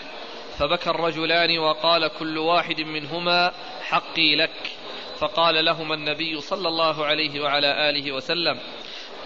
[0.58, 3.52] فبكى الرجلان وقال كل واحد منهما
[3.82, 4.72] حقي لك.
[5.20, 8.60] فقال لهما النبي صلى الله عليه وعلى آله وسلم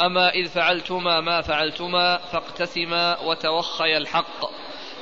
[0.01, 4.45] أما إذ فعلتما ما فعلتما فاقتسما وتوخيا الحق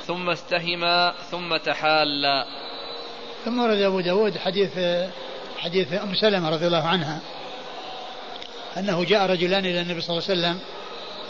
[0.06, 2.46] ثم استهما ثم تحالا.
[3.44, 4.78] ثم ورد أبو داود حديث
[5.58, 7.20] حديث أم سلمة رضي الله عنها.
[8.76, 10.60] أنه جاء رجلان إلى النبي صلى الله عليه وسلم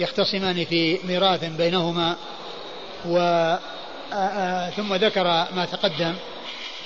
[0.01, 2.17] يختصمان في ميراث بينهما
[3.09, 3.19] و
[4.77, 6.15] ثم ذكر ما تقدم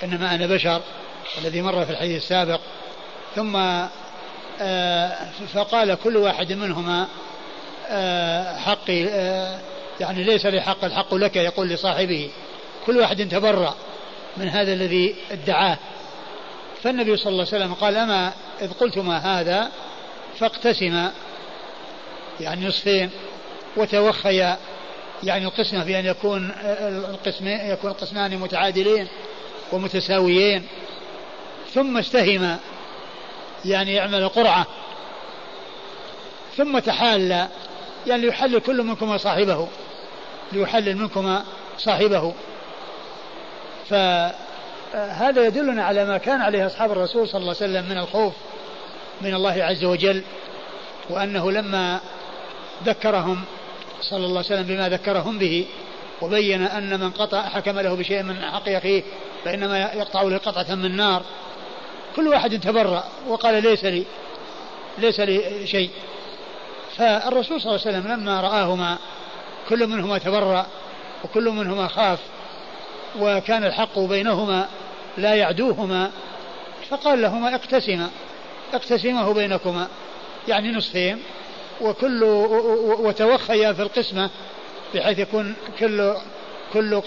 [0.05, 0.81] إنما أنا بشر
[1.39, 2.61] الذي مر في الحديث السابق.
[3.37, 3.53] ثم
[5.55, 7.07] فقال كل واحد منهما
[8.59, 8.99] حقي
[10.01, 12.31] يعني ليس لي حق الحق لك يقول لصاحبه.
[12.87, 13.75] كل واحد تبرأ
[14.37, 15.79] من هذا الذي ادعاه.
[16.83, 19.71] فالنبي صلى الله عليه وسلم قال أما إذ قلتما هذا
[20.41, 21.13] فاقتسما
[22.41, 23.11] يعني نصفين
[23.77, 24.59] وتوخيا
[25.23, 26.53] يعني القسمة بأن يكون
[27.11, 29.09] القسمين يكون القسمان متعادلين
[29.73, 30.67] ومتساويين.
[31.75, 32.59] ثم استهما
[33.65, 34.67] يعني يعمل قرعة.
[36.57, 37.49] ثم تحالى
[38.07, 39.69] يعني ليحلل كل منكما صاحبه
[40.53, 41.45] ليحلل منكما
[41.79, 42.35] صاحبه.
[43.89, 48.35] فهذا يدلنا على ما كان عليه أصحاب الرسول صلى الله عليه وسلم من الخوف
[49.21, 50.23] من الله عز وجل
[51.11, 52.01] وأنه لما
[52.85, 53.41] ذكرهم
[54.01, 55.67] صلى الله عليه وسلم بما ذكرهم به
[56.23, 59.03] وبين أن من قطع حكم له بشيء من حق أخيه
[59.45, 61.23] فإنما يقطع له قطعة من نار.
[62.17, 64.05] كل واحد تبرأ وقال ليس لي
[64.99, 65.91] ليس لي شيء.
[66.97, 68.99] فالرسول صلى الله عليه وسلم لما رآهما
[69.69, 70.67] كل منهما تبرأ
[71.25, 72.19] وكل منهما خاف
[73.21, 74.69] وكان الحق بينهما
[75.19, 76.11] لا يعدوهما
[76.91, 78.11] فقال لهما اقتسما.
[78.75, 79.89] اقتسمه بينكما
[80.49, 81.23] يعني نصفين
[81.81, 82.25] وكل
[83.01, 84.31] وتوخيا في القسمة
[84.95, 86.15] بحيث يكون كل
[86.73, 87.01] كل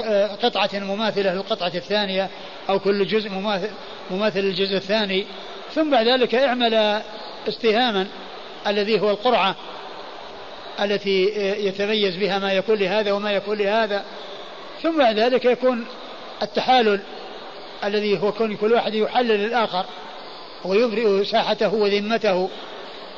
[0.44, 2.30] قطعة مماثلة للقطعة الثانية
[2.70, 3.70] أو كل جزء مماثل,
[4.12, 5.26] مماثل للجزء الثاني.
[5.76, 7.02] ثم بعد ذلك اعمل
[7.48, 8.08] استهاما
[8.68, 9.56] الذي هو القرعة
[10.82, 11.26] التي
[11.68, 14.04] يتميز بها ما يكون لهذا وما يكون لهذا.
[14.84, 15.86] ثم بعد ذلك يكون
[16.42, 17.00] التحالل
[17.84, 19.86] الذي هو كون كل واحد يحلل الآخر.
[20.66, 22.50] ويبرئ ساحته وذمته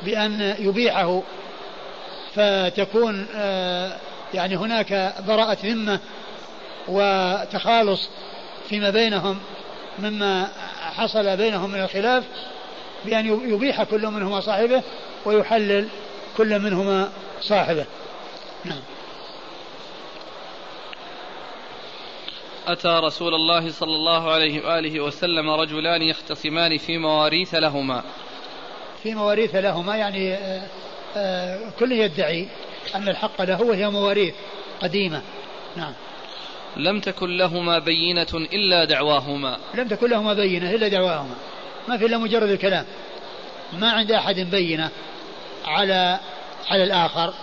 [0.04, 1.24] بأن يبيعه
[2.36, 3.98] فتكون آه،
[4.34, 6.00] يعني هناك براءة ذمة
[6.88, 8.10] وتخالص
[8.70, 9.40] فيما بينهم
[10.00, 10.48] مما
[10.96, 12.24] حصل بينهم من الخلاف
[13.06, 14.82] بأن يبيح كل منهما صاحبه
[15.26, 15.88] ويحلل
[16.38, 17.10] كل منهما
[17.42, 17.86] صاحبه.
[18.66, 18.82] نعم.
[22.68, 28.04] أتى رسول الله صلى الله عليه وآله وسلم رجلان يختصمان في مواريث لهما.
[29.04, 30.68] في مواريث لهما يعني آه،
[31.16, 32.48] آه، كل يدعي
[32.96, 34.34] أن الحق له وهي مواريث
[34.82, 35.22] قديمة.
[35.76, 35.94] نعم.
[36.78, 39.58] لم تكن لهما بينة إلا دعواهما.
[39.74, 41.36] لم تكن لهما بينة إلا دعواهما.
[41.88, 42.86] ما في إلا مجرد الكلام.
[43.74, 44.90] ما عند أحد بينة
[45.66, 46.20] على
[46.68, 47.34] على الآخر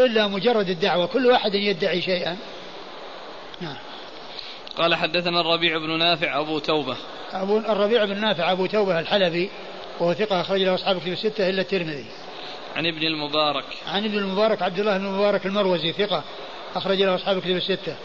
[0.00, 1.06] إلا مجرد الدعوة.
[1.06, 2.36] كل واحد يدعي شيئا.
[3.60, 3.91] نعم.
[4.76, 6.96] قال حدثنا الربيع بن نافع أبو توبة.
[7.32, 9.50] أبو الربيع بن نافع أبو توبة الحلبي
[10.00, 12.06] وهو ثقة أخرج له أصحاب كتب الستة إلا الترمذي.
[12.76, 13.64] عن ابن المبارك.
[13.86, 16.24] عن ابن المبارك عبد الله بن المبارك المروزي ثقة
[16.74, 17.96] أخرج له أصحاب الكتب الستة.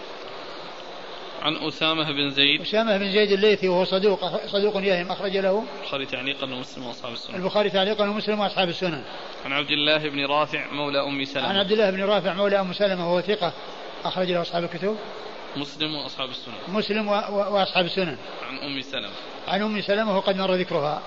[1.42, 2.62] عن أسامة بن زيد.
[2.62, 7.36] أسامة بن زيد الليثي وهو صدوق صدوق يهم أخرج له البخاري تعليقا ومسلم وأصحاب السنن.
[7.36, 9.04] البخاري تعليقا ومسلم وأصحاب السنن.
[9.46, 11.48] عن عبد الله بن رافع مولى أم سلمة.
[11.48, 13.54] عن عبد الله بن رافع مولى أم سلمة وهو ثقة
[14.06, 14.98] أخرج له أصحاب الكتب.
[15.56, 16.54] مسلم وأصحاب السنن.
[16.68, 17.08] مسلم.
[17.08, 18.18] وأصحاب السنن.
[18.48, 19.14] عن أم سلمة.
[19.48, 21.02] عن أم سلمة وقد مر ذكرها.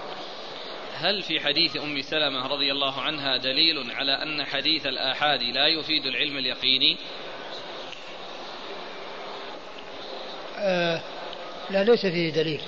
[0.94, 6.06] هل في حديث أم سلمة رضي الله عنها دليل على أن حديث الآحاد لا يفيد
[6.06, 6.96] العلم اليقيني؟
[10.58, 11.00] آه
[11.70, 12.60] لا ليس فيه دليل.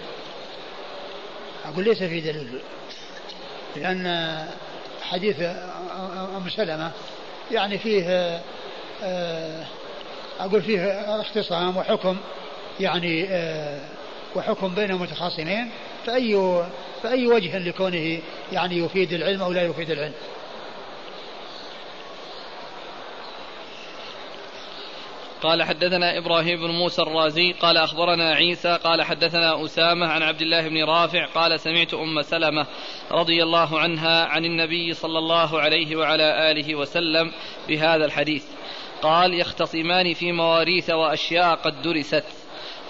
[1.65, 2.61] أقول ليس فيه دليل.
[3.77, 4.36] لأن
[5.03, 5.40] حديث
[6.36, 6.93] أم سلمة
[7.51, 8.05] يعني فيه
[9.03, 9.66] آه
[10.43, 10.81] أقول فيه
[11.20, 12.16] اختصام وحكم
[12.81, 13.81] يعني آه
[14.36, 15.70] وحكم بين متخاصمين
[16.06, 16.64] فأي
[17.02, 18.19] فأي وجه لكونه
[18.52, 20.14] يعني يفيد العلم أو لا يفيد العلم.
[25.43, 30.69] قال حدثنا إبراهيم بن موسى الرازي قال أخبرنا عيسى قال حدثنا أسامة عن عبد الله
[30.69, 32.66] بن رافع قال سمعت أم سلمة
[33.10, 37.32] رضي الله عنها عن النبي صلى الله عليه وعلى آله وسلم
[37.69, 38.44] بهذا الحديث.
[39.03, 42.24] قال يختصمان في مواريث وأشياء قد درست.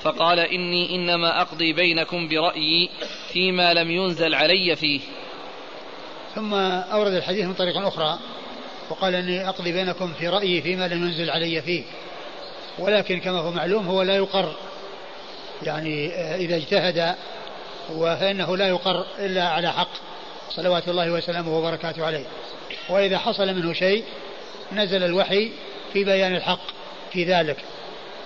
[0.02, 2.90] فقال إني إنما أقضي بينكم برأيي
[3.32, 5.00] فيما لم ينزل علي فيه.
[6.34, 8.18] ثم أورد الحديث من طريق أخرى
[8.90, 11.82] وقال إني أقضي بينكم في رأيي فيما لم ينزل علي فيه.
[12.78, 14.52] ولكن كما هو معلوم هو لا يقر.
[15.62, 17.14] يعني آه، إذا اجتهد
[17.98, 19.90] فإنه لا يقر إلا على حق.
[20.50, 22.24] صلوات الله وسلامه وبركاته عليه.
[22.88, 24.04] وإذا حصل منه شيء
[24.72, 25.52] نزل الوحي
[25.92, 26.60] في بيان الحق
[27.12, 27.56] في ذلك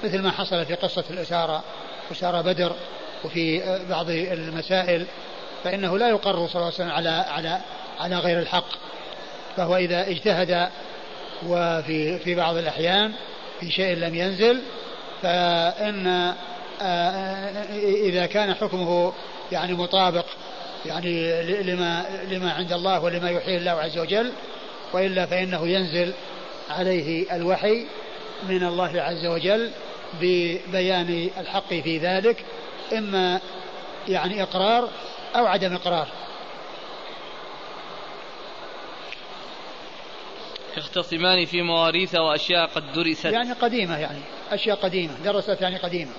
[0.05, 1.65] مثل ما حصل في قصة الأسارة
[2.13, 2.73] أسارة بدر
[3.25, 5.07] وفي بعض المسائل
[5.65, 7.61] فإنه لا يقر صلى الله عليه وسلم على على
[8.01, 8.69] على غير الحق.
[9.57, 10.69] فهو إذا اجتهد
[11.47, 13.13] وفي في بعض الأحيان
[13.61, 14.61] في شيء لم ينزل
[15.23, 16.35] فإن
[18.05, 19.13] إذا كان حكمه
[19.53, 20.25] يعني مطابق
[20.87, 24.33] يعني لما لما عند الله ولما يحيي الله عز وجل
[24.93, 26.13] وإلا فإنه ينزل
[26.71, 27.87] عليه الوحي
[28.49, 29.71] من الله عز وجل
[30.21, 32.45] ببيان الحق في ذلك
[32.93, 33.41] إما
[34.09, 34.89] يعني إقرار
[35.37, 36.09] أو عدم إقرار.
[40.77, 43.25] يختصمان في مواريث وأشياء قد درست.
[43.25, 44.21] يعني قديمة يعني
[44.51, 46.13] أشياء قديمة درست يعني قديمة.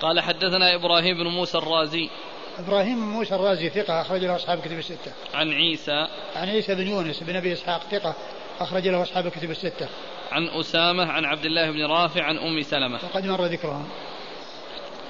[0.00, 2.10] قال حدثنا إبراهيم بن موسى الرازي.
[2.58, 5.12] إبراهيم بن موسى الرازي ثقة أخرج له أصحاب كتب الستة.
[5.34, 6.08] عن عيسى.
[6.36, 8.14] عن عيسى بن يونس بن أبي إسحاق ثقة
[8.60, 9.88] أخرج له أصحاب كتب الستة.
[10.32, 12.98] عن أسامة عن عبد الله بن رافع عن أم سلمة.
[13.02, 13.88] وقد مر ذكرهم.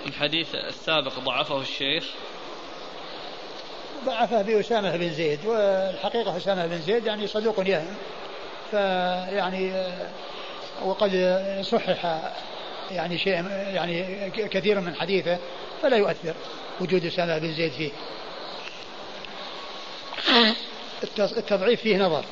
[0.06, 2.04] الحديث السابق ضعفه الشيخ.
[4.06, 7.94] ضعفه بأسامة بن زيد والحقيقة أسامة بن زيد يعني صدوق يهم.
[8.70, 9.86] فيعني
[10.84, 12.20] وقد صحح
[12.90, 15.38] يعني شيء يعني كثير من حديثه
[15.82, 16.34] فلا يؤثر.
[16.80, 17.90] وجود أسامة بن زيد فيه.
[21.36, 22.24] التضعيف فيه نظر.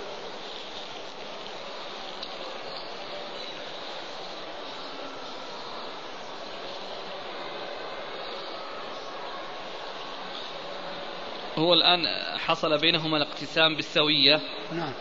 [11.59, 12.07] هو الآن
[12.39, 14.41] حصل بينهما الاقتسام بالسوية.
[14.73, 14.93] نعم.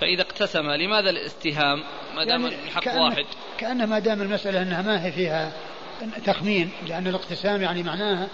[0.00, 1.84] فإذا اقتسم لماذا الاستهام؟
[2.14, 3.24] ما دام يعني الحق كأن واحد.
[3.58, 5.52] كأن ما دام المسألة أنها ما هي فيها
[6.24, 8.28] تخمين لأن الاقتسام يعني معناها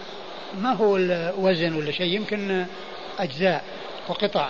[0.61, 2.67] ما هو الوزن ولا شيء يمكن
[3.19, 3.65] أجزاء
[4.09, 4.49] وقطع.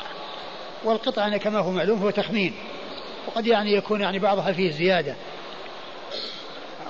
[0.84, 2.54] والقطع يعني كما هو معلوم هو تخمين.
[3.26, 5.14] وقد يعني يكون يعني بعضها فيه زيادة.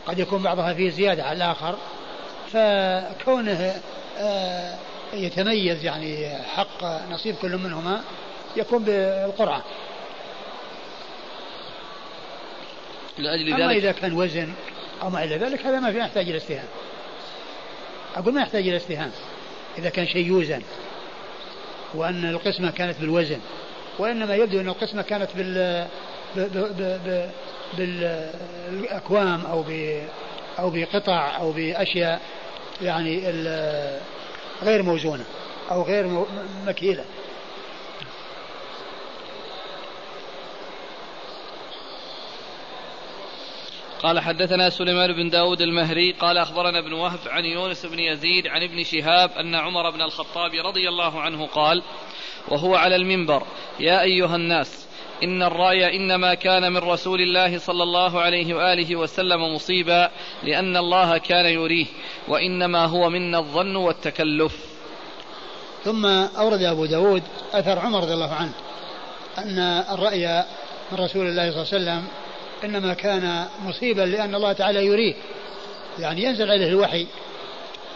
[0.06, 1.78] قد يكون بعضها فيه زيادة على الآخر.
[2.52, 3.74] فكونه
[4.18, 4.74] آه
[5.12, 8.04] يتميز يعني حق نصيب كل منهما
[8.56, 9.62] يكون بالقرعة.
[13.18, 14.52] لأجل ذلك أما إذا كان وزن
[15.02, 16.66] أو ما إلى ذلك هذا ما في يحتاج إلى استهام
[18.16, 19.10] أقول ما يحتاج إلى استهام
[19.78, 20.62] إذا كان شيء يوزن
[21.94, 23.38] وأن القسمة كانت بالوزن
[23.98, 25.86] وإنما يبدو أن القسمة كانت بال
[27.78, 30.00] بالأكوام أو ب
[30.58, 32.20] أو بقطع أو بأشياء
[32.82, 33.30] يعني
[34.62, 35.24] غير موزونة
[35.70, 36.24] أو غير
[36.66, 37.04] مكيلة.
[44.02, 48.62] قال حدثنا سليمان بن داود المهري قال أخبرنا ابن وهب عن يونس بن يزيد عن
[48.62, 51.82] ابن شهاب أن عمر بن الخطاب رضي الله عنه قال
[52.48, 53.42] وهو على المنبر
[53.80, 54.86] يا أيها الناس
[55.22, 60.10] إن الرأي إنما كان من رسول الله صلى الله عليه وآله وسلم مصيبا
[60.42, 61.86] لأن الله كان يريه
[62.28, 64.56] وإنما هو منا الظن والتكلف.
[65.84, 67.22] ثم أورد أبو داود
[67.52, 68.52] أثر عمر رضي الله عنه
[69.38, 69.58] أن
[69.94, 70.44] الرأي
[70.92, 72.21] من رسول الله صلى الله عليه وسلم
[72.64, 75.14] إنما كان مصيبا لأن الله تعالى يريه
[75.98, 77.06] يعني ينزل عليه الوحي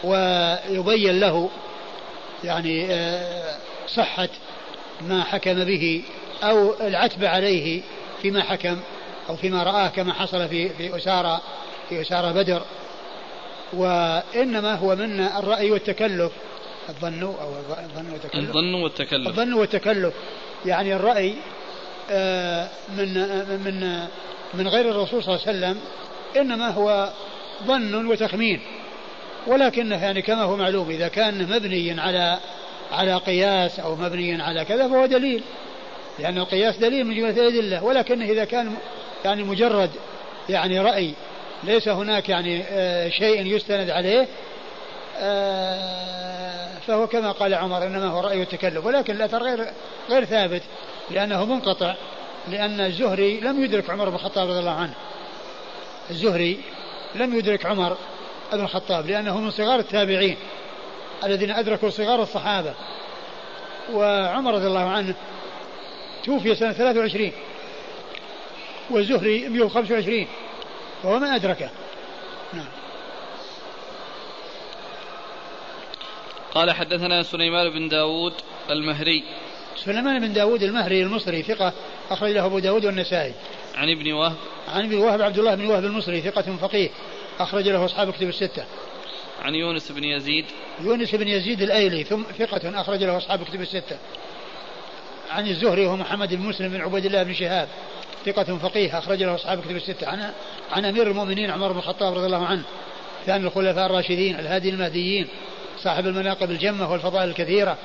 [0.04, 1.50] ويبين له
[2.44, 3.56] يعني آه،
[3.88, 4.28] صحة
[5.08, 6.02] ما حكم به
[6.42, 7.82] أو العتب عليه
[8.22, 8.76] فيما حكم
[9.28, 11.42] أو فيما رآه كما حصل في في أسارة
[11.88, 12.62] في أسارة بدر.
[13.72, 16.32] وإنما هو من الرأي والتكلف.
[16.88, 17.32] الظن أو
[17.84, 18.48] الظن والتكلف.
[18.48, 19.28] الظن والتكلف.
[19.28, 20.14] الظن والتكلف.
[20.66, 21.34] يعني الرأي
[22.10, 22.68] آه،
[22.98, 23.14] من
[23.64, 24.06] من
[24.54, 25.80] من غير الرسول صلى الله عليه وسلم
[26.36, 27.10] إنما هو
[27.64, 28.60] ظن وتخمين
[29.46, 32.38] ولكنه يعني كما هو معلوم إذا كان مبنيا على
[32.92, 35.42] على قياس أو مبنيا على كذا فهو دليل
[36.18, 38.74] لأن القياس دليل من جملة الأدلة ولكنه إذا كان
[39.24, 39.90] يعني مجرد
[40.48, 41.14] يعني رأي
[41.64, 44.26] ليس هناك يعني آه، شيء يستند عليه
[45.18, 49.66] آه، فهو كما قال عمر إنما هو رأي التكلف ولكن الأثر غير
[50.10, 50.62] غير ثابت
[51.10, 51.94] لأنه منقطع.
[52.48, 54.94] لأن الزهري لم يدرك عمر بن الخطاب رضي الله عنه.
[56.10, 56.60] الزهري
[57.14, 57.96] لم يدرك عمر
[58.52, 60.36] بن الخطاب لأنه من صغار التابعين
[61.24, 62.74] الذين أدركوا صغار الصحابة.
[63.92, 65.14] وعمر رضي الله عنه
[66.24, 67.32] توفي سنة 23
[68.90, 70.26] والزهري 125
[71.04, 71.70] وهو ما أدركه.
[72.52, 72.68] نعم.
[76.54, 78.34] قال حدثنا سليمان بن داود
[78.70, 79.24] المهري.
[79.84, 81.72] سليمان بن داود المهري المصري ثقة
[82.10, 83.32] أخرج له أبو داود والنسائي.
[83.74, 84.36] عن ابن وهب.
[84.68, 86.88] عن ابن وهب عبد الله بن وهب المصري ثقة فقيه
[87.40, 88.64] أخرج له أصحاب كتب الستة.
[89.42, 90.44] عن يونس بن يزيد.
[90.80, 93.96] يونس بن يزيد الأيلي ثم ثقة أخرج له أصحاب كتب الستة.
[95.30, 97.68] عن الزهري وهو محمد بن مسلم بن عبيد الله بن شهاب
[98.26, 100.08] ثقة فقيه أخرج له أصحاب كتب الستة.
[100.08, 100.32] عن
[100.72, 102.62] عن أمير المؤمنين عمر بن الخطاب رضي الله عنه
[103.26, 105.28] ثاني الخلفاء الراشدين الهادي المهديين
[105.82, 107.78] صاحب المناقب الجمة والفضائل الكثيرة.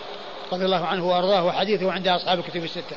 [0.54, 2.96] رضي الله عنه وأرضاه وحديثه عند أصحاب الكتب الستة.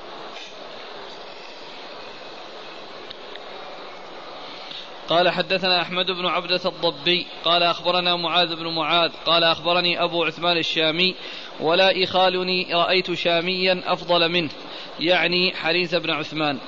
[5.08, 10.56] قال حدثنا أحمد بن عبدة الضبي قال أخبرنا معاذ بن معاذ قال أخبرني أبو عثمان
[10.56, 11.14] الشامي
[11.60, 14.50] ولا يخالني رأيت شاميا أفضل منه
[15.00, 16.58] يعني حريث بن عثمان.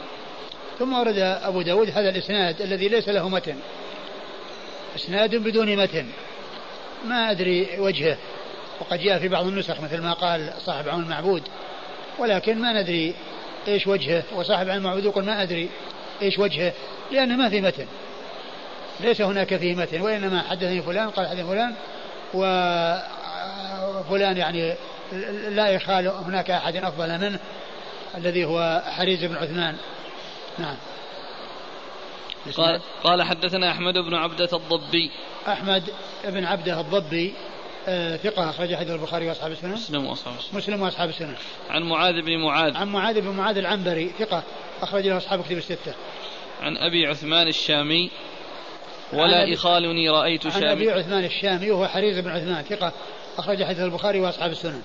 [0.79, 3.57] ثم ورد أبو داود هذا الإسناد الذي ليس له متن.
[4.97, 6.07] إسناد بدون متن.
[7.07, 8.17] ما أدري وجهه.
[8.81, 11.43] وقد جاء في بعض النسخ مثل ما قال صاحب عون المعبود
[12.19, 13.15] ولكن ما ندري
[13.69, 15.69] إيش وجهه وصاحب عون المعبود يقول ما أدري
[16.23, 16.73] إيش وجهه
[17.13, 17.87] لأنه ما في متن.
[19.01, 21.75] ليس هناك فيه متن وإنما حدثني فلان قال حدثني فلان
[23.95, 24.75] وفلان يعني
[25.49, 27.39] لا يخال هناك أحد أفضل منه
[28.17, 29.77] الذي هو حريز بن عثمان.
[30.59, 30.77] نعم.
[32.57, 35.11] قال, قال حدثنا أحمد بن عبدة الضبي.
[35.49, 35.91] أحمد
[36.25, 37.35] بن عبدة الضبي
[38.23, 40.59] ثقة أخرج حديث البخاري وأصحاب السنة؟ مسلم وأصحاب السنة.
[40.59, 41.35] مسلم وأصحاب السنة.
[41.71, 42.77] عن معاذ بن معاذ.
[42.77, 44.43] عن معاذ بن معاذ العنبري ثقة
[44.83, 45.95] أخرج له أصحاب كتب الستة.
[46.63, 48.11] عن أبي عثمان الشامي.
[49.13, 50.67] ولا إخالني رأيت شامي.
[50.67, 52.93] عن أبي عثمان الشامي وهو حريز بن عثمان ثقة
[53.39, 54.83] أخرج حديث البخاري وأصحاب السنن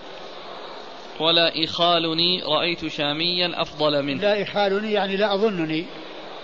[1.19, 4.22] ولا إخالني رأيت شاميا أفضل منه.
[4.22, 5.86] لا إخالني يعني لا أظنني.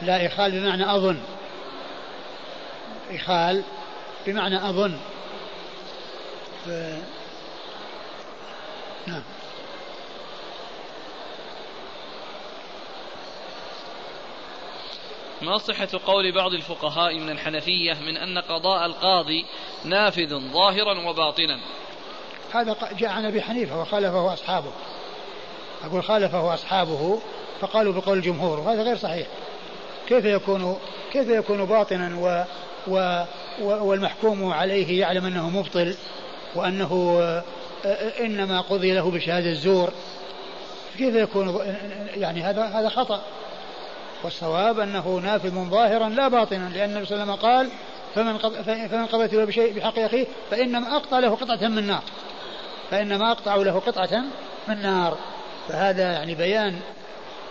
[0.01, 1.17] لا إخال بمعنى أظن.
[3.11, 3.63] إخال
[4.27, 4.97] بمعنى أظن.
[6.67, 6.69] ف...
[9.07, 9.21] نعم.
[15.41, 19.45] ما صحة قول بعض الفقهاء من الحنفية من أن قضاء القاضي
[19.85, 21.59] نافذ ظاهرا وباطنا؟
[22.53, 24.71] هذا جاء عن أبي حنيفة وخالفه أصحابه.
[25.83, 27.19] أقول خالفه أصحابه
[27.61, 29.27] فقالوا بقول الجمهور وهذا غير صحيح.
[30.07, 30.79] كيف يكون
[31.13, 32.43] كيف يكون باطنا و
[32.87, 33.25] و
[33.61, 35.95] والمحكوم عليه يعلم أنه مبطل
[36.55, 37.21] وأنه
[38.19, 39.91] إنما قضي له بشهادة الزور.
[40.97, 41.59] كيف يكون
[42.15, 43.21] يعني هذا هذا خطأ.
[44.23, 47.69] والصواب أنه نافذ ظاهرا لا باطنا لأن النبي صلى الله عليه وسلم قال
[48.15, 48.37] فمن
[48.87, 52.03] فمن قضيت له بشيء بحق أخيه فإنما أقطع له قطعة من نار.
[52.91, 54.23] فإنما أقطع له قطعة
[54.67, 55.17] من نار.
[55.67, 56.79] فهذا يعني بيان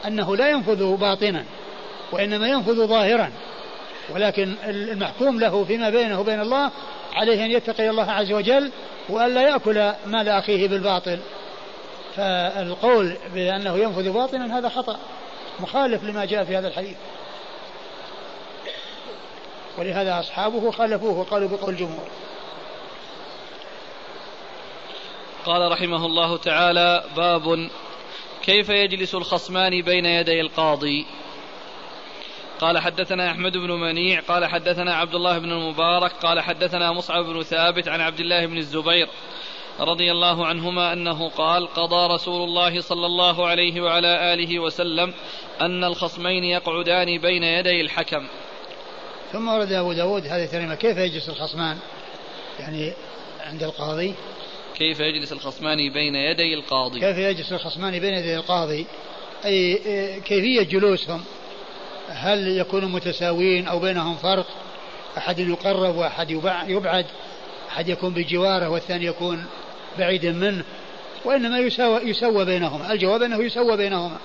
[0.07, 1.45] أنه لا ينفذ باطنا
[2.13, 3.31] وإنما ينفذ ظاهرا.
[4.15, 6.71] ولكن المحكوم له فيما بينه وبين الله
[7.17, 8.73] عليه أن يتقي الله عز وجل
[9.09, 11.19] وألا يأكل مال أخيه بالباطل.
[12.17, 14.99] فالقول بأنه ينفذ باطنا هذا خطأ
[15.61, 16.97] مخالف لما جاء في هذا الحديث.
[19.79, 22.09] ولهذا أصحابه خالفوه وقالوا بقول الجمهور.
[25.47, 27.71] قال رحمه الله تعالى باب
[28.43, 31.07] كيف يجلس الخصمان بين يدي القاضي؟
[32.61, 37.43] قال حدثنا أحمد بن منيع قال حدثنا عبد الله بن المبارك قال حدثنا مصعب بن
[37.43, 39.09] ثابت عن عبد الله بن الزبير
[39.81, 45.15] رضي الله عنهما أنه قال قضى رسول الله صلى الله عليه وعلى آله وسلم
[45.61, 48.27] أن الخصمين يقعدان بين يدي الحكم.
[49.33, 51.79] ثم ورد أبو داود هذه الكلمة كيف يجلس الخصمان؟
[52.61, 52.93] يعني
[53.41, 54.15] عند القاضي.
[54.79, 58.87] كيف يجلس الخصمان بين يدي القاضي؟ كيف يجلس الخصمان بين يدي القاضي؟
[59.45, 59.77] أي
[60.21, 61.25] كيفية جلوسهم؟
[62.09, 64.47] هل يكونوا متساويين أو بينهم فرق؟
[65.19, 66.31] أحد يقرب وأحد
[66.69, 67.07] يبعد.
[67.69, 69.45] أحد يكون بجواره والثاني يكون
[69.99, 70.65] بعيدا منه.
[71.25, 72.93] وإنما يساوى, يسوى بينهما.
[72.93, 74.17] الجواب أنه يسوى بينهما.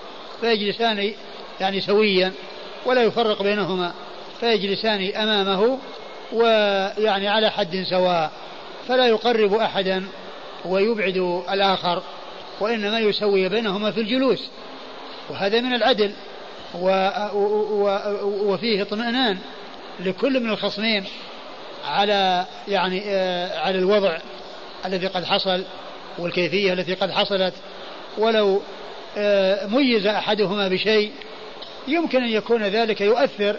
[0.42, 1.14] فيجلسان
[1.60, 2.32] يعني سويا
[2.86, 3.94] ولا يفرق بينهما.
[4.40, 5.80] فيجلسان أمامه
[6.34, 8.32] ويعني على حد سواء.
[8.88, 10.04] فلا يقرب أحدا
[10.66, 12.04] ويبعد الآخر.
[12.60, 14.50] وإنما يسوي بينهما في الجلوس.
[15.30, 16.12] وهذا من العدل.
[18.24, 19.38] وفيه اطمئنان
[20.00, 21.04] لكل من الخصمين
[21.86, 24.18] على يعني آه على الوضع
[24.86, 25.64] الذي قد حصل
[26.18, 27.54] والكيفية التي قد حصلت.
[28.18, 28.62] ولو
[29.18, 31.12] آه ميز أحدهما بشيء
[31.88, 33.58] يمكن أن يكون ذلك يؤثر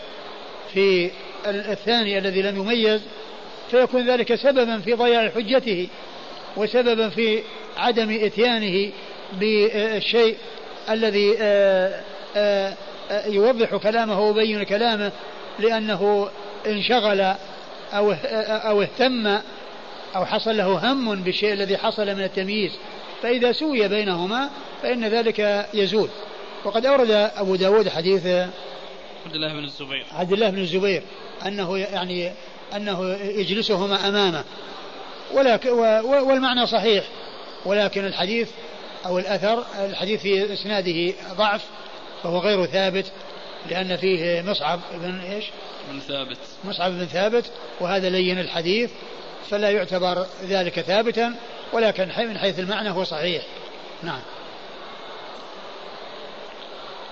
[0.73, 1.11] في
[1.47, 3.01] الثاني الذي لم يميز
[3.71, 5.89] فيكون ذلك سببا في ضياع حجته
[6.57, 7.43] وسببا في
[7.77, 8.91] عدم إتيانه
[9.33, 10.37] بالشيء
[10.91, 12.75] الذي آه،
[13.27, 15.13] يوضح كلامه ويبين كلامه
[15.59, 16.29] لأنه
[16.67, 17.21] انشغل
[17.93, 18.15] أو
[18.49, 19.27] أو اهتم
[20.17, 22.73] أو حصل له هم بالشيء الذي حصل من التمييز.
[23.23, 24.51] فإذا سوي بينهما
[24.83, 26.09] فإن ذلك يزول.
[26.65, 28.27] وقد أورد أبو داود حديث
[29.27, 30.07] عبد الله بن الزبير.
[30.13, 31.03] عبد الله بن الزبير
[31.47, 32.33] أنه يعني
[32.77, 34.45] أنه يجلسهما أمامه.
[35.35, 35.71] ولكن
[36.05, 37.05] والمعنى صحيح.
[37.65, 38.51] ولكن الحديث
[39.07, 41.65] أو الأثر الحديث في إسناده ضعف.
[42.23, 43.13] فهو غير ثابت
[43.71, 45.45] لأن فيه مصعب بن إيش؟
[45.91, 46.39] بن ثابت.
[46.65, 47.51] مصعب بن ثابت
[47.81, 48.91] وهذا لين الحديث
[49.51, 51.35] فلا يعتبر ذلك ثابتا
[51.73, 53.43] ولكن من حيث المعنى هو صحيح.
[54.03, 54.21] نعم.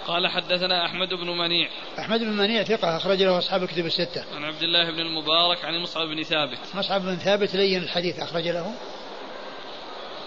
[0.07, 1.69] قال حدثنا أحمد بن منيع.
[1.99, 4.25] أحمد بن منيع ثقة أخرج له أصحاب كتب الستة.
[4.37, 6.59] عن عبد الله بن المبارك عن مصعب بن ثابت.
[6.75, 8.75] مصعب بن ثابت لين الحديث أخرج له.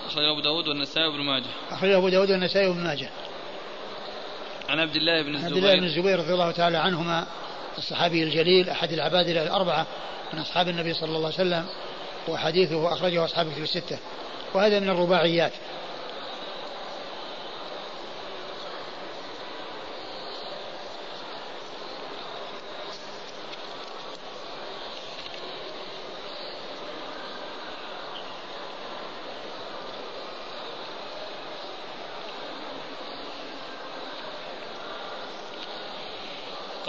[0.08, 1.50] أخرج أبو داود والنسائي وابن ماجه.
[1.72, 3.10] أخرج أبو داود والنسائي وابن ماجه.
[4.70, 7.26] عن عبد الله بن الزبير عبد الله بن الزبير رضي الله تعالى عنهما
[7.78, 9.88] الصحابي الجليل أحد العباد الأربعة
[10.34, 11.66] من أصحاب النبي صلى الله عليه وسلم
[12.28, 13.98] وحديثه أخرجه أصحاب كتب الستة.
[14.54, 15.52] وهذا من الرباعيات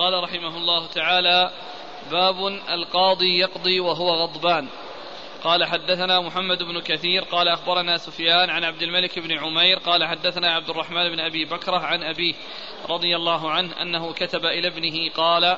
[0.04, 1.50] قال رحمه الله تعالى
[2.10, 4.68] باب القاضي يقضي وهو غضبان.
[5.44, 10.54] قال حدثنا محمد بن كثير قال أخبرنا سفيان عن عبد الملك بن عمير قال حدثنا
[10.54, 12.34] عبد الرحمن بن أبي بكرة عن أبيه
[12.90, 15.56] رضي الله عنه أنه كتب إلى ابنه قال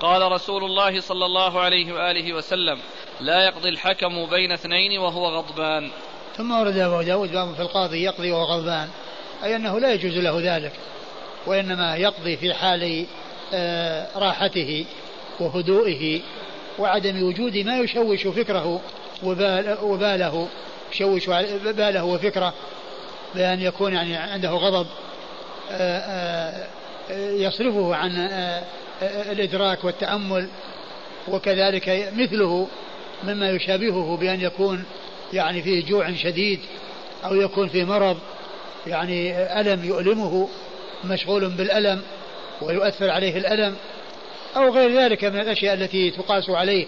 [0.00, 2.78] قال رسول الله صلى الله عليه وآله وسلم
[3.20, 5.90] لا يقضي الحكم بين اثنين وهو غضبان.
[6.36, 8.88] ثم ورد أبو داود باب في القاضي يقضي وهو غضبان
[9.44, 10.72] أي أنه لا يجوز له ذلك
[11.46, 13.06] وإنما يقضي في حال
[14.16, 14.84] راحته
[15.40, 16.20] وهدوئه
[16.78, 18.80] وعدم وجود ما يشوش فكره
[19.82, 20.48] وباله
[20.92, 21.28] يشوش
[21.64, 22.54] باله وفكره
[23.34, 24.86] بأن يكون يعني عنده غضب
[25.70, 26.66] آه،
[27.10, 28.28] آه، يصرفه عن
[29.02, 30.48] الإدراك والتأمل
[31.28, 32.68] وكذلك مثله
[33.24, 34.84] مما يشابهه بأن يكون
[35.32, 36.60] يعني فيه جوع شديد
[37.24, 38.18] أو يكون فيه مرض
[38.86, 40.48] يعني ألم يؤلمه
[41.04, 42.02] مشغول بالألم.
[42.62, 43.76] ويؤثر عليه الألم
[44.56, 46.86] أو غير ذلك من الأشياء التي تقاس عليه.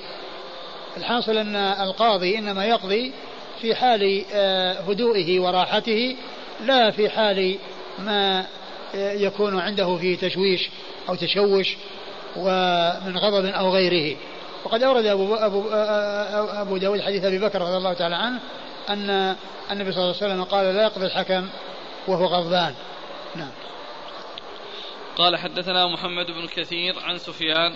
[0.96, 3.12] الحاصل أن القاضي إنما يقضي
[3.60, 6.16] في حال آه، هدوئه وراحته
[6.60, 7.58] لا في حال
[7.98, 8.46] ما
[8.94, 10.70] آه، يكون عنده فيه تشويش
[11.08, 11.76] أو تشوش
[12.36, 14.16] ومن غضب أو غيره.
[14.64, 18.40] وقد أورد أبو, أبو, آه، أبو داود حديث أبي بكر رضي الله تعالى عنه
[18.90, 19.36] أن
[19.70, 21.48] النبي صلى الله عليه وسلم قال لا يقضي الحكم
[22.08, 22.74] وهو غضبان.
[25.18, 27.74] قال حدثنا محمد بن كثير عن سفيان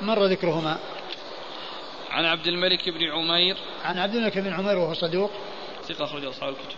[0.00, 0.78] مر ذكرهما؟
[2.10, 5.30] عن عبد الملك بن عمير عن عبد الملك بن عمير وهو صدوق.
[5.88, 6.76] ثقة أخرج أصحاب الكتب.